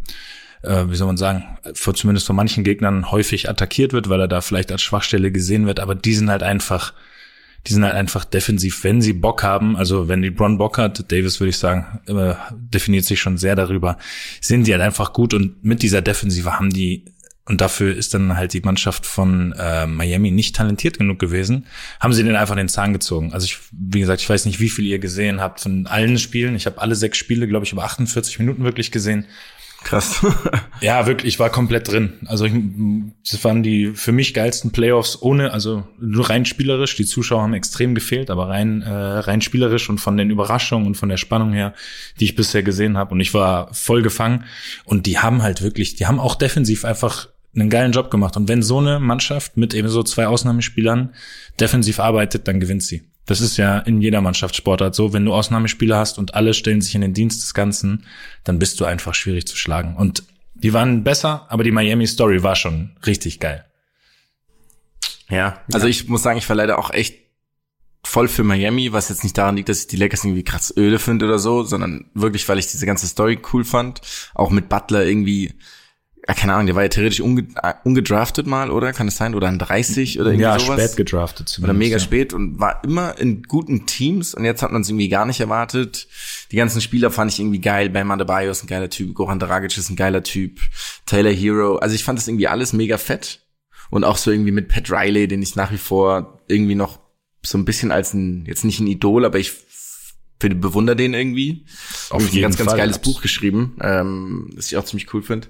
äh, 0.62 0.85
wie 0.88 0.96
soll 0.96 1.07
man 1.07 1.16
sagen, 1.16 1.44
vor, 1.75 1.94
zumindest 1.94 2.27
von 2.27 2.37
manchen 2.37 2.64
Gegnern 2.64 3.11
häufig 3.11 3.48
attackiert 3.48 3.92
wird, 3.92 4.09
weil 4.09 4.20
er 4.20 4.29
da 4.29 4.40
vielleicht 4.40 4.72
als 4.72 4.83
Schwachstelle 4.83 5.33
gesehen 5.33 5.66
wird, 5.66 5.81
aber 5.81 5.94
die 5.94 6.14
sind 6.14 6.31
halt 6.31 6.42
einfach 6.42 6.92
die 7.66 7.72
sind 7.72 7.85
halt 7.85 7.94
einfach 7.94 8.25
defensiv, 8.25 8.83
wenn 8.83 9.01
sie 9.01 9.12
Bock 9.12 9.42
haben, 9.42 9.77
also 9.77 10.09
wenn 10.09 10.22
LeBron 10.22 10.59
Bock 10.59 10.79
hat, 10.79 11.12
Davis 11.12 11.38
würde 11.38 11.51
ich 11.51 11.59
sagen, 11.59 12.01
äh, 12.07 12.35
definiert 12.53 13.05
sich 13.05 13.20
schon 13.20 13.39
sehr 13.39 13.55
darüber, 13.55 13.99
sind 14.41 14.66
die 14.66 14.72
halt 14.72 14.82
einfach 14.82 15.12
gut 15.12 15.32
und 15.32 15.64
mit 15.64 15.82
dieser 15.82 16.03
Defensive 16.03 16.59
haben 16.59 16.70
die, 16.70 17.05
und 17.45 17.61
dafür 17.61 17.95
ist 17.97 18.14
dann 18.14 18.36
halt 18.36 18.53
die 18.53 18.61
Mannschaft 18.61 19.07
von 19.07 19.53
äh, 19.59 19.86
Miami 19.86 20.30
nicht 20.30 20.57
talentiert 20.57 20.99
genug 20.99 21.18
gewesen, 21.18 21.66
haben 22.01 22.12
sie 22.12 22.24
den 22.24 22.36
einfach 22.36 22.57
den 22.57 22.68
Zahn 22.68 22.93
gezogen. 22.93 23.32
Also 23.32 23.47
ich, 23.47 23.59
wie 23.72 24.01
gesagt, 24.01 24.22
ich 24.22 24.28
weiß 24.28 24.45
nicht, 24.47 24.61
wie 24.61 24.68
viel 24.68 24.86
ihr 24.86 25.01
gesehen 25.01 25.41
habt 25.41 25.61
von 25.61 25.86
allen 25.89 26.18
Spielen. 26.18 26.55
Ich 26.55 26.66
habe 26.66 26.80
alle 26.80 26.95
sechs 26.95 27.18
Spiele, 27.18 27.49
glaube 27.49 27.66
ich, 27.66 27.72
über 27.72 27.82
48 27.82 28.39
Minuten 28.39 28.62
wirklich 28.62 28.93
gesehen. 28.93 29.26
Krass. 29.85 30.24
Ja, 30.80 31.07
wirklich, 31.07 31.35
ich 31.35 31.39
war 31.39 31.49
komplett 31.49 31.93
drin. 31.93 32.14
Also 32.26 32.45
ich, 32.45 32.53
das 33.30 33.45
waren 33.45 33.62
die 33.62 33.93
für 33.95 34.11
mich 34.11 34.35
geilsten 34.35 34.72
Playoffs 34.72 35.22
ohne, 35.22 35.53
also 35.53 35.87
nur 36.01 36.28
rein 36.28 36.45
spielerisch. 36.45 36.97
Die 36.97 37.05
Zuschauer 37.05 37.43
haben 37.43 37.55
extrem 37.55 37.95
gefehlt, 37.95 38.30
aber 38.30 38.49
rein 38.49 38.83
äh, 38.83 38.91
rein 38.91 39.41
spielerisch 39.43 39.89
und 39.89 39.99
von 39.99 40.16
den 40.16 40.30
Überraschungen 40.30 40.89
und 40.89 40.97
von 40.97 41.09
der 41.09 41.18
Spannung 41.18 41.53
her, 41.53 41.72
die 42.18 42.24
ich 42.24 42.35
bisher 42.35 42.64
gesehen 42.64 42.97
habe. 42.97 43.12
Und 43.14 43.20
ich 43.20 43.33
war 43.33 43.72
voll 43.72 44.03
gefangen. 44.03 44.45
Und 44.85 45.07
die 45.07 45.20
haben 45.20 45.43
halt 45.43 45.62
wirklich, 45.62 45.95
die 45.95 46.07
haben 46.07 46.18
auch 46.18 46.35
defensiv 46.35 46.85
einfach 46.85 47.28
einen 47.55 47.70
geilen 47.70 47.93
Job 47.93 48.11
gemacht. 48.11 48.37
Und 48.37 48.49
wenn 48.49 48.62
so 48.62 48.78
eine 48.78 48.99
Mannschaft 48.99 49.57
mit 49.57 49.74
eben 49.74 49.89
so 49.89 50.03
zwei 50.03 50.26
Ausnahmespielern 50.26 51.14
defensiv 51.61 52.01
arbeitet, 52.01 52.49
dann 52.49 52.59
gewinnt 52.59 52.83
sie. 52.83 53.03
Das 53.27 53.41
ist 53.41 53.57
ja 53.57 53.79
in 53.79 54.03
jeder 54.03 54.20
Mannschaftssportart 54.20 54.95
so. 54.95 55.12
Wenn 55.12 55.25
du 55.25 55.33
Ausnahmespieler 55.33 55.97
hast 55.97 56.18
und 56.18 56.35
alle 56.35 56.55
stellen 56.55 56.81
sich 56.81 56.95
in 56.95 57.01
den 57.03 57.14
Dienst 57.14 57.43
des 57.43 57.55
Ganzen, 57.55 58.05
dann 58.45 58.59
bist 58.59 58.81
du 58.81 58.85
einfach 58.85 59.14
schwierig 59.14 59.47
zu 59.47 59.57
schlagen. 59.57 59.97
Und 59.97 60.25
Die 60.62 60.73
waren 60.73 61.03
besser, 61.03 61.47
aber 61.49 61.64
die 61.64 61.73
Miami 61.73 62.07
Story 62.07 62.43
war 62.45 62.55
schon 62.55 62.97
richtig 63.05 63.41
geil. 63.41 63.64
Ja, 65.29 65.61
also 65.73 65.89
ich 65.89 66.09
muss 66.09 66.23
sagen, 66.23 66.39
ich 66.39 66.49
war 66.49 66.55
leider 66.55 66.79
auch 66.79 66.91
echt 66.91 67.18
voll 68.05 68.29
für 68.29 68.45
Miami, 68.45 68.93
was 68.93 69.09
jetzt 69.09 69.25
nicht 69.25 69.37
daran 69.37 69.57
liegt, 69.57 69.68
dass 69.68 69.81
ich 69.81 69.87
die 69.89 69.97
Lakers 69.97 70.25
irgendwie 70.25 70.45
krass 70.45 70.73
öde 70.77 70.99
finde 70.99 71.25
oder 71.25 71.39
so, 71.39 71.64
sondern 71.64 72.11
wirklich, 72.14 72.49
weil 72.49 72.59
ich 72.59 72.68
diese 72.68 72.87
ganze 72.87 73.09
Story 73.09 73.41
cool 73.53 73.64
fand. 73.64 74.01
Auch 74.35 74.51
mit 74.51 74.68
Butler 74.68 75.05
irgendwie, 75.05 75.47
ja, 75.49 75.57
keine 76.27 76.55
Ahnung, 76.55 76.66
der 76.66 76.77
war 76.77 76.83
ja 76.83 76.89
theoretisch 76.89 77.20
unge 77.20 77.47
äh, 77.62 77.75
ungedraftet 77.85 78.47
mal, 78.47 78.70
oder? 78.70 78.93
Kann 78.93 79.09
es 79.09 79.16
sein? 79.16 79.35
Oder 79.35 79.49
ein 79.49 79.59
30 79.59 80.20
oder 80.20 80.31
irgendwie 80.31 80.43
Ja, 80.43 80.59
sowas? 80.59 80.81
spät 80.81 80.97
gedraftet 80.97 81.49
zumindest. 81.49 81.70
Oder 81.70 81.79
mega 81.79 81.97
ja. 81.97 82.01
spät 82.01 82.33
und 82.33 82.61
war 82.61 82.83
immer 82.85 83.18
in 83.18 83.43
guten 83.43 83.87
Teams 83.87 84.35
und 84.35 84.45
jetzt 84.45 84.62
hat 84.62 84.70
man 84.70 84.83
es 84.83 84.89
irgendwie 84.89 85.09
gar 85.09 85.27
nicht 85.27 85.41
erwartet. 85.41 86.07
Die 86.53 86.57
ganzen 86.57 86.81
Spieler 86.81 87.11
fand 87.11 87.33
ich 87.33 87.41
irgendwie 87.41 87.61
geil. 87.61 87.91
Bam 87.91 88.11
Adebayo 88.11 88.51
ist 88.51 88.62
ein 88.62 88.68
geiler 88.68 88.89
Typ, 88.91 89.14
Goran 89.14 89.39
Dragic 89.41 89.77
ist 89.77 89.91
ein 89.91 89.97
geiler 89.97 90.23
Typ, 90.23 90.61
Taylor 91.07 91.33
Hero. 91.33 91.77
Also 91.77 91.95
ich 91.95 92.05
fand 92.05 92.18
das 92.18 92.29
irgendwie 92.29 92.49
alles 92.49 92.73
mega 92.73 92.99
fett. 92.99 93.41
Und 93.91 94.05
auch 94.05 94.16
so 94.16 94.31
irgendwie 94.31 94.53
mit 94.53 94.68
Pat 94.68 94.91
Riley, 94.91 95.29
den 95.29 95.43
ich 95.43 95.55
nach 95.55 95.70
wie 95.70 95.77
vor 95.77 96.41
irgendwie 96.49 96.75
noch 96.75 96.99
so 97.45 97.59
ein 97.59 97.64
bisschen 97.64 97.91
als 97.91 98.14
ein, 98.14 98.45
jetzt 98.47 98.64
nicht 98.64 98.81
ein 98.81 98.87
Idol, 98.87 99.25
aber 99.25 99.39
ich 99.39 99.53
finde, 100.43 100.57
bewundere 100.57 100.97
den 100.97 101.14
irgendwie. 101.14 101.64
Auf 102.11 102.20
Irgendwie 102.20 102.26
ein 102.26 102.32
jeden 102.34 102.43
ganz, 102.43 102.59
ganz 102.59 102.70
Fall. 102.70 102.78
geiles 102.78 102.99
Buch 102.99 103.22
geschrieben, 103.22 103.76
ähm, 103.80 104.51
das 104.55 104.66
ich 104.70 104.76
auch 104.76 104.84
ziemlich 104.84 105.12
cool 105.14 105.22
finde. 105.22 105.49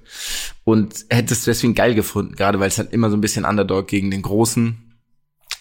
Und 0.62 1.07
hätte 1.11 1.34
es 1.34 1.45
deswegen 1.45 1.74
geil 1.74 1.95
gefunden, 1.95 2.36
gerade 2.36 2.61
weil 2.61 2.68
es 2.68 2.78
halt 2.78 2.93
immer 2.93 3.11
so 3.11 3.16
ein 3.16 3.20
bisschen 3.20 3.45
Underdog 3.45 3.88
gegen 3.88 4.11
den 4.11 4.22
Großen. 4.22 4.76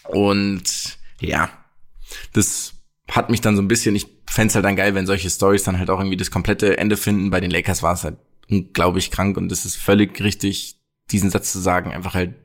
Und 0.10 0.64
ja, 1.20 1.50
das 2.34 2.74
hat 3.10 3.30
mich 3.30 3.42
dann 3.42 3.56
so 3.56 3.62
ein 3.62 3.68
bisschen, 3.68 3.96
ich 3.96 4.06
fänd's 4.30 4.54
halt 4.54 4.66
dann 4.66 4.76
geil, 4.76 4.94
wenn 4.96 5.08
solche 5.08 5.30
Stories 5.30 5.64
dann 5.64 5.80
halt 5.80 5.90
auch 5.90 6.00
irgendwie 6.00 6.18
das 6.18 6.30
komplette 6.30 6.78
Ende 6.78 6.98
finden. 6.98 7.30
Bei 7.30 7.40
den 7.40 7.52
Lakers 7.52 7.82
war 7.82 7.94
es 7.94 8.04
halt 8.04 8.18
unglaublich 8.50 9.12
krank 9.12 9.38
und 9.38 9.52
es 9.52 9.66
ist 9.66 9.78
völlig 9.78 10.22
richtig, 10.22 10.78
diesen 11.10 11.30
Satz 11.30 11.52
zu 11.52 11.60
sagen, 11.60 11.92
einfach 11.92 12.14
halt 12.14 12.36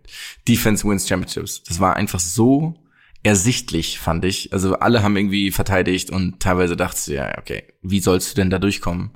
Defense 0.48 0.88
wins 0.88 1.08
Championships. 1.08 1.62
Das 1.64 1.80
war 1.80 1.96
einfach 1.96 2.20
so 2.20 2.74
ersichtlich, 3.26 3.98
fand 3.98 4.24
ich. 4.24 4.52
Also 4.52 4.78
alle 4.78 5.02
haben 5.02 5.16
irgendwie 5.16 5.50
verteidigt 5.50 6.10
und 6.10 6.40
teilweise 6.40 6.76
dachte 6.76 6.98
ich, 7.00 7.06
ja, 7.08 7.36
okay, 7.38 7.64
wie 7.82 8.00
sollst 8.00 8.30
du 8.30 8.34
denn 8.36 8.50
da 8.50 8.58
durchkommen? 8.58 9.10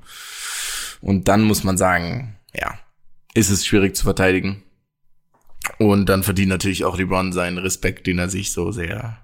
Und 1.01 1.27
dann 1.27 1.41
muss 1.43 1.63
man 1.63 1.77
sagen, 1.77 2.37
ja, 2.53 2.77
ist 3.33 3.49
es 3.49 3.65
schwierig 3.65 3.95
zu 3.95 4.03
verteidigen. 4.03 4.63
Und 5.77 6.07
dann 6.07 6.23
verdient 6.23 6.49
natürlich 6.49 6.85
auch 6.85 6.97
LeBron 6.97 7.33
seinen 7.33 7.57
Respekt, 7.57 8.07
den 8.07 8.19
er 8.19 8.29
sich 8.29 8.51
so 8.51 8.71
sehr 8.71 9.19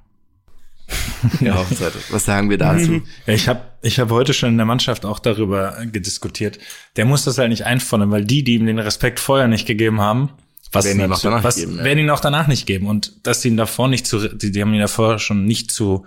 hat. 1.81 1.93
Was 2.11 2.25
sagen 2.25 2.49
wir 2.49 2.57
dazu? 2.57 3.01
Ja, 3.25 3.33
ich 3.33 3.47
habe 3.49 3.61
ich 3.81 3.99
hab 3.99 4.09
heute 4.09 4.33
schon 4.33 4.49
in 4.49 4.57
der 4.57 4.65
Mannschaft 4.65 5.05
auch 5.05 5.19
darüber 5.19 5.77
gediskutiert. 5.91 6.59
Der 6.95 7.05
muss 7.05 7.25
das 7.25 7.37
halt 7.37 7.49
nicht 7.49 7.65
einfordern, 7.65 8.11
weil 8.11 8.25
die, 8.25 8.43
die 8.43 8.55
ihm 8.55 8.65
den 8.65 8.79
Respekt 8.79 9.19
vorher 9.19 9.47
nicht 9.47 9.67
gegeben 9.67 9.99
haben, 9.99 10.29
was, 10.71 10.85
Werden 10.85 11.01
ihm 11.01 11.11
auch 11.11 11.21
danach 11.21 11.43
was 11.43 11.55
geben, 11.55 11.77
ja. 11.77 11.83
werden 11.83 11.99
ihn 11.99 12.09
auch 12.09 12.19
danach 12.19 12.47
nicht 12.47 12.65
geben. 12.65 12.87
Und 12.87 13.25
dass 13.25 13.41
sie 13.41 13.49
ihn 13.49 13.57
davor 13.57 13.87
nicht 13.87 14.05
zu, 14.07 14.27
die, 14.27 14.51
die 14.51 14.61
haben 14.61 14.73
ihn 14.73 14.79
davor 14.81 15.19
schon 15.19 15.45
nicht 15.45 15.71
zu 15.71 16.05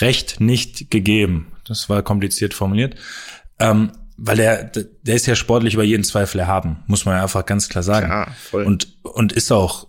Recht 0.00 0.40
nicht 0.40 0.90
gegeben. 0.90 1.52
Das 1.64 1.88
war 1.88 2.02
kompliziert 2.02 2.52
formuliert. 2.54 2.96
Ähm, 3.58 3.92
weil 4.16 4.36
der, 4.36 4.64
der 4.64 5.14
ist 5.14 5.26
ja 5.26 5.34
sportlich 5.36 5.74
über 5.74 5.84
jeden 5.84 6.04
Zweifel 6.04 6.38
erhaben, 6.40 6.82
muss 6.86 7.04
man 7.04 7.16
ja 7.16 7.22
einfach 7.22 7.46
ganz 7.46 7.68
klar 7.68 7.82
sagen. 7.82 8.06
Klar, 8.06 8.34
voll. 8.50 8.64
Und, 8.64 8.88
und 9.02 9.32
ist 9.32 9.52
auch 9.52 9.88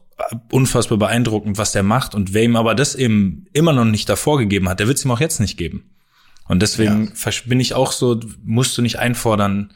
unfassbar 0.52 0.98
beeindruckend, 0.98 1.58
was 1.58 1.72
der 1.72 1.84
macht. 1.84 2.16
Und 2.16 2.34
wer 2.34 2.44
ihm 2.44 2.56
aber 2.56 2.76
das 2.76 2.96
eben 2.96 3.48
immer 3.54 3.74
noch 3.74 3.86
nicht 3.86 4.08
davor 4.10 4.38
gegeben 4.38 4.70
hat, 4.70 4.80
der 4.80 4.88
wird 4.88 4.98
es 4.98 5.06
ihm 5.06 5.12
auch 5.12 5.20
jetzt 5.20 5.40
nicht 5.40 5.58
geben. 5.58 5.90
Und 6.48 6.62
deswegen 6.62 7.14
versch- 7.14 7.48
bin 7.50 7.60
ich 7.60 7.74
auch 7.74 7.92
so, 7.92 8.20
musst 8.44 8.78
du 8.78 8.82
nicht 8.82 9.00
einfordern. 9.00 9.74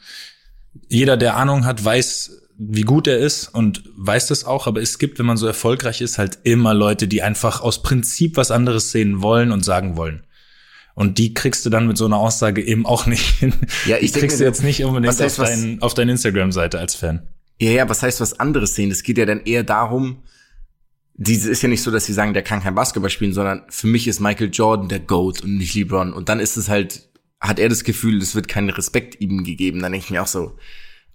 Jeder, 0.88 1.16
der 1.16 1.36
Ahnung 1.36 1.64
hat, 1.64 1.84
weiß, 1.84 2.39
wie 2.62 2.82
gut 2.82 3.06
er 3.06 3.16
ist 3.16 3.48
und 3.48 3.82
weiß 3.96 4.26
das 4.26 4.44
auch. 4.44 4.66
Aber 4.66 4.82
es 4.82 4.98
gibt, 4.98 5.18
wenn 5.18 5.24
man 5.24 5.38
so 5.38 5.46
erfolgreich 5.46 6.02
ist, 6.02 6.18
halt 6.18 6.40
immer 6.42 6.74
Leute, 6.74 7.08
die 7.08 7.22
einfach 7.22 7.62
aus 7.62 7.82
Prinzip 7.82 8.36
was 8.36 8.50
anderes 8.50 8.92
sehen 8.92 9.22
wollen 9.22 9.50
und 9.50 9.64
sagen 9.64 9.96
wollen. 9.96 10.24
Und 10.94 11.16
die 11.16 11.32
kriegst 11.32 11.64
du 11.64 11.70
dann 11.70 11.86
mit 11.86 11.96
so 11.96 12.04
einer 12.04 12.18
Aussage 12.18 12.62
eben 12.62 12.84
auch 12.84 13.06
nicht 13.06 13.24
hin. 13.38 13.54
Ja, 13.86 13.96
ich 13.98 14.12
die 14.12 14.18
kriegst 14.18 14.38
mir, 14.38 14.44
du 14.44 14.50
jetzt 14.50 14.62
nicht 14.62 14.84
unbedingt 14.84 15.18
heißt 15.18 15.40
auf, 15.40 15.46
dein, 15.46 15.80
auf 15.80 15.94
deine 15.94 16.12
Instagram-Seite 16.12 16.78
als 16.78 16.94
Fan. 16.94 17.26
Ja, 17.58 17.70
ja, 17.70 17.88
was 17.88 18.02
heißt 18.02 18.20
was 18.20 18.38
anderes 18.38 18.74
sehen? 18.74 18.90
Es 18.90 19.02
geht 19.02 19.16
ja 19.16 19.24
dann 19.24 19.40
eher 19.40 19.62
darum, 19.62 20.22
diese 21.14 21.50
ist 21.50 21.62
ja 21.62 21.68
nicht 21.70 21.82
so, 21.82 21.90
dass 21.90 22.04
sie 22.04 22.12
sagen, 22.12 22.34
der 22.34 22.42
kann 22.42 22.62
kein 22.62 22.74
Basketball 22.74 23.10
spielen, 23.10 23.32
sondern 23.32 23.62
für 23.70 23.86
mich 23.86 24.06
ist 24.06 24.20
Michael 24.20 24.50
Jordan 24.52 24.88
der 24.88 25.00
GOAT 25.00 25.42
und 25.42 25.56
nicht 25.56 25.74
LeBron. 25.74 26.12
Und 26.12 26.28
dann 26.28 26.40
ist 26.40 26.58
es 26.58 26.68
halt, 26.68 27.08
hat 27.40 27.58
er 27.58 27.70
das 27.70 27.84
Gefühl, 27.84 28.18
es 28.18 28.34
wird 28.34 28.48
keinen 28.48 28.68
Respekt 28.68 29.18
ihm 29.20 29.44
gegeben. 29.44 29.80
Dann 29.80 29.92
denke 29.92 30.04
ich 30.04 30.10
mir 30.10 30.22
auch 30.22 30.26
so, 30.26 30.58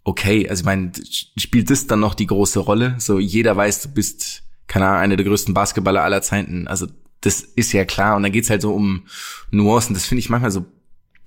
okay, 0.06 0.48
also 0.48 0.62
ich 0.62 0.66
meine, 0.66 0.94
spielt 1.36 1.70
das 1.70 1.88
dann 1.88 2.00
noch 2.00 2.14
die 2.14 2.28
große 2.28 2.60
Rolle? 2.60 2.96
So, 3.00 3.20
jeder 3.20 3.58
weiß, 3.58 3.82
du 3.82 3.90
bist, 3.90 4.44
keine 4.68 4.86
Ahnung, 4.88 5.00
einer 5.02 5.16
der 5.18 5.26
größten 5.26 5.54
Basketballer 5.54 6.04
aller 6.04 6.22
Zeiten. 6.22 6.68
Also, 6.68 6.88
das 7.22 7.42
ist 7.42 7.74
ja 7.74 7.84
klar. 7.84 8.16
Und 8.16 8.24
dann 8.24 8.32
geht's 8.32 8.50
halt 8.50 8.62
so 8.62 8.74
um 8.74 9.04
Nuancen. 9.52 9.96
Das 9.96 10.06
finde 10.06 10.20
ich 10.20 10.30
manchmal 10.30 10.52
so 10.52 10.66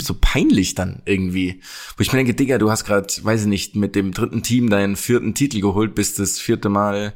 so 0.00 0.14
peinlich 0.18 0.76
dann 0.76 1.02
irgendwie. 1.06 1.60
Wo 1.96 2.02
ich 2.02 2.12
mir 2.12 2.18
denke, 2.18 2.34
Digga, 2.34 2.58
du 2.58 2.70
hast 2.70 2.84
gerade, 2.84 3.08
weiß 3.20 3.42
ich 3.42 3.46
nicht, 3.48 3.74
mit 3.74 3.96
dem 3.96 4.12
dritten 4.12 4.44
Team 4.44 4.70
deinen 4.70 4.94
vierten 4.94 5.34
Titel 5.34 5.60
geholt, 5.60 5.96
bist 5.96 6.20
das 6.20 6.38
vierte 6.38 6.68
Mal 6.68 7.14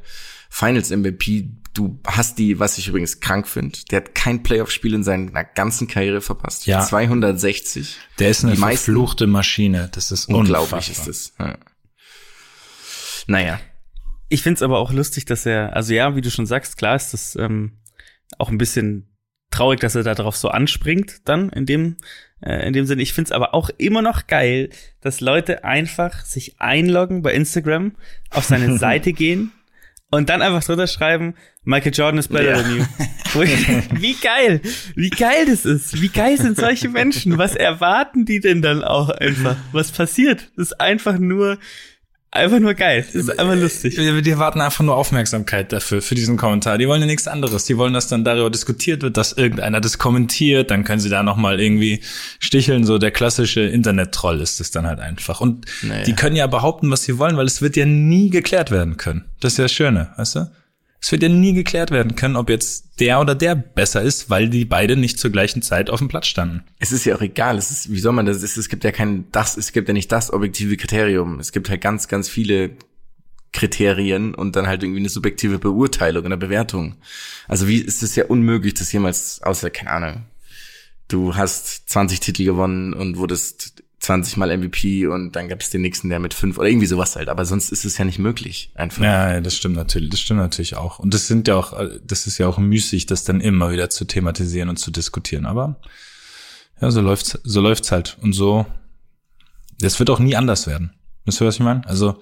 Finals 0.54 0.90
MVP. 0.90 1.48
Du 1.72 1.98
hast 2.06 2.38
die, 2.38 2.58
was 2.58 2.76
ich 2.76 2.88
übrigens 2.88 3.20
krank 3.20 3.48
finde, 3.48 3.78
der 3.90 4.02
hat 4.02 4.14
kein 4.14 4.42
Playoff-Spiel 4.42 4.92
in 4.92 5.02
seiner 5.02 5.42
ganzen 5.44 5.88
Karriere 5.88 6.20
verpasst. 6.20 6.66
Ja. 6.66 6.82
260. 6.82 7.96
Der 8.18 8.28
ist 8.28 8.44
eine 8.44 8.52
Die 8.52 8.58
meisten- 8.60 8.84
verfluchte 8.92 9.26
Maschine. 9.26 9.88
Das 9.94 10.10
ist 10.10 10.26
Unglaublich 10.28 10.72
unfassbar. 10.90 11.08
ist 11.08 11.32
das. 11.38 11.46
Ja. 11.46 11.58
Naja. 13.26 13.60
Ich 14.28 14.42
find's 14.42 14.60
aber 14.60 14.78
auch 14.78 14.92
lustig, 14.92 15.24
dass 15.24 15.46
er, 15.46 15.74
also 15.74 15.94
ja, 15.94 16.14
wie 16.16 16.20
du 16.20 16.30
schon 16.30 16.44
sagst, 16.46 16.76
klar 16.76 16.96
ist 16.96 17.14
das 17.14 17.34
ähm, 17.36 17.78
auch 18.38 18.50
ein 18.50 18.58
bisschen 18.58 19.16
traurig, 19.50 19.80
dass 19.80 19.94
er 19.94 20.02
da 20.02 20.14
drauf 20.14 20.36
so 20.36 20.48
anspringt, 20.48 21.20
dann 21.26 21.48
in 21.48 21.64
dem, 21.64 21.96
äh, 22.42 22.66
in 22.66 22.74
dem 22.74 22.84
Sinne. 22.84 23.00
Ich 23.00 23.14
find's 23.14 23.32
aber 23.32 23.54
auch 23.54 23.70
immer 23.78 24.02
noch 24.02 24.26
geil, 24.26 24.68
dass 25.00 25.20
Leute 25.20 25.64
einfach 25.64 26.26
sich 26.26 26.60
einloggen 26.60 27.22
bei 27.22 27.32
Instagram, 27.32 27.96
auf 28.30 28.44
seine 28.44 28.76
Seite 28.78 29.12
gehen 29.14 29.52
und 30.12 30.28
dann 30.28 30.42
einfach 30.42 30.62
drunter 30.62 30.86
schreiben, 30.86 31.34
Michael 31.64 31.92
Jordan 31.92 32.18
is 32.18 32.28
better 32.28 32.56
Ja. 32.56 32.62
than 32.62 32.76
you. 32.76 32.84
Wie 34.00 34.14
geil, 34.14 34.60
wie 34.94 35.08
geil 35.10 35.46
das 35.48 35.64
ist. 35.64 36.00
Wie 36.02 36.08
geil 36.10 36.36
sind 36.38 36.56
solche 36.58 36.88
Menschen? 36.90 37.38
Was 37.38 37.56
erwarten 37.56 38.26
die 38.26 38.40
denn 38.40 38.60
dann 38.60 38.84
auch 38.84 39.08
einfach? 39.08 39.56
Was 39.72 39.90
passiert? 39.90 40.50
Das 40.56 40.66
ist 40.68 40.80
einfach 40.80 41.18
nur, 41.18 41.58
einfach 42.32 42.58
nur 42.58 42.74
geil. 42.74 43.04
Das 43.06 43.14
ist 43.14 43.38
einfach 43.38 43.54
lustig. 43.54 43.94
Die, 43.94 44.30
erwarten 44.30 44.60
einfach 44.60 44.82
nur 44.82 44.96
Aufmerksamkeit 44.96 45.72
dafür, 45.72 46.02
für 46.02 46.14
diesen 46.14 46.36
Kommentar. 46.36 46.78
Die 46.78 46.88
wollen 46.88 47.00
ja 47.00 47.06
nichts 47.06 47.28
anderes. 47.28 47.64
Die 47.66 47.76
wollen, 47.76 47.92
dass 47.92 48.08
dann 48.08 48.24
darüber 48.24 48.50
diskutiert 48.50 49.02
wird, 49.02 49.16
dass 49.16 49.32
irgendeiner 49.32 49.80
das 49.80 49.98
kommentiert. 49.98 50.70
Dann 50.70 50.84
können 50.84 51.00
sie 51.00 51.10
da 51.10 51.22
nochmal 51.22 51.60
irgendwie 51.60 52.00
sticheln. 52.40 52.84
So 52.84 52.98
der 52.98 53.10
klassische 53.10 53.60
Internet-Troll 53.60 54.40
ist 54.40 54.60
es 54.60 54.70
dann 54.70 54.86
halt 54.86 54.98
einfach. 54.98 55.40
Und 55.40 55.66
Naja. 55.82 56.02
die 56.04 56.14
können 56.14 56.34
ja 56.34 56.46
behaupten, 56.46 56.90
was 56.90 57.04
sie 57.04 57.18
wollen, 57.18 57.36
weil 57.36 57.46
es 57.46 57.62
wird 57.62 57.76
ja 57.76 57.86
nie 57.86 58.30
geklärt 58.30 58.70
werden 58.70 58.96
können. 58.96 59.24
Das 59.40 59.52
ist 59.52 59.58
ja 59.58 59.64
das 59.64 59.72
Schöne, 59.72 60.10
weißt 60.16 60.36
du? 60.36 60.50
Es 61.04 61.10
wird 61.10 61.24
ja 61.24 61.28
nie 61.28 61.52
geklärt 61.52 61.90
werden 61.90 62.14
können, 62.14 62.36
ob 62.36 62.48
jetzt 62.48 63.00
der 63.00 63.20
oder 63.20 63.34
der 63.34 63.56
besser 63.56 64.02
ist, 64.02 64.30
weil 64.30 64.48
die 64.48 64.64
beide 64.64 64.96
nicht 64.96 65.18
zur 65.18 65.32
gleichen 65.32 65.60
Zeit 65.60 65.90
auf 65.90 65.98
dem 65.98 66.06
Platz 66.06 66.28
standen. 66.28 66.62
Es 66.78 66.92
ist 66.92 67.04
ja 67.04 67.16
auch 67.16 67.20
egal. 67.20 67.58
Es 67.58 67.72
ist, 67.72 67.90
wie 67.90 67.98
soll 67.98 68.12
man 68.12 68.24
das? 68.24 68.40
Es, 68.40 68.68
gibt 68.68 68.84
ja 68.84 68.92
kein 68.92 69.26
das, 69.32 69.56
es 69.56 69.72
gibt 69.72 69.88
ja 69.88 69.94
nicht 69.94 70.12
das 70.12 70.32
objektive 70.32 70.76
Kriterium. 70.76 71.40
Es 71.40 71.50
gibt 71.50 71.68
halt 71.70 71.80
ganz, 71.80 72.06
ganz 72.06 72.28
viele 72.28 72.76
Kriterien 73.52 74.32
und 74.32 74.54
dann 74.54 74.68
halt 74.68 74.84
irgendwie 74.84 75.00
eine 75.00 75.08
subjektive 75.08 75.58
Beurteilung 75.58 76.24
oder 76.24 76.36
Bewertung. 76.36 76.94
Also 77.48 77.66
wie 77.66 77.78
ist 77.78 78.04
es 78.04 78.14
ja 78.14 78.26
unmöglich, 78.26 78.74
das 78.74 78.92
jemals, 78.92 79.42
außer, 79.42 79.70
keine 79.70 79.90
Ahnung, 79.90 80.26
du 81.08 81.34
hast 81.34 81.90
20 81.90 82.20
Titel 82.20 82.44
gewonnen 82.44 82.94
und 82.94 83.16
wurdest 83.18 83.71
20 84.02 84.36
mal 84.36 84.56
MVP 84.56 85.06
und 85.06 85.36
dann 85.36 85.48
gab 85.48 85.60
es 85.60 85.70
den 85.70 85.80
nächsten, 85.80 86.08
der 86.08 86.18
mit 86.18 86.34
fünf 86.34 86.58
oder 86.58 86.68
irgendwie 86.68 86.88
sowas 86.88 87.14
halt. 87.14 87.28
Aber 87.28 87.44
sonst 87.44 87.70
ist 87.70 87.84
es 87.84 87.98
ja 87.98 88.04
nicht 88.04 88.18
möglich, 88.18 88.72
einfach. 88.74 89.00
Ja, 89.00 89.40
das 89.40 89.54
stimmt 89.54 89.76
natürlich, 89.76 90.10
das 90.10 90.18
stimmt 90.18 90.40
natürlich 90.40 90.76
auch. 90.76 90.98
Und 90.98 91.14
das 91.14 91.28
sind 91.28 91.46
ja 91.46 91.54
auch, 91.54 91.72
äh, 91.78 92.00
das 92.04 92.26
ist 92.26 92.36
ja 92.38 92.48
auch 92.48 92.58
müßig, 92.58 93.06
das 93.06 93.22
dann 93.22 93.40
immer 93.40 93.70
wieder 93.70 93.90
zu 93.90 94.04
thematisieren 94.04 94.68
und 94.68 94.76
zu 94.76 94.90
diskutieren. 94.90 95.46
Aber 95.46 95.80
ja, 96.80 96.90
so 96.90 97.00
läuft's, 97.00 97.38
so 97.44 97.60
läuft's 97.60 97.92
halt. 97.92 98.18
Und 98.20 98.32
so, 98.32 98.66
das 99.78 100.00
wird 100.00 100.10
auch 100.10 100.18
nie 100.18 100.34
anders 100.34 100.66
werden. 100.66 100.92
Wisst 101.24 101.40
ihr, 101.40 101.46
was 101.46 101.54
ich 101.54 101.60
meine? 101.60 101.86
Also, 101.86 102.20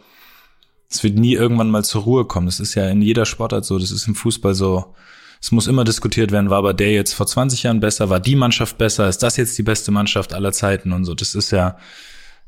es 0.91 1.03
wird 1.03 1.18
nie 1.18 1.33
irgendwann 1.33 1.70
mal 1.70 1.83
zur 1.83 2.03
Ruhe 2.03 2.26
kommen. 2.26 2.45
Das 2.45 2.61
ist 2.61 2.74
ja 2.74 2.91
in 2.91 3.01
jeder 3.01 3.24
Sportart 3.24 3.64
so, 3.64 3.78
das 3.78 3.91
ist 3.91 4.07
im 4.07 4.14
Fußball 4.14 4.55
so. 4.55 4.95
Es 5.41 5.53
muss 5.53 5.66
immer 5.66 5.84
diskutiert 5.84 6.32
werden, 6.32 6.51
war 6.51 6.59
aber 6.59 6.74
der 6.74 6.93
jetzt 6.93 7.14
vor 7.14 7.26
20 7.26 7.62
Jahren 7.62 7.80
besser, 7.80 8.11
war 8.11 8.20
die 8.20 8.36
Mannschaft 8.36 8.76
besser, 8.76 9.09
ist 9.09 9.22
das 9.22 9.38
jetzt 9.38 9.57
die 9.57 9.62
beste 9.62 9.91
Mannschaft 9.91 10.34
aller 10.34 10.53
Zeiten 10.53 10.93
und 10.93 11.05
so. 11.05 11.14
Das 11.14 11.34
ist 11.34 11.51
ja, 11.51 11.78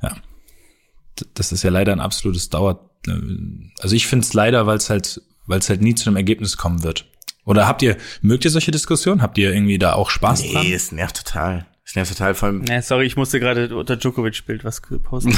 ja, 0.03 0.15
das 1.35 1.53
ist 1.53 1.63
ja 1.63 1.71
leider 1.71 1.93
ein 1.93 2.01
absolutes 2.01 2.51
Dauer. 2.51 2.91
Also 3.81 3.97
ich 3.97 4.07
finde 4.07 4.27
es 4.27 4.35
leider, 4.35 4.67
weil 4.67 4.77
es 4.77 4.91
halt, 4.91 5.23
weil 5.47 5.59
es 5.59 5.71
halt 5.71 5.81
nie 5.81 5.95
zu 5.95 6.09
einem 6.09 6.17
Ergebnis 6.17 6.59
kommen 6.59 6.83
wird. 6.83 7.07
Oder 7.45 7.67
habt 7.67 7.83
ihr, 7.83 7.97
mögt 8.21 8.45
ihr 8.45 8.51
solche 8.51 8.71
Diskussionen? 8.71 9.23
Habt 9.23 9.39
ihr 9.39 9.53
irgendwie 9.53 9.79
da 9.79 9.95
auch 9.95 10.11
Spaß 10.11 10.43
dran? 10.53 10.65
Nee, 10.65 10.75
es 10.75 10.93
nervt 10.93 11.17
total. 11.17 11.67
Das 11.85 11.97
nervt 11.97 12.13
total, 12.13 12.35
vor 12.35 12.49
allem. 12.49 12.65
Ja, 12.67 12.83
sorry, 12.83 13.07
ich 13.07 13.17
musste 13.17 13.41
gerade 13.41 13.75
unter 13.75 13.97
Djokovic-Bild 13.97 14.65
was 14.65 14.83
posten. 15.03 15.33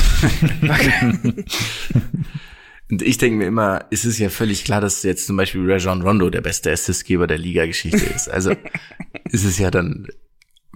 Und 2.91 3.03
ich 3.03 3.19
denke 3.19 3.39
mir 3.39 3.47
immer, 3.47 3.87
es 3.91 4.05
ist 4.05 4.19
ja 4.19 4.29
völlig 4.29 4.65
klar, 4.65 4.81
dass 4.81 5.03
jetzt 5.03 5.27
zum 5.27 5.37
Beispiel 5.37 5.63
Rajon 5.71 6.03
Rondo 6.03 6.29
der 6.29 6.43
beste 6.43 6.71
Assistgeber 6.71 7.27
der 7.27 7.39
Liga-Geschichte 7.39 8.05
ist. 8.05 8.29
Also 8.29 8.51
ist 9.31 9.45
es 9.45 9.59
ja 9.59 9.71
dann, 9.71 10.07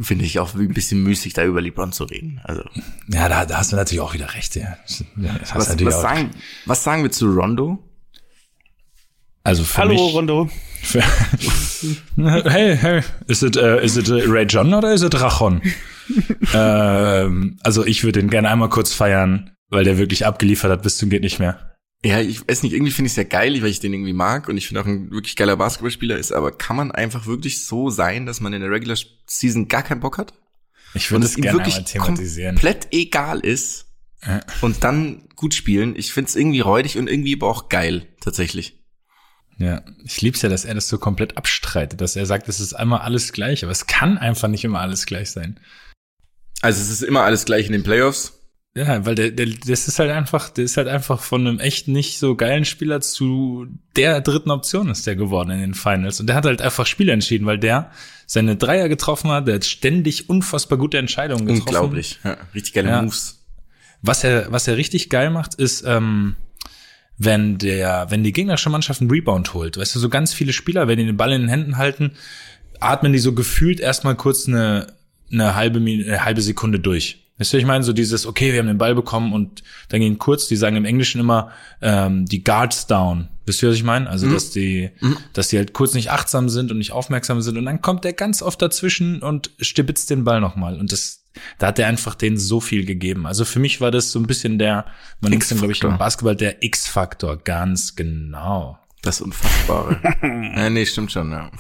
finde 0.01 0.25
ich, 0.25 0.39
auch 0.39 0.55
ein 0.55 0.73
bisschen 0.73 1.03
müßig, 1.03 1.35
da 1.35 1.45
über 1.45 1.61
LeBron 1.61 1.93
zu 1.93 2.05
reden. 2.05 2.41
Also 2.45 2.63
Ja, 3.09 3.29
da, 3.29 3.45
da 3.45 3.59
hast 3.59 3.73
du 3.73 3.77
natürlich 3.77 4.01
auch 4.01 4.15
wieder 4.15 4.35
recht, 4.35 4.57
ja. 4.57 4.79
was, 5.17 5.79
was, 5.79 6.01
sagen, 6.01 6.31
was 6.65 6.83
sagen 6.83 7.03
wir 7.03 7.11
zu 7.11 7.31
Rondo? 7.31 7.79
Also 9.45 9.65
für 9.65 9.79
Hallo, 9.79 9.93
mich, 9.93 10.15
Rondo. 10.15 10.51
Für, 10.83 11.03
hey, 12.51 12.77
hey, 12.77 13.03
ist 13.27 13.43
es 13.43 13.57
ist 13.57 13.97
es 13.97 14.09
äh, 14.09 14.25
Ray 14.27 14.45
John 14.45 14.75
oder 14.75 14.93
ist 14.93 15.03
es 15.03 15.21
Rachon? 15.21 15.63
ähm, 16.55 17.59
also 17.63 17.85
ich 17.85 18.05
würde 18.05 18.21
ihn 18.21 18.31
gerne 18.31 18.51
einmal 18.51 18.69
kurz 18.69 18.93
feiern, 18.93 19.51
weil 19.69 19.85
der 19.85 19.99
wirklich 19.99 20.27
abgeliefert 20.27 20.71
hat 20.71 20.83
bis 20.83 20.97
zum 20.99 21.11
geht 21.11 21.23
nicht 21.23 21.39
mehr. 21.39 21.78
Ja, 22.05 22.21
ich 22.21 22.47
weiß 22.49 22.63
nicht, 22.63 22.75
irgendwie 22.75 22.93
finde 22.93 23.07
ich 23.09 23.13
es 23.13 23.17
ja 23.17 23.25
geil, 23.25 23.61
weil 23.61 23.71
ich 23.71 23.81
den 23.81 23.93
irgendwie 23.93 24.13
mag 24.13 24.49
und 24.49 24.57
ich 24.57 24.69
finde 24.69 24.83
auch 24.83 24.87
ein 24.87 25.11
wirklich 25.11 25.35
geiler 25.35 25.57
Basketballspieler 25.57 26.17
ist, 26.17 26.33
aber 26.33 26.53
kann 26.53 26.77
man 26.77 26.93
einfach 26.93 27.27
wirklich 27.27 27.65
so 27.65 27.91
sein, 27.91 28.25
dass 28.25 28.41
man 28.41 28.53
in 28.53 28.61
der 28.61 28.71
Regular 28.71 28.97
Season 29.27 29.67
gar 29.67 29.83
keinen 29.83 30.01
Bock 30.01 30.17
hat? 30.19 30.33
Ich 30.95 31.11
würde 31.11 31.27
es 31.27 31.37
ihm 31.37 31.43
gerne 31.43 31.59
wirklich 31.59 31.99
komplett 31.99 32.89
egal 32.93 33.41
ist 33.41 33.87
Ja. 34.25 34.41
und 34.61 34.85
dann 34.85 35.29
gut 35.35 35.55
spielen. 35.55 35.97
Ich 35.97 36.13
finde 36.13 36.29
es 36.29 36.37
irgendwie 36.37 36.61
räudig 36.61 36.99
und 36.99 37.09
irgendwie 37.09 37.35
aber 37.35 37.49
auch 37.49 37.69
geil, 37.69 38.07
tatsächlich. 38.21 38.79
Ja, 39.59 39.83
ich 40.05 40.21
lieb's 40.23 40.41
ja, 40.43 40.49
dass 40.49 40.65
er 40.65 40.75
das 40.75 40.89
so 40.89 40.99
komplett 40.99 41.37
abstreitet, 41.37 42.01
dass 42.01 42.15
er 42.15 42.27
sagt, 42.27 42.49
es 42.49 42.61
ist 42.61 42.75
einmal 42.75 43.01
alles 43.01 43.33
gleich, 43.33 43.65
aber 43.65 43.73
es 43.73 43.89
kann 43.89 44.17
einfach 44.19 44.47
nicht 44.47 44.63
immer 44.65 44.79
alles 44.81 45.05
gleich 45.05 45.31
sein. 45.33 45.59
Also 46.61 46.81
es 46.81 46.91
ist 46.91 47.03
immer 47.03 47.23
alles 47.25 47.45
gleich 47.45 47.67
in 47.67 47.73
den 47.73 47.83
Playoffs. 47.83 48.38
Ja, 48.77 49.05
weil 49.05 49.15
der, 49.15 49.31
der, 49.31 49.47
das 49.47 49.89
ist 49.89 49.99
halt 49.99 50.11
einfach, 50.11 50.51
der 50.51 50.65
ist 50.65 50.77
halt 50.77 50.89
einfach 50.89 51.21
von 51.21 51.47
einem 51.47 51.59
echt 51.59 51.89
nicht 51.89 52.19
so 52.19 52.37
geilen 52.37 52.65
Spieler 52.65 53.01
zu 53.01 53.67
der 53.97 54.21
dritten 54.21 54.51
Option 54.51 54.89
ist 54.91 55.07
der 55.07 55.17
geworden 55.17 55.51
in 55.51 55.61
den 55.61 55.75
Finals. 55.75 56.21
Und 56.21 56.29
der 56.29 56.37
hat 56.37 56.47
halt 56.47 56.63
einfach 56.63 56.87
Spiele 56.87 57.13
entschieden, 57.13 57.47
weil 57.47 57.59
der 57.59 57.91
seine 58.27 58.57
Dreier 58.57 58.89
getroffen 58.89 59.31
hat, 59.31 59.49
der 59.49 59.57
hat 59.57 59.65
ständig 59.65 60.29
unfassbar 60.29 60.79
gute 60.79 60.99
Entscheidungen 60.99 61.47
getroffen. 61.47 61.67
Unglaublich. 61.67 62.21
Ja, 62.23 62.37
richtig 62.55 62.75
geile 62.75 62.89
Ja. 62.89 63.03
Moves. 63.03 63.47
Was 64.01 64.23
er, 64.23 64.53
was 64.53 64.69
er 64.69 64.77
richtig 64.77 65.11
geil 65.11 65.31
macht, 65.31 65.57
ist, 65.57 65.85
ähm, 65.85 66.37
wenn 67.17 67.59
der, 67.59 68.07
wenn 68.11 68.23
die 68.23 68.33
gegnerische 68.33 68.71
Mannschaft 68.71 69.01
einen 69.01 69.11
Rebound 69.11 69.55
holt. 69.55 69.77
Weißt 69.77 69.95
du, 69.95 69.99
so 69.99 70.09
ganz 70.09 70.33
viele 70.33 70.53
Spieler, 70.53 70.87
wenn 70.87 70.99
die 70.99 71.07
den 71.07 71.17
Ball 71.17 71.33
in 71.33 71.41
den 71.41 71.51
Händen 71.51 71.79
halten, 71.79 72.13
atmen 72.79 73.13
die 73.13 73.19
so 73.19 73.33
gefühlt 73.33 73.81
erstmal 73.81 74.15
kurz 74.15 74.47
eine, 74.47 74.87
eine 75.33 75.57
halbe, 75.57 75.81
eine 75.81 76.25
halbe 76.25 76.43
Sekunde 76.43 76.79
durch. 76.79 77.25
Weißt 77.39 77.53
du, 77.53 77.57
ich 77.57 77.65
meine, 77.65 77.85
so 77.85 77.93
dieses, 77.93 78.27
okay, 78.27 78.53
wir 78.53 78.59
haben 78.59 78.67
den 78.67 78.79
Ball 78.79 78.95
bekommen 78.95 79.33
und 79.33 79.63
dann 79.89 80.01
gehen 80.01 80.19
kurz, 80.19 80.49
die 80.49 80.57
sagen 80.57 80.77
im 80.77 80.85
Englischen 80.85 81.21
immer, 81.21 81.51
ähm, 81.81 82.27
die 82.27 82.43
Guards 82.43 82.87
down. 82.87 83.29
Wisst 83.47 83.63
ihr, 83.63 83.71
was 83.71 83.77
ich 83.77 83.85
meine? 83.85 84.11
Also, 84.11 84.31
dass 84.31 84.51
die, 84.51 84.91
dass 85.33 85.49
die 85.49 85.57
halt 85.57 85.73
kurz 85.73 85.95
nicht 85.95 86.11
achtsam 86.11 86.49
sind 86.49 86.71
und 86.71 86.79
nicht 86.79 86.93
aufmerksam 86.93 87.41
sind 87.41 87.57
und 87.57 87.65
dann 87.65 87.81
kommt 87.81 88.05
der 88.05 88.13
ganz 88.13 88.43
oft 88.43 88.61
dazwischen 88.61 89.23
und 89.23 89.53
stibitzt 89.61 90.11
den 90.11 90.25
Ball 90.25 90.41
nochmal. 90.41 90.79
Und 90.79 90.93
das, 90.93 91.25
da 91.59 91.69
hat 91.69 91.79
er 91.79 91.87
einfach 91.87 92.15
denen 92.15 92.37
so 92.37 92.61
viel 92.61 92.85
gegeben. 92.85 93.27
Also 93.27 93.45
für 93.45 93.61
mich 93.61 93.81
war 93.81 93.91
das 93.91 94.11
so 94.11 94.19
ein 94.19 94.27
bisschen 94.27 94.59
der, 94.59 94.85
man 95.21 95.31
nennt 95.31 95.45
es 95.45 95.57
glaube 95.57 95.73
ich, 95.73 95.83
im 95.83 95.97
Basketball 95.97 96.37
der 96.37 96.63
X-Faktor. 96.63 97.39
Ganz 97.39 97.97
genau. 97.97 98.79
Das 99.03 99.21
Unfassbare. 99.21 100.01
ja, 100.23 100.69
nee, 100.69 100.85
stimmt 100.85 101.13
schon, 101.13 101.31
ja. 101.31 101.51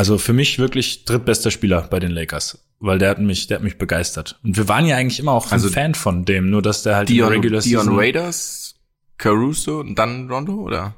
Also 0.00 0.16
für 0.16 0.32
mich 0.32 0.58
wirklich 0.58 1.04
drittbester 1.04 1.50
Spieler 1.50 1.82
bei 1.82 2.00
den 2.00 2.10
Lakers. 2.10 2.64
Weil 2.78 2.98
der 2.98 3.10
hat 3.10 3.18
mich, 3.18 3.48
der 3.48 3.58
hat 3.58 3.62
mich 3.62 3.76
begeistert. 3.76 4.40
Und 4.42 4.56
wir 4.56 4.66
waren 4.66 4.86
ja 4.86 4.96
eigentlich 4.96 5.20
immer 5.20 5.32
auch 5.32 5.52
Also 5.52 5.68
ein 5.68 5.74
Fan 5.74 5.94
von 5.94 6.24
dem, 6.24 6.48
nur 6.48 6.62
dass 6.62 6.82
der 6.84 6.96
halt 6.96 7.10
Dion, 7.10 7.28
Regular 7.28 7.60
Dion 7.60 7.82
Season 7.82 7.98
Raiders, 7.98 8.76
Caruso 9.18 9.80
und 9.80 9.98
dann 9.98 10.30
Rondo, 10.30 10.54
oder? 10.54 10.94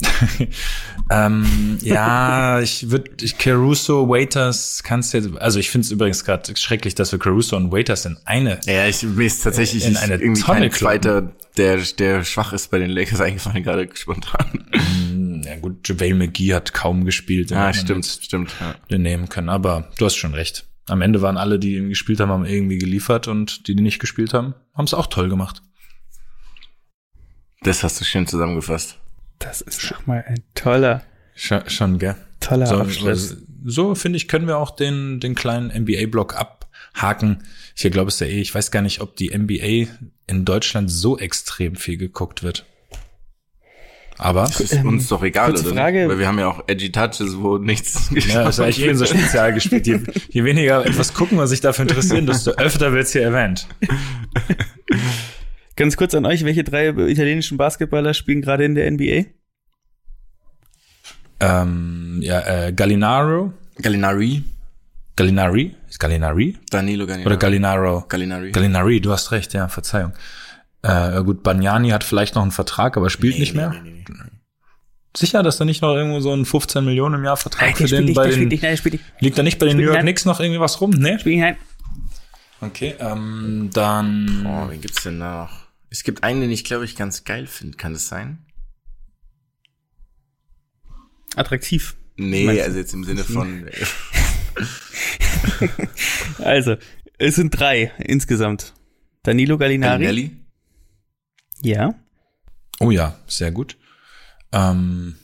Ähm, 1.08 1.78
ja, 1.82 2.60
ich 2.60 2.90
würde 2.90 3.10
ich, 3.22 3.38
Caruso, 3.38 4.08
Waiters, 4.08 4.82
kannst 4.82 5.14
du 5.14 5.18
jetzt, 5.18 5.36
also 5.38 5.60
ich 5.60 5.70
finde 5.70 5.84
es 5.84 5.92
übrigens 5.92 6.24
gerade 6.24 6.56
schrecklich, 6.56 6.96
dass 6.96 7.12
wir 7.12 7.20
Caruso 7.20 7.56
und 7.56 7.70
Waiters 7.70 8.06
in 8.06 8.16
eine. 8.24 8.58
Ja, 8.66 8.88
ich 8.88 9.04
mir 9.04 9.24
ist 9.24 9.44
tatsächlich 9.44 9.86
In 9.86 9.96
eine 9.96 10.14
irgendwie 10.14 10.42
Tonne 10.42 10.60
kein 10.62 10.72
zweiter, 10.72 11.32
der, 11.56 11.76
der 11.76 12.24
schwach 12.24 12.52
ist 12.52 12.72
bei 12.72 12.78
den 12.78 12.90
Lakers 12.90 13.20
eingefallen, 13.20 13.62
gerade 13.62 13.88
spontan. 13.94 14.68
Ja 15.46 15.56
gut, 15.56 15.88
JaVale 15.88 16.14
McGee 16.14 16.54
hat 16.54 16.74
kaum 16.74 17.04
gespielt. 17.04 17.50
den 17.50 17.58
Ah, 17.58 17.72
stimmt, 17.72 18.06
stimmt. 18.06 18.54
Ja. 18.60 18.74
Den 18.90 19.02
nehmen 19.02 19.28
können, 19.28 19.48
aber 19.48 19.90
du 19.98 20.04
hast 20.04 20.16
schon 20.16 20.34
recht. 20.34 20.66
Am 20.88 21.02
Ende 21.02 21.22
waren 21.22 21.36
alle, 21.36 21.58
die 21.58 21.76
ihn 21.76 21.88
gespielt 21.88 22.20
haben, 22.20 22.30
haben 22.30 22.44
irgendwie 22.44 22.78
geliefert 22.78 23.28
und 23.28 23.66
die, 23.66 23.74
die 23.74 23.82
nicht 23.82 23.98
gespielt 23.98 24.34
haben, 24.34 24.54
haben 24.74 24.84
es 24.84 24.94
auch 24.94 25.06
toll 25.06 25.28
gemacht. 25.28 25.62
Das 27.62 27.82
hast 27.82 28.00
du 28.00 28.04
schön 28.04 28.26
zusammengefasst. 28.26 28.98
Das 29.38 29.60
ist 29.60 29.90
doch 29.90 30.06
mal 30.06 30.24
ein 30.26 30.42
toller, 30.54 31.02
Schon, 31.34 31.68
schon 31.68 31.98
gell? 31.98 32.16
toller 32.40 32.66
So, 32.66 32.78
Abschluss. 32.78 33.36
so 33.64 33.94
finde 33.94 34.16
ich, 34.16 34.28
können 34.28 34.46
wir 34.46 34.58
auch 34.58 34.70
den, 34.70 35.20
den 35.20 35.34
kleinen 35.34 35.68
NBA-Block 35.70 36.34
abhaken. 36.34 37.42
Ich 37.76 37.90
glaube, 37.90 38.08
es 38.08 38.20
ja 38.20 38.26
eh, 38.26 38.40
ich 38.40 38.54
weiß 38.54 38.70
gar 38.70 38.82
nicht, 38.82 39.00
ob 39.00 39.16
die 39.16 39.36
NBA 39.36 39.92
in 40.26 40.44
Deutschland 40.44 40.90
so 40.90 41.18
extrem 41.18 41.76
viel 41.76 41.98
geguckt 41.98 42.42
wird. 42.42 42.64
Aber 44.18 44.44
Das 44.44 44.60
ist 44.60 44.84
uns 44.84 45.08
doch 45.08 45.22
egal, 45.22 45.50
kurze 45.50 45.66
oder? 45.66 45.74
Frage. 45.74 46.08
Weil 46.08 46.18
wir 46.18 46.26
haben 46.26 46.38
ja 46.38 46.48
auch 46.48 46.64
Edgy 46.66 46.90
Touches, 46.90 47.36
wo 47.38 47.58
nichts 47.58 48.10
ja, 48.12 48.44
das 48.44 48.58
ist 48.58 48.64
eigentlich 48.64 48.88
unser 48.88 49.06
Spezial 49.06 49.52
gespielt. 49.52 49.86
Je, 49.86 50.00
je 50.30 50.44
weniger 50.44 50.84
etwas 50.86 51.12
gucken 51.12 51.38
und 51.38 51.46
sich 51.46 51.60
dafür 51.60 51.82
interessieren, 51.82 52.26
desto 52.26 52.52
öfter 52.52 52.92
wird's 52.92 53.12
hier 53.12 53.22
erwähnt. 53.22 53.66
Ganz 55.76 55.98
kurz 55.98 56.14
an 56.14 56.24
euch, 56.24 56.44
welche 56.44 56.64
drei 56.64 56.88
italienischen 56.88 57.58
Basketballer 57.58 58.14
spielen 58.14 58.40
gerade 58.40 58.64
in 58.64 58.74
der 58.74 58.90
NBA? 58.90 59.26
Ähm, 61.40 62.20
ja, 62.22 62.40
äh, 62.68 62.72
Gallinaro, 62.72 63.52
Gallinari, 63.82 64.42
Gallinari, 65.16 65.74
ist 65.88 65.98
Gallinari? 66.00 66.56
Danilo 66.70 67.06
Gallinari. 67.06 67.26
Oder 67.26 67.36
Gallinaro? 67.36 68.04
Gallinari. 68.08 68.52
Gallinari, 68.52 69.00
du 69.02 69.12
hast 69.12 69.32
recht, 69.32 69.52
ja, 69.52 69.68
Verzeihung. 69.68 70.12
Äh, 70.86 71.24
gut, 71.24 71.42
Bagnani 71.42 71.90
hat 71.90 72.04
vielleicht 72.04 72.36
noch 72.36 72.42
einen 72.42 72.52
Vertrag, 72.52 72.96
aber 72.96 73.10
spielt 73.10 73.38
nicht 73.38 73.54
mehr. 73.54 73.70
Nee, 73.70 73.80
nee, 73.82 74.04
nee, 74.08 74.14
nee. 74.24 74.30
Sicher, 75.16 75.42
dass 75.42 75.56
da 75.56 75.64
nicht 75.64 75.82
noch 75.82 75.94
irgendwo 75.94 76.20
so 76.20 76.32
ein 76.32 76.44
15 76.44 76.84
Millionen 76.84 77.16
im 77.16 77.24
Jahr 77.24 77.36
Vertrag 77.36 77.76
für 77.76 77.84
der 77.84 77.88
spielt 77.88 78.00
den 78.00 78.04
nicht, 78.06 78.14
bei 78.14 78.28
den, 78.28 78.48
nicht, 78.48 78.62
nein, 78.62 78.72
nicht. 78.72 79.00
liegt 79.20 79.38
da 79.38 79.42
nicht 79.42 79.58
bei 79.58 79.66
den 79.66 79.78
New 79.78 79.82
York 79.82 79.96
nicht. 79.96 80.02
Knicks 80.02 80.24
noch 80.26 80.38
irgendwie 80.38 80.60
was 80.60 80.80
rum? 80.80 80.90
Ne? 80.90 81.18
Spielt 81.18 81.36
nicht 81.36 81.42
nein. 81.42 81.56
Okay, 82.60 82.94
ähm, 83.00 83.70
dann, 83.72 84.46
Oh, 84.46 84.70
wen 84.70 84.80
gibt's 84.80 85.02
denn 85.02 85.18
da 85.18 85.44
noch? 85.44 85.66
Es 85.90 86.04
gibt 86.04 86.22
einen, 86.22 86.42
den 86.42 86.50
ich 86.50 86.64
glaube 86.64 86.84
ich 86.84 86.94
ganz 86.96 87.24
geil 87.24 87.46
finde. 87.46 87.76
Kann 87.76 87.94
das 87.94 88.08
sein? 88.08 88.38
Attraktiv. 91.34 91.96
Nee, 92.16 92.60
also 92.60 92.78
jetzt 92.78 92.94
im 92.94 93.04
Sinne 93.04 93.24
von. 93.24 93.66
Also, 96.38 96.76
es 97.18 97.36
sind 97.36 97.50
drei 97.50 97.92
insgesamt. 97.98 98.74
Danilo 99.22 99.58
Gallinari. 99.58 100.04
Gallinelli? 100.04 100.45
Ja. 101.62 101.94
oh 102.80 102.90
ja, 102.90 103.18
sehr 103.26 103.50
gut. 103.50 103.76
Ähm, 104.52 105.16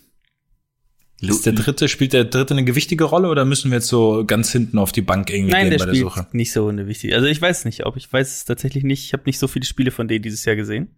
ist 1.21 1.47
der 1.47 1.53
dritte, 1.53 1.89
spielt 1.89 2.13
der 2.15 2.25
dritte 2.25 2.55
eine 2.55 2.65
gewichtige 2.65 3.05
Rolle 3.05 3.29
oder 3.29 3.45
müssen 3.45 3.71
wir 3.71 3.79
jetzt 3.79 3.87
so 3.89 4.25
ganz 4.27 4.51
hinten 4.51 4.77
auf 4.79 4.91
die 4.91 5.03
Bank 5.03 5.31
irgendwie 5.31 5.53
Nein, 5.53 5.69
gehen 5.69 5.71
der 5.71 5.79
bei 5.79 5.85
der 5.87 5.95
spielt 5.95 6.13
Suche? 6.13 6.27
nicht 6.33 6.53
so 6.53 6.67
eine 6.67 6.89
wichtige. 6.89 7.15
Also 7.15 7.29
ich 7.29 7.41
weiß 7.41 7.65
nicht, 7.65 7.87
ob 7.87 7.97
ich 7.97 8.13
weiß 8.13 8.29
es 8.39 8.45
tatsächlich 8.45 8.83
nicht. 8.83 9.05
Ich 9.05 9.13
habe 9.13 9.23
nicht 9.27 9.39
so 9.39 9.47
viele 9.47 9.65
Spiele 9.65 9.93
von 9.93 10.09
denen 10.09 10.23
dieses 10.23 10.45
Jahr 10.45 10.57
gesehen. 10.57 10.97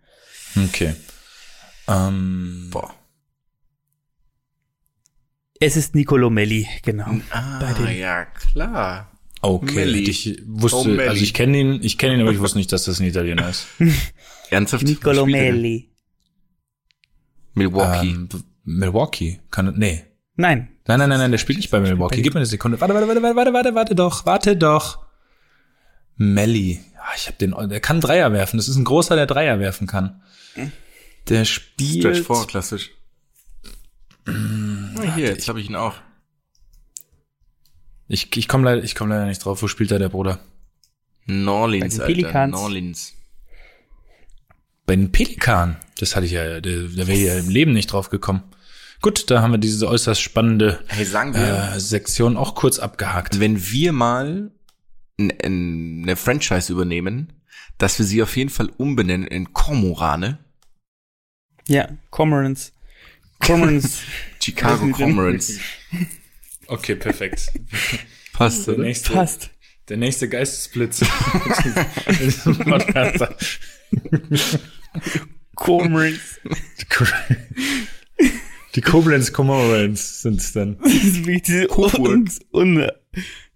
Okay. 0.57 0.95
Ähm, 1.89 2.68
Boah. 2.70 2.95
Es 5.61 5.76
ist 5.76 5.95
Nicolo 5.95 6.30
Melli, 6.30 6.66
genau. 6.82 7.20
Ah, 7.30 7.59
Bei 7.61 7.72
den- 7.74 7.99
ja, 7.99 8.24
klar. 8.24 9.11
Okay, 9.47 9.75
Melli. 9.75 10.09
ich 10.09 10.43
wusste, 10.47 10.77
Oh, 10.79 10.85
Melli. 10.85 11.09
also 11.09 11.23
ich 11.23 11.35
kenne 11.35 11.59
ihn, 11.59 11.81
ich 11.83 11.99
kenne 11.99 12.15
ihn, 12.15 12.21
aber 12.21 12.33
ich 12.33 12.39
wusste 12.41 12.59
nicht, 12.59 12.73
dass 12.73 12.85
das 12.85 13.01
ein 13.01 13.07
Italiener 13.07 13.49
ist. 13.49 13.67
Ernsthaft? 14.51 14.89
Er 14.89 15.13
denn? 15.15 15.27
Melli. 15.27 15.91
Milwaukee. 17.55 18.09
Ähm, 18.11 18.29
Milwaukee, 18.65 19.41
kann, 19.51 19.75
nee. 19.77 20.05
Nein. 20.37 20.69
Nein, 20.87 20.99
nein, 20.99 21.09
nein, 21.09 21.19
nein, 21.19 21.31
der 21.31 21.39
spielt 21.39 21.59
nicht 21.59 21.71
bei 21.71 21.81
Milwaukee. 21.81 22.21
Gib 22.23 22.35
mir 22.35 22.41
eine 22.41 22.47
Sekunde. 22.47 22.81
Warte, 22.81 22.95
warte, 22.95 23.07
warte, 23.09 23.23
warte, 23.23 23.37
warte, 23.37 23.53
warte, 23.53 23.75
warte 23.75 23.95
doch, 23.95 24.27
warte 24.27 24.57
doch. 24.57 25.05
Melli. 26.17 26.81
Ja, 26.95 27.03
ich 27.17 27.27
hab 27.29 27.39
den, 27.39 27.55
der 27.69 27.81
kann 27.81 28.01
Dreier 28.01 28.33
werfen. 28.33 28.57
Das 28.57 28.69
ist 28.69 28.77
ein 28.77 28.85
großer, 28.85 29.17
der 29.17 29.27
Dreier 29.27 29.59
werfen 29.61 29.87
kann. 29.87 30.23
Der 31.29 31.45
spielt. 31.45 32.17
Stretch 32.17 32.27
4, 32.27 32.47
klassisch. 32.47 32.91
Ah, 34.27 35.15
hier, 35.15 35.27
jetzt 35.29 35.49
habe 35.49 35.61
ich 35.61 35.69
ihn 35.69 35.77
auch. 35.77 35.95
Ich, 38.15 38.37
ich 38.37 38.47
komme 38.47 38.65
leider, 38.65 38.85
ich 38.85 38.95
komme 38.95 39.12
leider 39.12 39.27
nicht 39.27 39.45
drauf. 39.45 39.61
Wo 39.61 39.67
spielt 39.67 39.91
da 39.91 39.99
der 39.99 40.09
Bruder? 40.09 40.39
Norlins, 41.27 41.83
Bei 41.83 41.89
den 41.89 42.01
Alter. 42.01 42.07
Pelicans. 42.07 42.53
Norlins. 42.53 43.12
Bei 44.87 44.95
den 44.95 45.11
Pelikan. 45.11 45.79
Das 45.99 46.15
hatte 46.15 46.27
ich 46.27 46.33
ja, 46.33 46.61
der, 46.61 46.83
der 46.83 47.07
wäre 47.09 47.19
ja 47.19 47.37
im 47.37 47.49
Leben 47.49 47.73
nicht 47.73 47.89
drauf 47.89 48.11
gekommen. 48.11 48.45
Gut, 49.03 49.31
da 49.31 49.43
haben 49.43 49.51
wir 49.51 49.59
diese 49.59 49.89
äußerst 49.89 50.21
spannende 50.21 50.85
Hey, 50.87 51.05
sagen 51.05 51.35
wir, 51.35 51.73
äh, 51.75 51.81
Sektion 51.81 52.37
auch 52.37 52.55
kurz 52.55 52.79
abgehakt. 52.79 53.41
wenn 53.41 53.61
wir 53.71 53.93
mal 53.93 54.53
eine 55.19 56.15
Franchise 56.17 56.73
übernehmen, 56.73 57.33
dass 57.79 57.99
wir 57.99 58.07
sie 58.07 58.23
auf 58.23 58.37
jeden 58.37 58.51
Fall 58.51 58.71
umbenennen 58.77 59.27
in 59.27 59.53
Kormorane. 59.53 60.39
Ja, 61.67 61.89
Cormorants. 62.11 62.73
Cormorants. 63.41 64.03
Chicago 64.41 64.89
Cormorants. 64.91 65.59
Okay, 66.67 66.97
perfekt. 66.97 67.53
Passt, 68.33 68.67
Der 68.67 68.75
oder? 68.75 68.83
nächste, 68.85 69.12
Passt. 69.12 69.51
der 69.89 69.97
nächste 69.97 70.29
Geistesblitz. 70.29 71.01
Cormorants. 75.55 76.41
Die 78.75 78.81
Koblenz 78.81 79.33
Comorans 79.33 80.23
sind 80.23 80.41
es 80.41 80.53
dann. 80.53 80.79
Das 80.83 80.93
ist 80.93 81.25
wirklich 81.27 81.43
diese 81.43 81.69
un, 81.69 82.29
un, 82.51 82.89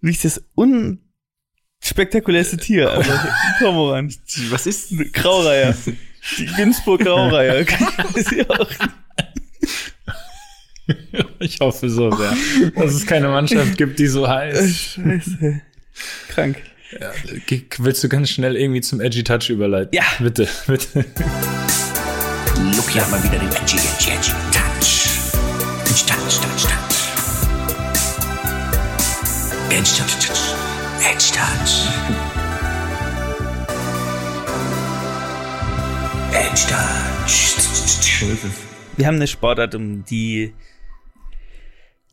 wirklich 0.01 0.21
das 0.21 0.41
unspektakulärste 0.55 2.55
Tier. 2.57 2.89
Aber 2.91 3.03
Kormoran. 3.59 4.13
Was 4.49 4.65
ist? 4.65 4.93
Graureiher. 5.13 5.75
Die 6.37 6.45
Günzburg 6.45 7.01
Graureiher. 7.01 7.65
Das 7.97 8.15
ist 8.15 8.31
ja 8.31 8.49
auch- 8.49 8.69
Ich 11.39 11.59
hoffe 11.61 11.89
so 11.89 12.11
sehr, 12.11 12.33
dass 12.75 12.93
es 12.93 13.05
keine 13.05 13.29
Mannschaft 13.29 13.77
gibt, 13.77 13.97
die 13.99 14.07
so 14.07 14.27
heißt. 14.27 14.75
Scheiße. 14.95 15.61
Krank. 16.29 16.57
Ge- 17.47 17.63
Willst 17.77 18.03
du 18.03 18.09
ganz 18.09 18.29
schnell 18.31 18.55
irgendwie 18.57 18.81
zum 18.81 18.99
Edgy 18.99 19.23
Touch 19.23 19.49
überleiten? 19.49 19.93
Ja. 19.93 20.03
Bitte, 20.19 20.47
bitte. 20.67 21.05
Look 22.75 22.89
hier 22.89 23.05
mal 23.09 23.23
wieder 23.23 23.39
den 23.39 23.47
Edgy, 23.49 23.77
Edgy, 23.77 24.11
Edgy 24.11 24.31
Touch. 24.51 25.09
Edgy 25.85 26.05
Touch, 26.05 26.39
Touch, 26.41 26.63
Touch. 26.63 26.99
Edgy 29.69 29.91
Touch, 29.97 30.27
Touch. 30.27 30.55
Edgy 31.01 31.31
Touch. 31.31 31.87
Edgy 36.33 36.67
Touch. 36.67 37.35
Wir 38.97 39.07
haben 39.07 39.15
eine 39.15 39.27
Sportart, 39.27 39.75
um 39.75 40.03
die, 40.05 40.53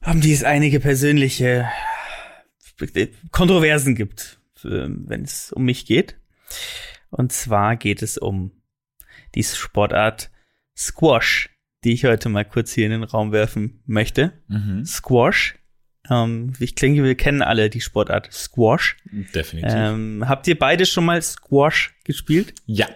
um 0.07 0.21
die 0.21 0.33
es 0.33 0.45
einige 0.45 0.81
persönliche 0.81 1.69
Kontroversen 3.31 3.95
gibt, 3.95 4.39
ähm, 4.65 5.05
wenn 5.07 5.23
es 5.23 5.53
um 5.53 5.65
mich 5.65 5.87
geht. 5.87 6.17
Und 7.11 7.33
zwar 7.33 7.77
geht 7.77 8.03
es 8.03 8.19
um 8.19 8.53
die 9.35 9.43
Sportart 9.43 10.31
Squash, 10.77 11.51
die 11.85 11.93
ich 11.93 12.05
heute 12.05 12.29
mal 12.29 12.45
kurz 12.45 12.73
hier 12.73 12.87
in 12.87 12.93
den 12.93 13.05
Raum 13.05 13.33
werfen 13.33 13.83
möchte. 13.87 14.33
Squash. 14.85 15.55
Ähm, 16.11 16.53
ich 16.59 16.75
denke, 16.75 17.03
wir 17.03 17.15
kennen 17.15 17.43
alle 17.43 17.71
die 17.71 17.81
Sportart 17.81 18.33
Squash. 18.33 18.97
Definitiv. 19.35 19.73
Ähm, 19.75 20.25
habt 20.29 20.47
ihr 20.49 20.59
beide 20.59 20.87
schon 20.87 21.05
mal 21.05 21.21
Squash 21.23 21.95
gespielt? 22.05 22.55
ja. 22.67 22.87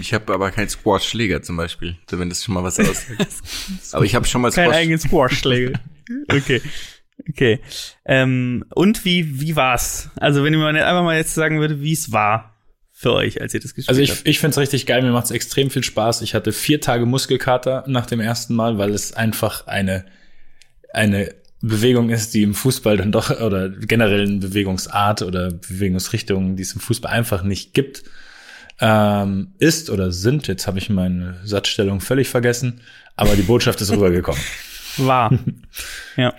Ich 0.00 0.12
habe 0.14 0.32
aber 0.34 0.50
keinen 0.50 0.68
Squash-Schläger 0.68 1.42
zum 1.42 1.56
Beispiel, 1.56 1.96
wenn 2.10 2.28
das 2.28 2.44
schon 2.44 2.54
mal 2.54 2.64
was 2.64 2.78
aussagt. 2.80 3.26
aber 3.92 4.04
ich 4.04 4.14
habe 4.14 4.26
schon 4.26 4.40
mal 4.40 4.50
Kein 4.50 4.66
Squash. 4.66 4.76
eigenen 4.76 4.98
Squash-Schläger. 4.98 5.80
okay. 6.30 6.60
Okay. 7.28 7.60
Ähm, 8.04 8.64
und 8.74 9.04
wie, 9.04 9.40
wie 9.40 9.56
war's? 9.56 10.10
Also, 10.16 10.44
wenn 10.44 10.52
ihr 10.52 10.58
mal 10.58 10.74
einfach 10.76 11.02
mal 11.02 11.16
jetzt 11.16 11.34
sagen 11.34 11.60
würde, 11.60 11.80
wie 11.80 11.92
es 11.92 12.12
war 12.12 12.54
für 12.92 13.12
euch, 13.12 13.40
als 13.40 13.54
ihr 13.54 13.60
das 13.60 13.74
gespielt 13.74 13.88
Also 13.90 14.00
ich, 14.00 14.10
habt. 14.10 14.22
ich 14.26 14.38
finde 14.38 14.52
es 14.52 14.58
richtig 14.58 14.86
geil, 14.86 15.02
mir 15.02 15.10
macht 15.12 15.26
es 15.26 15.30
extrem 15.32 15.70
viel 15.70 15.84
Spaß. 15.84 16.22
Ich 16.22 16.34
hatte 16.34 16.52
vier 16.52 16.80
Tage 16.80 17.06
Muskelkater 17.06 17.84
nach 17.86 18.06
dem 18.06 18.20
ersten 18.20 18.54
Mal, 18.54 18.78
weil 18.78 18.90
es 18.90 19.12
einfach 19.12 19.66
eine, 19.66 20.04
eine 20.92 21.34
Bewegung 21.60 22.10
ist, 22.10 22.34
die 22.34 22.42
im 22.42 22.54
Fußball 22.54 22.96
dann 22.96 23.10
doch, 23.12 23.30
oder 23.40 23.68
generell 23.68 24.22
eine 24.22 24.38
Bewegungsart 24.38 25.22
oder 25.22 25.50
Bewegungsrichtung, 25.52 26.56
die 26.56 26.62
es 26.62 26.72
im 26.72 26.80
Fußball 26.80 27.12
einfach 27.12 27.42
nicht 27.42 27.74
gibt, 27.74 28.04
ähm, 28.80 29.54
ist 29.58 29.90
oder 29.90 30.12
sind. 30.12 30.46
Jetzt 30.48 30.66
habe 30.66 30.78
ich 30.78 30.90
meine 30.90 31.40
Satzstellung 31.44 32.00
völlig 32.00 32.28
vergessen, 32.28 32.80
aber 33.16 33.36
die 33.36 33.42
Botschaft 33.42 33.80
ist 33.80 33.90
rübergekommen. 33.90 34.40
War. 34.98 35.36
ja. 36.16 36.34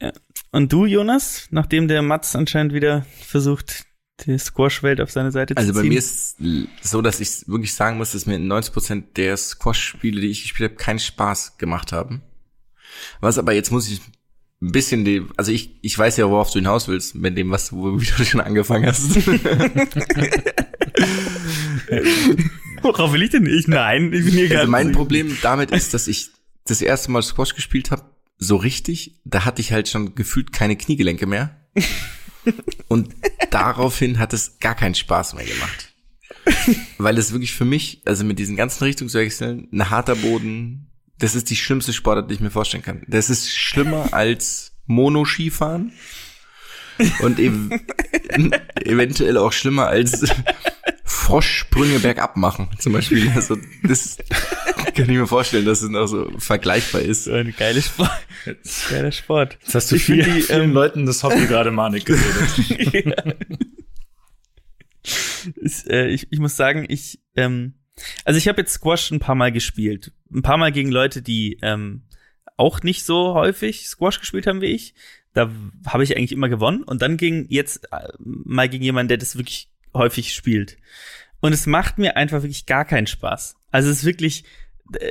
Ja. 0.00 0.12
Und 0.52 0.72
du, 0.72 0.86
Jonas, 0.86 1.48
nachdem 1.50 1.88
der 1.88 2.02
Mats 2.02 2.36
anscheinend 2.36 2.72
wieder 2.72 3.04
versucht, 3.26 3.84
die 4.20 4.38
Squash-Welt 4.38 5.00
auf 5.00 5.10
seine 5.10 5.30
Seite 5.30 5.56
Also 5.56 5.70
zu 5.70 5.74
bei 5.74 5.80
ziehen. 5.82 5.88
mir 5.90 5.98
ist 5.98 6.36
so, 6.82 7.02
dass 7.02 7.20
ich 7.20 7.46
wirklich 7.48 7.74
sagen 7.74 7.98
muss, 7.98 8.12
dass 8.12 8.26
mir 8.26 8.38
90% 8.38 9.14
der 9.16 9.36
Squash-Spiele, 9.36 10.20
die 10.20 10.28
ich 10.28 10.42
gespielt 10.42 10.70
habe, 10.72 10.82
keinen 10.82 10.98
Spaß 10.98 11.58
gemacht 11.58 11.92
haben. 11.92 12.22
Was 13.20 13.38
aber 13.38 13.52
jetzt 13.52 13.70
muss 13.70 13.88
ich 13.88 14.00
ein 14.60 14.72
bisschen 14.72 15.04
die, 15.04 15.24
also 15.36 15.52
ich, 15.52 15.78
ich 15.82 15.96
weiß 15.96 16.16
ja, 16.16 16.28
worauf 16.28 16.50
du 16.50 16.58
hinaus 16.58 16.88
willst, 16.88 17.14
mit 17.14 17.36
dem, 17.36 17.50
was 17.50 17.68
du, 17.68 18.00
wie 18.00 18.06
du 18.06 18.24
schon 18.24 18.40
angefangen 18.40 18.86
hast. 18.86 19.16
Worauf 22.82 23.12
will 23.12 23.22
ich 23.22 23.30
denn? 23.30 23.46
Ich, 23.46 23.68
nein, 23.68 24.12
ich 24.12 24.24
bin 24.24 24.34
hier 24.34 24.58
Also 24.58 24.70
mein 24.70 24.92
Problem 24.92 25.36
damit 25.42 25.70
ist, 25.70 25.94
dass 25.94 26.06
ich 26.06 26.30
das 26.66 26.80
erste 26.80 27.10
Mal 27.10 27.22
Squash 27.22 27.54
gespielt 27.54 27.90
habe, 27.90 28.04
so 28.38 28.56
richtig, 28.56 29.20
da 29.24 29.44
hatte 29.44 29.60
ich 29.60 29.72
halt 29.72 29.88
schon 29.88 30.14
gefühlt 30.14 30.52
keine 30.52 30.76
Kniegelenke 30.76 31.26
mehr. 31.26 31.56
Und 32.88 33.14
daraufhin 33.50 34.18
hat 34.18 34.32
es 34.32 34.58
gar 34.58 34.74
keinen 34.74 34.94
Spaß 34.94 35.34
mehr 35.34 35.44
gemacht. 35.44 35.92
Weil 36.98 37.18
es 37.18 37.32
wirklich 37.32 37.52
für 37.52 37.64
mich, 37.64 38.02
also 38.04 38.24
mit 38.24 38.38
diesen 38.38 38.56
ganzen 38.56 38.84
Richtungswechseln, 38.84 39.68
ein 39.72 39.90
harter 39.90 40.14
Boden, 40.14 40.88
das 41.18 41.34
ist 41.34 41.50
die 41.50 41.56
schlimmste 41.56 41.92
Sportart, 41.92 42.30
die 42.30 42.34
ich 42.34 42.40
mir 42.40 42.50
vorstellen 42.50 42.82
kann. 42.82 43.02
Das 43.08 43.28
ist 43.28 43.54
schlimmer 43.54 44.08
als 44.12 44.72
Monoskifahren 44.86 45.92
und 47.20 47.38
ev 47.38 47.70
eventuell 48.84 49.36
auch 49.36 49.52
schlimmer 49.52 49.86
als 49.88 50.24
Froschsprünge 51.08 52.00
bergab 52.00 52.36
machen, 52.36 52.68
zum 52.78 52.92
Beispiel. 52.92 53.30
Also 53.34 53.56
das 53.82 54.18
kann 54.94 55.08
ich 55.08 55.16
mir 55.16 55.26
vorstellen, 55.26 55.64
dass 55.64 55.82
es 55.82 55.88
noch 55.88 56.06
so 56.06 56.30
vergleichbar 56.38 57.00
ist. 57.00 57.24
So 57.24 57.32
eine 57.32 57.52
geile 57.52 57.80
Sport. 57.80 58.10
Geiler 58.90 59.12
Sport. 59.12 59.58
Jetzt 59.62 59.74
hast 59.74 59.90
du 59.90 59.96
Ich 59.96 60.04
viel, 60.04 60.22
die, 60.22 60.42
vielen 60.42 60.62
ähm, 60.62 60.72
Leuten 60.72 61.06
das 61.06 61.22
Hobby 61.22 61.46
gerade 61.46 61.70
Manik 61.70 62.04
geredet. 62.04 63.18
ist, 65.56 65.88
äh, 65.90 66.08
ich, 66.08 66.28
ich 66.30 66.38
muss 66.40 66.56
sagen, 66.56 66.84
ich, 66.88 67.20
ähm, 67.36 67.74
also 68.24 68.36
ich 68.36 68.46
habe 68.48 68.60
jetzt 68.60 68.74
Squash 68.74 69.10
ein 69.10 69.20
paar 69.20 69.34
Mal 69.34 69.50
gespielt. 69.50 70.12
Ein 70.32 70.42
paar 70.42 70.58
Mal 70.58 70.72
gegen 70.72 70.90
Leute, 70.90 71.22
die 71.22 71.58
ähm, 71.62 72.02
auch 72.56 72.82
nicht 72.82 73.04
so 73.04 73.34
häufig 73.34 73.88
Squash 73.88 74.20
gespielt 74.20 74.46
haben 74.46 74.60
wie 74.60 74.66
ich. 74.66 74.94
Da 75.32 75.50
habe 75.86 76.04
ich 76.04 76.16
eigentlich 76.16 76.32
immer 76.32 76.48
gewonnen. 76.48 76.82
Und 76.82 77.00
dann 77.00 77.16
ging 77.16 77.46
jetzt 77.48 77.92
äh, 77.92 78.08
mal 78.18 78.68
gegen 78.68 78.84
jemanden, 78.84 79.08
der 79.08 79.18
das 79.18 79.36
wirklich 79.36 79.70
häufig 79.98 80.34
spielt. 80.34 80.78
Und 81.40 81.52
es 81.52 81.66
macht 81.66 81.98
mir 81.98 82.16
einfach 82.16 82.42
wirklich 82.42 82.66
gar 82.66 82.84
keinen 82.84 83.06
Spaß. 83.06 83.56
Also 83.70 83.90
es 83.90 83.98
ist 83.98 84.04
wirklich, 84.04 84.44
äh, 84.94 85.10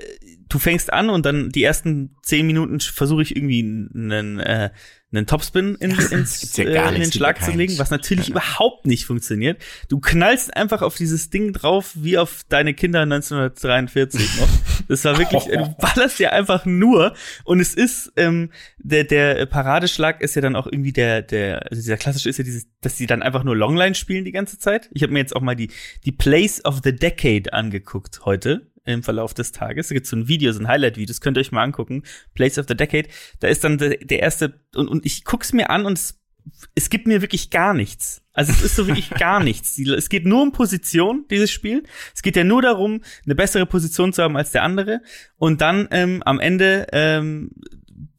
du 0.58 0.62
fängst 0.62 0.92
an 0.92 1.10
und 1.10 1.26
dann 1.26 1.50
die 1.50 1.64
ersten 1.64 2.16
zehn 2.24 2.48
Minuten 2.48 2.80
versuche 2.80 3.22
ich 3.22 3.36
irgendwie 3.36 3.60
einen, 3.60 4.40
äh, 4.40 4.72
einen 5.12 5.28
Topspin 5.28 5.76
in, 5.76 5.92
ins, 5.92 6.10
gibt's 6.40 6.58
ja 6.58 6.66
äh, 6.66 6.96
in 6.96 7.02
den 7.02 7.12
Schlag 7.12 7.42
zu 7.44 7.52
legen, 7.52 7.78
was 7.78 7.92
natürlich 7.92 8.30
überhaupt 8.30 8.88
nicht 8.88 9.06
funktioniert. 9.06 9.62
Du 9.88 10.00
knallst 10.00 10.56
einfach 10.58 10.82
auf 10.82 10.96
dieses 10.96 11.30
Ding 11.30 11.54
drauf, 11.54 11.92
wie 11.94 12.18
auf 12.18 12.42
deine 12.50 12.74
Kinder 12.74 13.02
1943 13.02 14.40
noch. 14.40 14.50
Das 14.88 15.06
war 15.06 15.20
wirklich, 15.20 15.44
du 15.54 15.76
ballerst 15.80 16.20
ja 16.20 16.32
einfach 16.32 16.66
nur 16.66 17.14
und 17.44 17.60
es 17.60 17.76
ist, 17.76 18.12
ähm, 18.16 18.50
der, 18.80 19.04
der 19.04 19.46
Paradeschlag 19.46 20.22
ist 20.22 20.36
ja 20.36 20.42
dann 20.42 20.56
auch 20.56 20.66
irgendwie 20.66 20.92
der, 20.92 21.22
der, 21.22 21.70
also 21.70 21.76
dieser 21.76 21.98
klassische 21.98 22.30
ist 22.30 22.38
ja 22.38 22.44
dieses, 22.44 22.68
dass 22.82 22.98
sie 22.98 23.06
dann 23.06 23.22
einfach 23.22 23.44
nur 23.44 23.56
Longline 23.56 23.96
spielen 23.96 24.26
die 24.26 24.32
ganze 24.32 24.58
Zeit. 24.58 24.90
Ich 24.92 25.04
habe 25.04 25.14
mir 25.14 25.20
jetzt 25.20 25.36
auch 25.36 25.42
mal 25.42 25.56
die, 25.56 25.70
die 26.04 26.12
Place 26.12 26.66
of 26.66 26.82
the 26.84 26.96
Decade 26.96 27.54
angeguckt 27.54 28.26
heute 28.26 28.72
im 28.88 29.04
Verlauf 29.04 29.34
des 29.34 29.52
Tages. 29.52 29.90
Da 29.90 29.94
gibt's 29.94 30.10
so 30.10 30.16
ein 30.16 30.28
Video, 30.28 30.52
so 30.52 30.60
ein 30.60 30.68
Highlight-Video, 30.68 31.08
das 31.08 31.22
könnt 31.22 31.38
ihr 31.38 31.42
euch 31.42 31.52
mal 31.52 31.64
angucken. 31.64 32.04
Place 32.34 32.58
of 32.58 32.66
the 32.68 32.76
Decade. 32.76 33.08
Da 33.40 33.48
ist 33.48 33.64
dann 33.64 33.78
der, 33.78 33.98
der 33.98 34.20
erste, 34.20 34.60
und, 34.76 34.88
und 34.88 35.06
ich 35.06 35.24
guck's 35.26 35.54
mir 35.54 35.70
an 35.70 35.86
und 35.86 35.98
es, 35.98 36.20
es 36.76 36.90
gibt 36.90 37.08
mir 37.08 37.22
wirklich 37.22 37.50
gar 37.50 37.74
nichts. 37.74 38.22
Also 38.34 38.52
es 38.54 38.62
ist 38.62 38.76
so 38.76 38.88
wirklich 38.88 39.10
gar 39.20 39.44
nichts. 39.44 39.76
Die- 39.76 39.90
Es 39.90 40.10
geht 40.10 40.26
nur 40.26 40.42
um 40.42 40.52
Position, 40.52 41.26
dieses 41.30 41.52
Spiel. 41.52 41.84
Es 42.16 42.22
geht 42.22 42.36
ja 42.36 42.44
nur 42.44 42.62
darum, 42.62 43.02
eine 43.26 43.36
bessere 43.36 43.66
Position 43.66 44.14
zu 44.14 44.24
haben 44.24 44.38
als 44.38 44.52
der 44.52 44.64
andere. 44.64 45.02
Und 45.38 45.62
dann 45.62 45.88
ähm, 45.92 46.24
am 46.24 46.40
Ende, 46.40 46.88
ähm, 46.94 47.52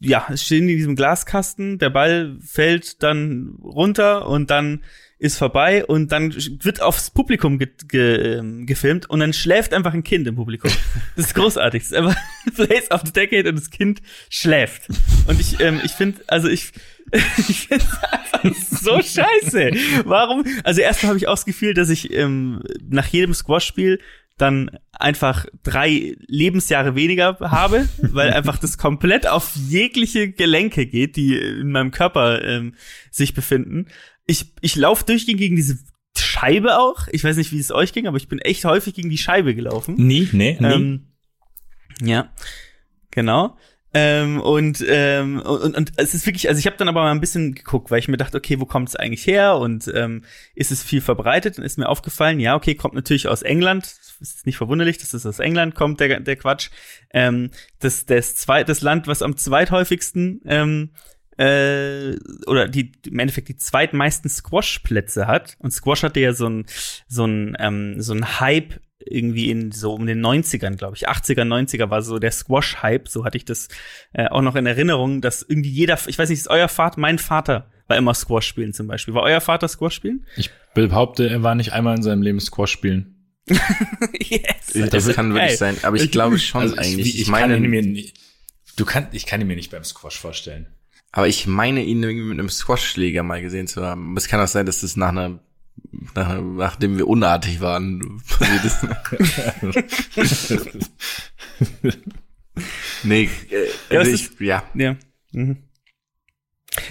ja, 0.00 0.26
es 0.30 0.44
stehen 0.44 0.68
in 0.68 0.76
diesem 0.76 0.96
Glaskasten, 0.96 1.78
der 1.78 1.90
Ball 1.90 2.36
fällt 2.40 3.02
dann 3.02 3.56
runter 3.62 4.28
und 4.28 4.50
dann 4.50 4.82
ist 5.18 5.36
vorbei 5.36 5.84
und 5.84 6.12
dann 6.12 6.32
wird 6.34 6.80
aufs 6.80 7.10
Publikum 7.10 7.58
ge 7.58 7.68
ge 7.88 8.38
ähm, 8.38 8.66
gefilmt 8.66 9.10
und 9.10 9.20
dann 9.20 9.32
schläft 9.32 9.74
einfach 9.74 9.92
ein 9.92 10.04
Kind 10.04 10.26
im 10.26 10.36
Publikum. 10.36 10.70
Das 11.16 11.26
ist 11.26 11.34
großartig. 11.34 11.82
Das 11.82 11.90
ist 11.90 11.96
einfach 11.96 12.16
Place 12.54 12.90
of 12.92 13.02
the 13.04 13.12
Decade 13.12 13.48
und 13.48 13.56
das 13.56 13.70
Kind 13.70 14.00
schläft. 14.30 14.88
Und 15.26 15.40
ich, 15.40 15.58
ähm, 15.60 15.80
ich 15.84 15.90
finde, 15.92 16.20
also 16.28 16.48
ich, 16.48 16.72
ich 17.48 17.66
finde 17.66 17.84
einfach 18.12 18.44
so 18.70 19.02
scheiße. 19.02 19.72
Warum? 20.04 20.44
Also 20.62 20.80
erstmal 20.80 21.08
habe 21.10 21.18
ich 21.18 21.26
auch 21.26 21.34
das 21.34 21.44
Gefühl, 21.44 21.74
dass 21.74 21.90
ich 21.90 22.12
ähm, 22.12 22.62
nach 22.88 23.06
jedem 23.08 23.34
Squash-Spiel 23.34 23.98
dann 24.36 24.70
einfach 24.92 25.46
drei 25.64 26.14
Lebensjahre 26.26 26.94
weniger 26.94 27.38
habe, 27.40 27.88
weil 28.00 28.32
einfach 28.32 28.58
das 28.58 28.78
komplett 28.78 29.26
auf 29.26 29.52
jegliche 29.56 30.30
Gelenke 30.30 30.86
geht, 30.86 31.16
die 31.16 31.36
in 31.36 31.72
meinem 31.72 31.90
Körper 31.90 32.44
ähm, 32.44 32.74
sich 33.10 33.34
befinden. 33.34 33.86
Ich, 34.28 34.52
ich 34.60 34.76
laufe 34.76 35.04
durchgehend 35.04 35.40
gegen 35.40 35.56
diese 35.56 35.78
Scheibe 36.16 36.78
auch. 36.78 37.08
Ich 37.10 37.24
weiß 37.24 37.36
nicht, 37.36 37.50
wie 37.50 37.58
es 37.58 37.72
euch 37.72 37.92
ging, 37.92 38.06
aber 38.06 38.18
ich 38.18 38.28
bin 38.28 38.38
echt 38.38 38.64
häufig 38.64 38.94
gegen 38.94 39.10
die 39.10 39.18
Scheibe 39.18 39.54
gelaufen. 39.54 39.94
Nie, 39.96 40.28
nee, 40.32 40.56
nie. 40.60 40.66
Ähm, 40.66 41.08
ja, 42.00 42.32
genau. 43.10 43.56
Ähm, 43.94 44.40
und, 44.40 44.84
ähm, 44.86 45.40
und, 45.40 45.76
und 45.76 45.92
es 45.96 46.14
ist 46.14 46.26
wirklich, 46.26 46.48
also 46.48 46.58
ich 46.58 46.66
habe 46.66 46.76
dann 46.76 46.88
aber 46.88 47.02
mal 47.02 47.10
ein 47.10 47.20
bisschen 47.20 47.54
geguckt, 47.54 47.90
weil 47.90 48.00
ich 48.00 48.08
mir 48.08 48.18
dachte, 48.18 48.36
okay, 48.36 48.60
wo 48.60 48.66
kommt 48.66 48.90
es 48.90 48.96
eigentlich 48.96 49.26
her 49.26 49.56
und 49.56 49.90
ähm, 49.94 50.24
ist 50.54 50.70
es 50.70 50.82
viel 50.82 51.00
verbreitet? 51.00 51.58
Und 51.58 51.64
ist 51.64 51.78
mir 51.78 51.88
aufgefallen, 51.88 52.38
ja, 52.38 52.54
okay, 52.54 52.74
kommt 52.74 52.94
natürlich 52.94 53.28
aus 53.28 53.42
England. 53.42 53.94
Ist 54.20 54.46
nicht 54.46 54.56
verwunderlich, 54.56 54.98
dass 54.98 55.14
es 55.14 55.24
aus 55.24 55.38
England 55.38 55.74
kommt, 55.74 56.00
der, 56.00 56.20
der 56.20 56.36
Quatsch. 56.36 56.70
Ähm, 57.12 57.50
das, 57.78 58.04
das, 58.04 58.34
zweit, 58.34 58.68
das 58.68 58.82
Land, 58.82 59.06
was 59.06 59.22
am 59.22 59.36
zweithäufigsten 59.36 60.42
ähm, 60.44 60.90
äh, 61.38 62.16
oder 62.46 62.68
die 62.68 62.92
im 63.06 63.18
Endeffekt 63.18 63.48
die 63.48 63.56
zweitmeisten 63.56 64.28
Squash-Plätze 64.28 65.26
hat. 65.26 65.56
Und 65.60 65.70
Squash 65.70 66.02
hatte 66.02 66.20
ja 66.20 66.32
so 66.32 66.48
ein 66.48 66.66
so 67.06 67.24
ein 67.24 67.56
ähm, 67.58 68.00
so 68.00 68.12
ein 68.12 68.40
Hype 68.40 68.80
irgendwie 69.00 69.50
in 69.50 69.72
so 69.72 69.94
um 69.94 70.06
den 70.06 70.24
90ern, 70.24 70.76
glaube 70.76 70.96
ich. 70.96 71.08
80er, 71.08 71.42
90er 71.42 71.90
war 71.90 72.02
so 72.02 72.18
der 72.18 72.32
Squash-Hype, 72.32 73.08
so 73.08 73.24
hatte 73.24 73.36
ich 73.36 73.44
das 73.44 73.68
äh, 74.12 74.26
auch 74.26 74.42
noch 74.42 74.56
in 74.56 74.66
Erinnerung, 74.66 75.20
dass 75.20 75.42
irgendwie 75.42 75.70
jeder, 75.70 75.98
ich 76.06 76.18
weiß 76.18 76.28
nicht, 76.28 76.40
ist 76.40 76.48
euer 76.48 76.68
Vater, 76.68 77.00
mein 77.00 77.18
Vater 77.18 77.70
war 77.86 77.96
immer 77.96 78.14
Squash 78.14 78.46
spielen 78.46 78.74
zum 78.74 78.86
Beispiel. 78.86 79.14
War 79.14 79.22
euer 79.22 79.40
Vater 79.40 79.68
Squash 79.68 79.94
spielen? 79.94 80.26
Ich 80.36 80.50
behaupte, 80.74 81.28
er 81.28 81.42
war 81.42 81.54
nicht 81.54 81.72
einmal 81.72 81.96
in 81.96 82.02
seinem 82.02 82.22
Leben 82.22 82.40
Squash 82.40 82.70
spielen. 82.70 83.14
yes. 83.48 84.90
Das 84.90 85.08
kann 85.14 85.32
wirklich 85.32 85.56
sein, 85.56 85.76
aber 85.82 85.96
ich 85.96 86.10
glaube 86.10 86.38
schon 86.38 86.60
Also 86.60 86.74
ich, 86.74 86.80
eigentlich. 86.80 87.14
ich, 87.14 87.20
Ich, 87.22 87.28
meine, 87.28 87.54
kann 87.54 87.64
ihn 87.64 87.70
mir 87.70 87.82
nie, 87.82 88.12
du 88.76 88.84
kannst, 88.84 89.14
ich 89.14 89.24
kann 89.24 89.40
ihn 89.40 89.46
mir 89.46 89.56
nicht 89.56 89.70
beim 89.70 89.84
Squash 89.84 90.18
vorstellen. 90.18 90.66
Aber 91.12 91.28
ich 91.28 91.46
meine 91.46 91.82
ihn 91.82 92.02
irgendwie 92.02 92.28
mit 92.28 92.38
einem 92.38 92.48
Squash-Schläger 92.50 93.22
mal 93.22 93.40
gesehen 93.42 93.66
zu 93.66 93.82
haben. 93.84 94.16
Es 94.16 94.28
kann 94.28 94.40
auch 94.40 94.48
sein, 94.48 94.66
dass 94.66 94.80
das 94.82 94.96
nach 94.96 95.08
einer, 95.08 95.40
nach, 96.14 96.40
nachdem 96.40 96.98
wir 96.98 97.08
unartig 97.08 97.60
waren, 97.60 98.20
passiert 98.28 98.64
ist. 98.64 98.86
nee, 103.04 103.28
äh, 103.50 103.94
Ja, 103.94 104.00
also 104.00 104.10
ich, 104.10 104.30
ja. 104.40 104.62
Ja. 104.74 104.96
Mhm. 105.32 105.58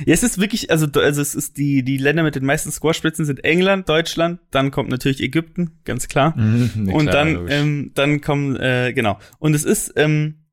Ja, 0.06 0.14
es 0.14 0.24
ist 0.24 0.40
wirklich, 0.40 0.72
also, 0.72 0.88
also 1.00 1.22
es 1.22 1.36
ist 1.36 1.58
die, 1.58 1.84
die 1.84 1.98
Länder 1.98 2.24
mit 2.24 2.36
den 2.36 2.46
meisten 2.46 2.72
Squash-Plätzen 2.72 3.26
sind 3.26 3.44
England, 3.44 3.88
Deutschland, 3.88 4.40
dann 4.52 4.72
kommt 4.72 4.90
natürlich 4.90 5.22
Ägypten, 5.22 5.80
ganz 5.86 6.08
klar. 6.08 6.34
Nee, 6.38 6.94
und 6.94 7.04
klar, 7.04 7.14
dann, 7.14 7.34
logisch. 7.34 7.54
ähm, 7.54 7.92
dann 7.94 8.22
kommen, 8.22 8.56
äh, 8.58 8.94
genau. 8.94 9.20
Und 9.40 9.54
es 9.54 9.64
ist, 9.64 9.94
ähm, 9.96 10.46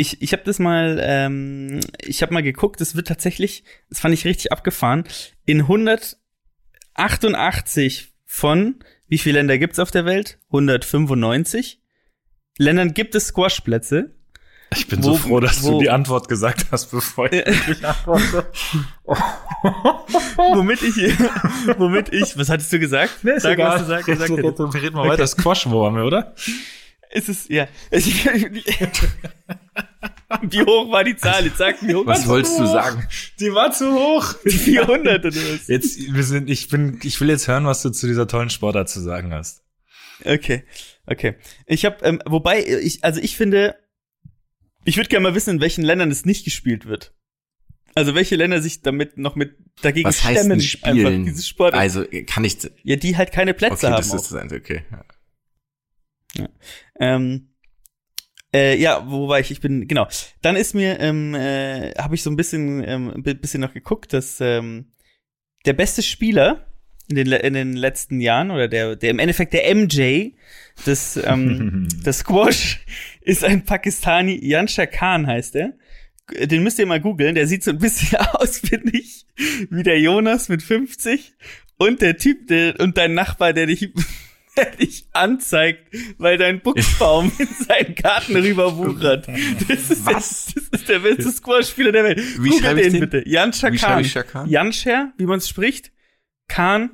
ich, 0.00 0.20
ich 0.22 0.32
habe 0.32 0.42
das 0.44 0.58
mal, 0.58 0.98
ähm, 1.02 1.80
ich 2.00 2.22
habe 2.22 2.32
mal 2.34 2.42
geguckt, 2.42 2.80
es 2.80 2.96
wird 2.96 3.08
tatsächlich, 3.08 3.64
das 3.88 4.00
fand 4.00 4.14
ich 4.14 4.24
richtig 4.24 4.52
abgefahren, 4.52 5.04
in 5.44 5.60
188 5.60 8.12
von, 8.26 8.76
wie 9.08 9.18
viele 9.18 9.38
Länder 9.38 9.58
gibt's 9.58 9.78
auf 9.78 9.90
der 9.90 10.04
Welt? 10.04 10.38
195 10.48 11.80
Ländern 12.58 12.94
gibt 12.94 13.14
es 13.14 13.28
Squash-Plätze. 13.28 14.14
ich 14.74 14.86
bin 14.88 15.00
wo- 15.02 15.12
so 15.12 15.16
froh, 15.16 15.40
dass 15.40 15.62
wo- 15.62 15.72
du 15.72 15.78
die 15.80 15.90
Antwort 15.90 16.28
gesagt 16.28 16.66
hast, 16.70 16.90
bevor 16.90 17.26
ich 17.26 17.32
wirklich 17.46 17.84
antworte. 17.86 18.46
womit 20.36 20.82
ich, 20.82 20.96
womit 21.78 22.12
ich, 22.12 22.36
was 22.38 22.48
hattest 22.48 22.72
du 22.72 22.78
gesagt? 22.78 23.12
Sag, 23.38 23.58
was 23.58 23.82
du 23.82 23.86
sag, 23.88 24.04
gesagt 24.06 24.30
hättest. 24.30 24.58
Wir 24.74 24.82
reden 24.82 24.96
mal 24.96 25.08
weiter. 25.08 25.26
Squash, 25.26 25.66
wo 25.68 25.82
waren 25.82 25.96
wir, 25.96 26.04
oder? 26.04 26.34
Es 27.12 27.28
ist, 27.28 27.50
ja. 27.50 27.66
Wie 30.42 30.62
hoch 30.62 30.90
war 30.90 31.04
die 31.04 31.16
Zahl? 31.16 31.44
Jetzt 31.44 31.58
sag, 31.58 31.82
hoch 31.82 32.06
Was 32.06 32.26
wolltest 32.26 32.58
du 32.58 32.66
sagen? 32.66 33.06
Die 33.40 33.52
war 33.52 33.72
zu 33.72 33.92
hoch. 33.92 34.34
die 34.44 34.50
400 34.50 35.24
oder 35.24 35.34
was? 35.34 35.66
Jetzt, 35.66 35.98
wir 36.12 36.22
sind, 36.22 36.48
ich 36.48 36.68
bin, 36.68 37.00
ich 37.02 37.20
will 37.20 37.28
jetzt 37.28 37.48
hören, 37.48 37.66
was 37.66 37.82
du 37.82 37.90
zu 37.90 38.06
dieser 38.06 38.28
tollen 38.28 38.50
Sportart 38.50 38.88
zu 38.88 39.00
sagen 39.00 39.32
hast. 39.32 39.64
Okay, 40.24 40.64
okay. 41.06 41.36
Ich 41.66 41.84
habe, 41.84 41.96
ähm, 42.04 42.22
wobei, 42.26 42.64
ich, 42.64 43.02
also 43.02 43.20
ich 43.20 43.36
finde, 43.36 43.76
ich 44.84 44.96
würde 44.96 45.08
gerne 45.08 45.24
mal 45.24 45.34
wissen, 45.34 45.56
in 45.56 45.60
welchen 45.60 45.82
Ländern 45.82 46.10
es 46.10 46.24
nicht 46.24 46.44
gespielt 46.44 46.86
wird. 46.86 47.14
Also 47.94 48.14
welche 48.14 48.36
Länder 48.36 48.62
sich 48.62 48.82
damit 48.82 49.18
noch 49.18 49.34
mit 49.34 49.56
dagegen 49.82 50.08
Was 50.08 50.22
heißt 50.22 50.44
stemmen, 50.44 50.60
spielen? 50.60 51.06
einfach 51.06 51.24
dieses 51.24 51.48
Sport. 51.48 51.74
Also, 51.74 52.04
kann 52.26 52.44
ich, 52.44 52.58
ja, 52.84 52.96
die 52.96 53.16
halt 53.16 53.32
keine 53.32 53.52
Plätze 53.52 53.86
okay, 53.86 53.86
haben. 53.86 53.96
das 53.96 54.10
auch. 54.12 54.16
ist 54.16 54.30
das 54.30 54.40
Einzige, 54.40 54.60
okay. 54.60 54.82
Ähm, 57.00 57.49
äh, 58.54 58.76
ja, 58.76 59.04
wo 59.08 59.28
war 59.28 59.40
ich? 59.40 59.50
Ich 59.50 59.60
bin, 59.60 59.86
genau. 59.86 60.08
Dann 60.42 60.56
ist 60.56 60.74
mir, 60.74 60.98
ähm, 61.00 61.34
äh, 61.34 61.92
habe 61.92 62.14
ich 62.14 62.22
so 62.22 62.30
ein 62.30 62.36
bisschen, 62.36 62.82
ähm, 62.86 63.10
ein 63.14 63.22
bisschen 63.22 63.60
noch 63.60 63.74
geguckt, 63.74 64.12
dass 64.12 64.40
ähm, 64.40 64.86
der 65.66 65.74
beste 65.74 66.02
Spieler 66.02 66.66
in 67.08 67.16
den, 67.16 67.32
in 67.32 67.54
den 67.54 67.72
letzten 67.74 68.20
Jahren 68.20 68.50
oder 68.50 68.68
der, 68.68 68.96
der 68.96 69.10
im 69.10 69.18
Endeffekt 69.18 69.52
der 69.52 69.74
MJ 69.74 70.30
des, 70.86 71.18
ähm, 71.24 71.88
des 72.04 72.18
Squash 72.18 72.80
ist 73.20 73.44
ein 73.44 73.64
Pakistani, 73.64 74.38
Yansha 74.42 74.86
Khan 74.86 75.26
heißt 75.26 75.56
er. 75.56 75.74
Den 76.32 76.62
müsst 76.62 76.78
ihr 76.78 76.86
mal 76.86 77.00
googeln, 77.00 77.34
der 77.34 77.48
sieht 77.48 77.64
so 77.64 77.72
ein 77.72 77.78
bisschen 77.78 78.18
aus, 78.32 78.58
finde 78.58 78.96
ich, 78.96 79.26
wie 79.70 79.82
der 79.82 80.00
Jonas 80.00 80.48
mit 80.48 80.62
50 80.62 81.34
und 81.76 82.02
der 82.02 82.16
Typ, 82.16 82.46
der, 82.46 82.78
und 82.78 82.96
dein 82.96 83.14
Nachbar, 83.14 83.52
der 83.52 83.66
dich, 83.66 83.92
der 84.56 84.70
dich 84.72 85.06
anzeigt, 85.12 85.94
weil 86.18 86.38
dein 86.38 86.60
Buchsbaum 86.60 87.30
in 87.38 87.48
seinen 87.66 87.94
Garten 87.94 88.36
rüberwuchert. 88.36 89.28
Das 89.68 89.90
ist, 89.90 90.04
Was? 90.06 90.46
Der, 90.46 90.54
das 90.70 90.80
ist 90.80 90.88
der 90.88 90.98
beste 91.00 91.30
Squash-Spieler 91.32 91.92
der 91.92 92.04
Welt. 92.04 92.18
Wie 92.18 92.48
Google 92.50 92.60
schreibe 92.60 92.80
ich 92.82 92.92
den? 92.92 93.00
bitte. 93.00 93.22
Wie 93.24 94.00
ich 94.00 94.12
Shakan? 94.12 94.48
Janscher, 94.48 95.12
wie 95.18 95.26
man 95.26 95.38
es 95.38 95.48
spricht. 95.48 95.92
Khan, 96.48 96.90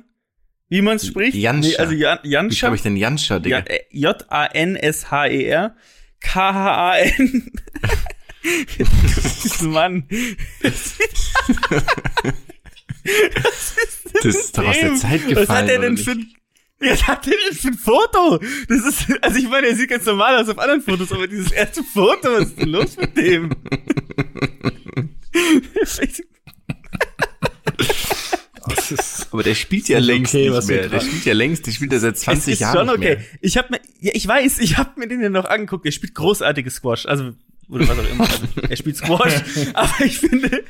wie 0.69 0.81
man 0.81 0.97
es 0.97 1.07
spricht. 1.07 1.35
Janscher. 1.35 1.79
also 1.79 1.93
Jan, 1.93 2.19
Wie 2.23 2.29
Janscha. 2.29 2.57
schreibe 2.57 2.75
ich 2.75 2.81
denn 2.83 2.95
Janscha, 2.97 3.39
Digga? 3.39 3.59
Äh, 3.59 3.79
J-A-N-S-H-E-R. 3.91 5.75
K-H-A-N. 6.19 7.51
Mann. 9.61 10.07
Das 10.61 10.95
ist 14.35 14.57
doch 14.57 14.65
aus 14.67 14.79
der. 14.79 14.95
Zeit 14.95 15.21
Was 15.21 15.27
gefallen. 15.27 15.49
hat 15.49 15.69
er 15.69 15.79
denn 15.79 15.97
für 15.97 16.11
ein, 16.11 16.33
was 16.79 17.07
hat 17.07 17.27
er 17.27 17.33
denn 17.33 17.57
für 17.57 17.67
ein 17.69 17.73
Foto? 17.73 18.39
Das 18.67 18.85
ist, 18.85 19.05
also 19.21 19.37
ich 19.37 19.49
meine, 19.49 19.67
er 19.67 19.75
sieht 19.75 19.89
ganz 19.89 20.05
normal 20.05 20.41
aus 20.41 20.49
auf 20.49 20.59
anderen 20.59 20.81
Fotos, 20.81 21.11
aber 21.11 21.27
dieses 21.27 21.51
erste 21.51 21.83
Foto, 21.83 22.29
was 22.31 22.49
ist 22.49 22.59
denn 22.59 22.69
los 22.69 22.97
mit 22.97 23.17
dem? 23.17 23.49
Aber 29.31 29.43
der 29.43 29.55
spielt 29.55 29.87
ja 29.89 29.99
längst 29.99 30.33
okay, 30.33 30.49
nicht 30.49 30.67
mehr. 30.67 30.89
Der 30.89 30.99
spielt 30.99 31.25
ja 31.25 31.33
längst, 31.33 31.67
der 31.67 31.71
spielt 31.71 31.93
ja 31.93 31.99
seit 31.99 32.17
20 32.17 32.41
es 32.41 32.53
ist 32.53 32.59
Jahren 32.59 32.75
schon 32.75 32.85
nicht 32.87 32.97
okay. 32.97 33.15
mehr. 33.17 33.25
Ich 33.41 33.57
habe 33.57 33.67
mir, 33.71 33.79
ja, 33.99 34.11
ich 34.13 34.27
weiß, 34.27 34.59
ich 34.59 34.77
habe 34.77 34.99
mir 34.99 35.07
den 35.07 35.21
ja 35.21 35.29
noch 35.29 35.45
angeguckt. 35.45 35.85
Er 35.85 35.91
spielt 35.91 36.15
großartiges 36.15 36.75
Squash, 36.75 37.05
also 37.05 37.33
oder 37.69 37.87
was 37.87 37.99
auch 37.99 38.09
immer. 38.09 38.29
Also, 38.29 38.45
er 38.69 38.77
spielt 38.77 38.97
Squash, 38.97 39.43
aber 39.73 40.05
ich 40.05 40.19
finde, 40.19 40.63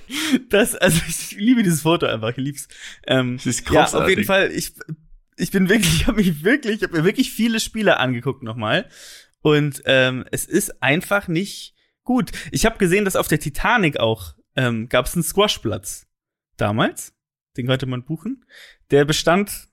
dass 0.49 0.75
also 0.75 0.99
ich 1.07 1.31
liebe 1.37 1.63
dieses 1.63 1.81
Foto 1.81 2.07
einfach, 2.07 2.29
ich 2.29 2.37
lieb's. 2.37 2.67
Ähm, 3.05 3.37
Das 3.37 3.45
ist 3.45 3.69
ja, 3.69 3.83
auf 3.83 3.91
großartig. 3.91 4.09
jeden 4.09 4.25
Fall. 4.25 4.51
Ich 4.51 4.73
ich 5.37 5.51
bin 5.51 5.69
wirklich, 5.69 5.93
ich 6.01 6.07
habe 6.07 6.17
mich 6.17 6.43
wirklich, 6.43 6.77
ich 6.77 6.83
habe 6.83 6.97
mir 6.97 7.03
wirklich 7.03 7.31
viele 7.31 7.59
Spiele 7.59 7.97
angeguckt 7.97 8.43
nochmal 8.43 8.89
und 9.41 9.81
ähm, 9.85 10.25
es 10.31 10.45
ist 10.45 10.81
einfach 10.83 11.27
nicht 11.27 11.75
gut. 12.03 12.31
Ich 12.51 12.65
habe 12.65 12.77
gesehen, 12.77 13.05
dass 13.05 13.15
auf 13.15 13.27
der 13.27 13.39
Titanic 13.39 13.99
auch 13.99 14.33
ähm, 14.55 14.89
gab 14.89 15.05
es 15.05 15.13
einen 15.13 15.23
Squashplatz 15.23 16.07
damals. 16.57 17.13
Den 17.55 17.67
konnte 17.67 17.85
man 17.85 18.03
buchen. 18.03 18.45
Der 18.91 19.05
bestand 19.05 19.67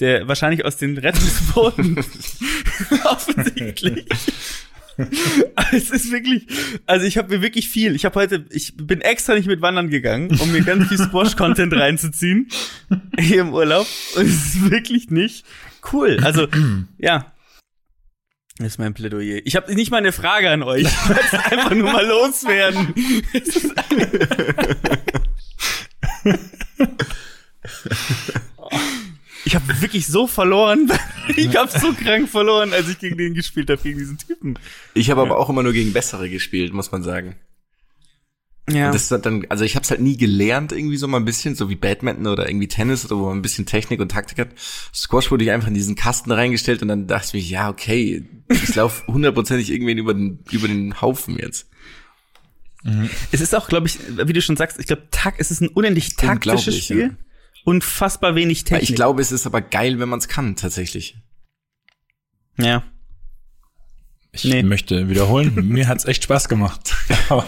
der 0.00 0.26
wahrscheinlich 0.26 0.64
aus 0.64 0.78
den 0.78 0.98
Rettungsbooten 0.98 1.98
offensichtlich. 3.04 4.08
Es 5.72 5.90
ist 5.90 6.12
wirklich, 6.12 6.46
also 6.86 7.06
ich 7.06 7.16
habe 7.16 7.34
mir 7.34 7.42
wirklich 7.42 7.68
viel. 7.68 7.94
Ich 7.94 8.04
habe 8.04 8.14
heute, 8.16 8.44
ich 8.50 8.76
bin 8.76 9.00
extra 9.00 9.34
nicht 9.34 9.46
mit 9.46 9.62
Wandern 9.62 9.88
gegangen, 9.88 10.38
um 10.40 10.52
mir 10.52 10.62
ganz 10.62 10.88
viel 10.88 10.98
Squash-Content 10.98 11.72
reinzuziehen 11.72 12.48
hier 13.18 13.42
im 13.42 13.52
Urlaub. 13.52 13.86
Und 14.16 14.26
es 14.26 14.54
ist 14.54 14.70
wirklich 14.70 15.10
nicht 15.10 15.44
cool. 15.92 16.18
Also 16.22 16.46
ja, 16.98 17.32
das 18.58 18.68
ist 18.68 18.78
mein 18.78 18.94
Plädoyer. 18.94 19.40
Ich 19.44 19.56
habe 19.56 19.74
nicht 19.74 19.90
mal 19.90 19.98
eine 19.98 20.12
Frage 20.12 20.50
an 20.50 20.62
euch. 20.62 20.82
Ich 20.82 21.08
wollte 21.08 21.44
einfach 21.50 21.74
nur 21.74 21.90
mal 21.90 22.06
loswerden. 22.06 22.94
Es 29.44 29.54
ist- 29.54 29.82
wirklich 29.82 30.06
so 30.06 30.26
verloren. 30.26 30.90
ich 31.36 31.56
hab 31.56 31.70
so 31.70 31.92
krank 31.92 32.28
verloren, 32.28 32.72
als 32.72 32.88
ich 32.88 32.98
gegen 32.98 33.18
den 33.18 33.34
gespielt 33.34 33.70
habe, 33.70 33.82
gegen 33.82 33.98
diesen 33.98 34.18
Typen. 34.18 34.58
Ich 34.94 35.10
habe 35.10 35.20
aber 35.22 35.38
auch 35.38 35.48
immer 35.50 35.62
nur 35.62 35.72
gegen 35.72 35.92
bessere 35.92 36.28
gespielt, 36.30 36.72
muss 36.72 36.92
man 36.92 37.02
sagen. 37.02 37.36
Ja. 38.70 38.86
Und 38.86 38.94
Das 38.94 39.10
ist 39.10 39.26
dann, 39.26 39.44
also 39.48 39.64
ich 39.64 39.74
habe 39.74 39.82
es 39.82 39.90
halt 39.90 40.00
nie 40.00 40.16
gelernt, 40.16 40.70
irgendwie 40.70 40.96
so 40.96 41.08
mal 41.08 41.16
ein 41.18 41.24
bisschen, 41.24 41.56
so 41.56 41.68
wie 41.68 41.74
Badminton 41.74 42.28
oder 42.28 42.48
irgendwie 42.48 42.68
Tennis 42.68 43.04
oder 43.04 43.16
wo 43.20 43.26
man 43.26 43.38
ein 43.38 43.42
bisschen 43.42 43.66
Technik 43.66 43.98
und 44.00 44.10
Taktik 44.10 44.38
hat. 44.38 44.50
Squash 44.94 45.30
wurde 45.32 45.42
ich 45.44 45.50
einfach 45.50 45.66
in 45.68 45.74
diesen 45.74 45.96
Kasten 45.96 46.30
reingestellt 46.30 46.80
und 46.82 46.88
dann 46.88 47.08
dachte 47.08 47.36
ich 47.36 47.44
mir, 47.44 47.50
ja, 47.50 47.68
okay, 47.70 48.24
ich 48.48 48.74
laufe 48.76 49.04
hundertprozentig 49.12 49.70
irgendwen 49.72 49.98
über 49.98 50.14
den, 50.14 50.38
über 50.52 50.68
den 50.68 51.00
Haufen 51.00 51.36
jetzt. 51.38 51.68
Es 53.30 53.40
ist 53.40 53.54
auch, 53.54 53.68
glaube 53.68 53.86
ich, 53.86 53.98
wie 54.26 54.32
du 54.32 54.42
schon 54.42 54.56
sagst, 54.56 54.78
ich 54.80 54.86
glaube, 54.86 55.02
es 55.38 55.50
ist 55.52 55.60
ein 55.60 55.68
unendlich 55.68 56.16
taktisches 56.16 56.84
Spiel. 56.84 57.00
ja. 57.00 57.10
Unfassbar 57.64 58.34
wenig 58.34 58.64
Technik. 58.64 58.90
Ich 58.90 58.94
glaube, 58.96 59.22
es 59.22 59.32
ist 59.32 59.46
aber 59.46 59.60
geil, 59.60 59.98
wenn 59.98 60.08
man 60.08 60.18
es 60.18 60.28
kann, 60.28 60.56
tatsächlich. 60.56 61.16
Ja. 62.58 62.82
Ich 64.34 64.44
Nee. 64.44 64.62
möchte 64.62 65.08
wiederholen, 65.10 65.52
mir 65.68 65.88
hat's 65.88 66.06
echt 66.06 66.24
Spaß 66.24 66.48
gemacht. 66.48 66.94
Aber 67.28 67.44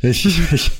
ich, 0.00 0.24
ich, 0.52 0.70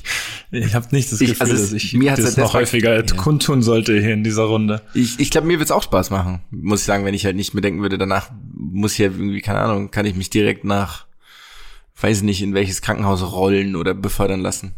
ich 0.51 0.73
habe 0.75 0.87
nicht 0.91 1.11
das 1.11 1.21
Ich- 1.21 1.29
Gefühl, 1.29 1.41
also 1.43 1.53
es- 1.53 1.61
dass 1.69 1.73
ich 1.73 1.93
mir 1.93 2.11
hat's 2.11 2.21
das 2.23 2.35
halt 2.35 2.47
noch 2.47 2.53
häufiger 2.55 2.95
Ja. 2.95 3.15
kundtun 3.15 3.61
sollte 3.61 3.93
hier 3.99 4.13
in 4.13 4.23
dieser 4.23 4.43
Runde. 4.43 4.81
Ich, 4.95 5.19
ich 5.19 5.29
glaube, 5.29 5.45
mir 5.45 5.59
wird's 5.59 5.69
auch 5.71 5.83
Spaß 5.83 6.09
machen, 6.09 6.41
muss 6.49 6.79
ich 6.81 6.85
sagen, 6.87 7.05
wenn 7.05 7.13
ich 7.13 7.25
halt 7.25 7.35
nicht 7.35 7.53
mir 7.53 7.61
denken 7.61 7.81
würde, 7.83 7.99
danach 7.99 8.31
muss 8.55 8.93
ich 8.93 8.97
ja 8.99 9.05
irgendwie, 9.05 9.41
keine 9.41 9.59
Ahnung, 9.59 9.91
kann 9.91 10.07
ich 10.07 10.15
mich 10.15 10.31
direkt 10.31 10.63
nach, 10.63 11.05
weiß 12.01 12.23
nicht, 12.23 12.41
in 12.41 12.55
welches 12.55 12.81
Krankenhaus 12.81 13.21
rollen 13.31 13.75
oder 13.75 13.93
befördern 13.93 14.41
lassen. 14.41 14.73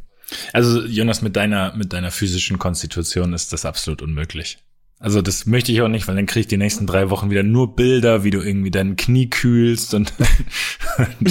Also 0.53 0.83
Jonas, 0.85 1.21
mit 1.21 1.35
deiner 1.35 1.75
mit 1.75 1.93
deiner 1.93 2.11
physischen 2.11 2.59
Konstitution 2.59 3.33
ist 3.33 3.53
das 3.53 3.65
absolut 3.65 4.01
unmöglich. 4.01 4.59
Also 5.01 5.23
das 5.23 5.47
möchte 5.47 5.71
ich 5.71 5.81
auch 5.81 5.87
nicht, 5.87 6.07
weil 6.07 6.15
dann 6.15 6.27
krieg 6.27 6.41
ich 6.41 6.47
die 6.47 6.57
nächsten 6.57 6.85
drei 6.85 7.09
Wochen 7.09 7.31
wieder 7.31 7.41
nur 7.41 7.75
Bilder, 7.75 8.23
wie 8.23 8.29
du 8.29 8.39
irgendwie 8.39 8.69
dein 8.69 8.97
Knie 8.97 9.31
kühlst 9.31 9.95
und 9.95 10.13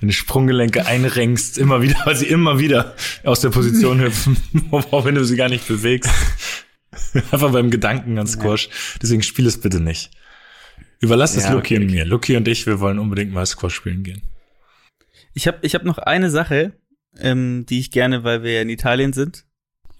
deine 0.00 0.12
Sprunggelenke 0.12 0.86
einrenkst, 0.86 1.56
immer 1.56 1.82
wieder, 1.82 1.94
weil 2.04 2.16
sie 2.16 2.26
immer 2.26 2.58
wieder 2.58 2.96
aus 3.22 3.40
der 3.40 3.50
Position 3.50 4.00
hüpfen, 4.04 4.36
auch 4.72 5.04
wenn 5.04 5.14
du 5.14 5.24
sie 5.24 5.36
gar 5.36 5.48
nicht 5.48 5.68
bewegst. 5.68 6.10
Einfach 7.30 7.52
beim 7.52 7.70
Gedanken 7.70 8.18
an 8.18 8.26
Squash. 8.26 8.68
Deswegen 9.00 9.22
spiel 9.22 9.46
es 9.46 9.60
bitte 9.60 9.78
nicht. 9.78 10.10
Überlass 10.98 11.36
es 11.36 11.44
Ja, 11.44 11.52
Luki 11.52 11.76
okay, 11.76 11.84
und 11.84 11.92
mir. 11.92 12.04
Luki 12.06 12.36
und 12.36 12.48
ich, 12.48 12.66
wir 12.66 12.80
wollen 12.80 12.98
unbedingt 12.98 13.32
mal 13.32 13.46
Squash 13.46 13.74
spielen 13.74 14.02
gehen. 14.02 14.22
Ich 15.38 15.46
habe 15.46 15.58
ich 15.62 15.76
hab 15.76 15.84
noch 15.84 15.98
eine 15.98 16.30
Sache, 16.30 16.72
ähm, 17.16 17.64
die 17.68 17.78
ich 17.78 17.92
gerne, 17.92 18.24
weil 18.24 18.42
wir 18.42 18.54
ja 18.54 18.62
in 18.62 18.70
Italien 18.70 19.12
sind, 19.12 19.44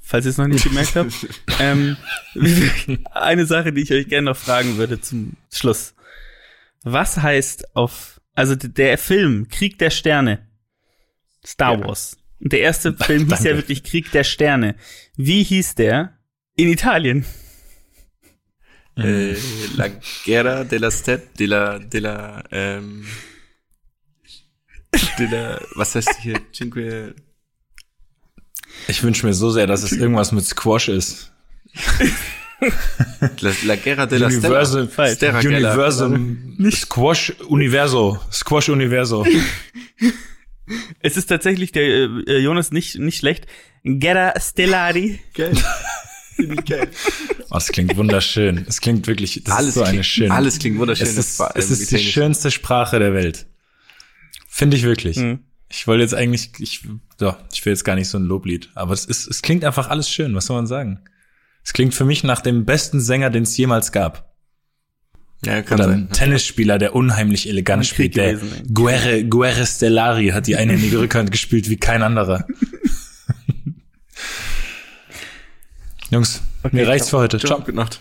falls 0.02 0.24
ihr 0.24 0.32
es 0.32 0.36
noch 0.36 0.48
nicht 0.48 0.64
gemerkt 0.64 0.96
habt, 0.96 1.12
ähm, 1.60 1.96
eine 3.12 3.46
Sache, 3.46 3.72
die 3.72 3.82
ich 3.82 3.92
euch 3.92 4.08
gerne 4.08 4.32
noch 4.32 4.36
fragen 4.36 4.78
würde 4.78 5.00
zum 5.00 5.34
Schluss. 5.52 5.94
Was 6.82 7.18
heißt 7.18 7.76
auf, 7.76 8.20
also 8.34 8.56
der 8.56 8.98
Film 8.98 9.46
Krieg 9.46 9.78
der 9.78 9.90
Sterne, 9.90 10.44
Star 11.46 11.78
Ja. 11.78 11.86
Wars, 11.86 12.16
und 12.40 12.52
der 12.52 12.58
erste 12.58 12.92
Film 12.96 13.28
hieß 13.28 13.44
ja 13.44 13.54
wirklich 13.54 13.84
Krieg 13.84 14.10
der 14.10 14.24
Sterne. 14.24 14.74
Wie 15.16 15.44
hieß 15.44 15.76
der 15.76 16.18
in 16.56 16.68
Italien? 16.68 17.24
Äh, 18.96 19.36
la 19.76 19.86
Guerra 20.24 20.64
de 20.64 20.78
la 20.80 20.90
Stet, 20.90 21.38
de 21.38 21.46
la, 21.46 21.78
de 21.78 22.00
la, 22.00 22.42
ähm, 22.50 23.06
de 25.18 25.26
la, 25.30 25.60
was 25.74 25.94
heißt 25.94 26.10
hier, 26.22 26.40
Cinque, 26.52 27.14
Ich 28.88 29.02
wünsche 29.02 29.26
mir 29.26 29.34
so 29.34 29.50
sehr, 29.50 29.66
dass 29.66 29.82
es 29.82 29.92
irgendwas 29.92 30.32
mit 30.32 30.44
Squash 30.44 30.88
ist. 30.88 31.32
la, 33.40 33.52
la 33.64 33.76
Guerra 33.76 34.06
de 34.06 34.18
la 34.18 34.26
Universal, 34.26 34.88
Stella. 35.14 35.38
Universum, 35.40 36.56
Squash 36.70 37.32
Universo, 37.48 38.18
Squash 38.32 38.68
Universo. 38.68 39.26
Es 41.00 41.16
ist 41.16 41.26
tatsächlich 41.26 41.72
der 41.72 41.82
äh, 42.26 42.38
Jonas 42.38 42.72
nicht 42.72 42.98
nicht 42.98 43.18
schlecht. 43.18 43.46
Guerra 43.84 44.38
Stellari. 44.40 45.18
Geil. 45.34 45.52
Finde 46.36 46.54
ich 46.56 46.64
geil. 46.66 46.88
Oh, 47.50 47.54
das 47.54 47.68
klingt 47.68 47.96
wunderschön. 47.96 48.64
Es 48.68 48.80
klingt 48.80 49.06
wirklich, 49.06 49.42
das 49.44 49.54
Alles 49.56 49.68
ist 49.68 49.74
so 49.74 49.80
eine 49.82 49.90
klingt- 49.92 50.06
schöne. 50.06 50.34
alles 50.34 50.58
klingt 50.58 50.78
wunderschön, 50.78 51.06
Es 51.06 51.16
ist, 51.16 51.40
es 51.54 51.70
ist 51.70 51.90
die 51.90 51.98
schönste 51.98 52.50
Sprache 52.50 52.98
der 52.98 53.14
Welt. 53.14 53.46
Finde 54.58 54.76
ich 54.76 54.82
wirklich. 54.82 55.16
Mhm. 55.18 55.38
Ich 55.70 55.86
wollte 55.86 56.02
jetzt 56.02 56.14
eigentlich, 56.14 56.50
ich, 56.58 56.80
so, 57.16 57.36
ich 57.52 57.64
will 57.64 57.72
jetzt 57.72 57.84
gar 57.84 57.94
nicht 57.94 58.08
so 58.08 58.18
ein 58.18 58.24
Loblied, 58.24 58.70
aber 58.74 58.92
es 58.92 59.04
ist, 59.04 59.28
es 59.28 59.40
klingt 59.40 59.64
einfach 59.64 59.88
alles 59.88 60.10
schön. 60.10 60.34
Was 60.34 60.46
soll 60.46 60.56
man 60.56 60.66
sagen? 60.66 60.98
Es 61.62 61.72
klingt 61.72 61.94
für 61.94 62.04
mich 62.04 62.24
nach 62.24 62.40
dem 62.40 62.64
besten 62.64 63.00
Sänger, 63.00 63.30
den 63.30 63.44
es 63.44 63.56
jemals 63.56 63.92
gab. 63.92 64.34
Ja, 65.44 65.62
kann 65.62 65.78
Oder 65.78 65.90
sein. 65.90 66.08
ein 66.08 66.10
Tennisspieler, 66.10 66.78
der 66.78 66.96
unheimlich 66.96 67.48
elegant 67.48 67.86
spielt. 67.86 68.16
Der 68.16 68.34
gewesen. 68.34 68.74
Guerre, 68.74 69.24
Guerre 69.26 69.64
Stellari 69.64 70.30
hat 70.30 70.48
die 70.48 70.56
einhändige 70.56 70.98
Rückhand 70.98 71.30
gespielt 71.30 71.70
wie 71.70 71.76
kein 71.76 72.02
anderer. 72.02 72.44
Jungs, 76.10 76.42
mir 76.72 76.88
reicht's 76.88 77.10
für 77.10 77.18
heute. 77.18 77.38
Ciao. 77.38 77.48
Ciao. 77.48 77.60
Gute 77.60 77.76
Nacht. 77.76 78.00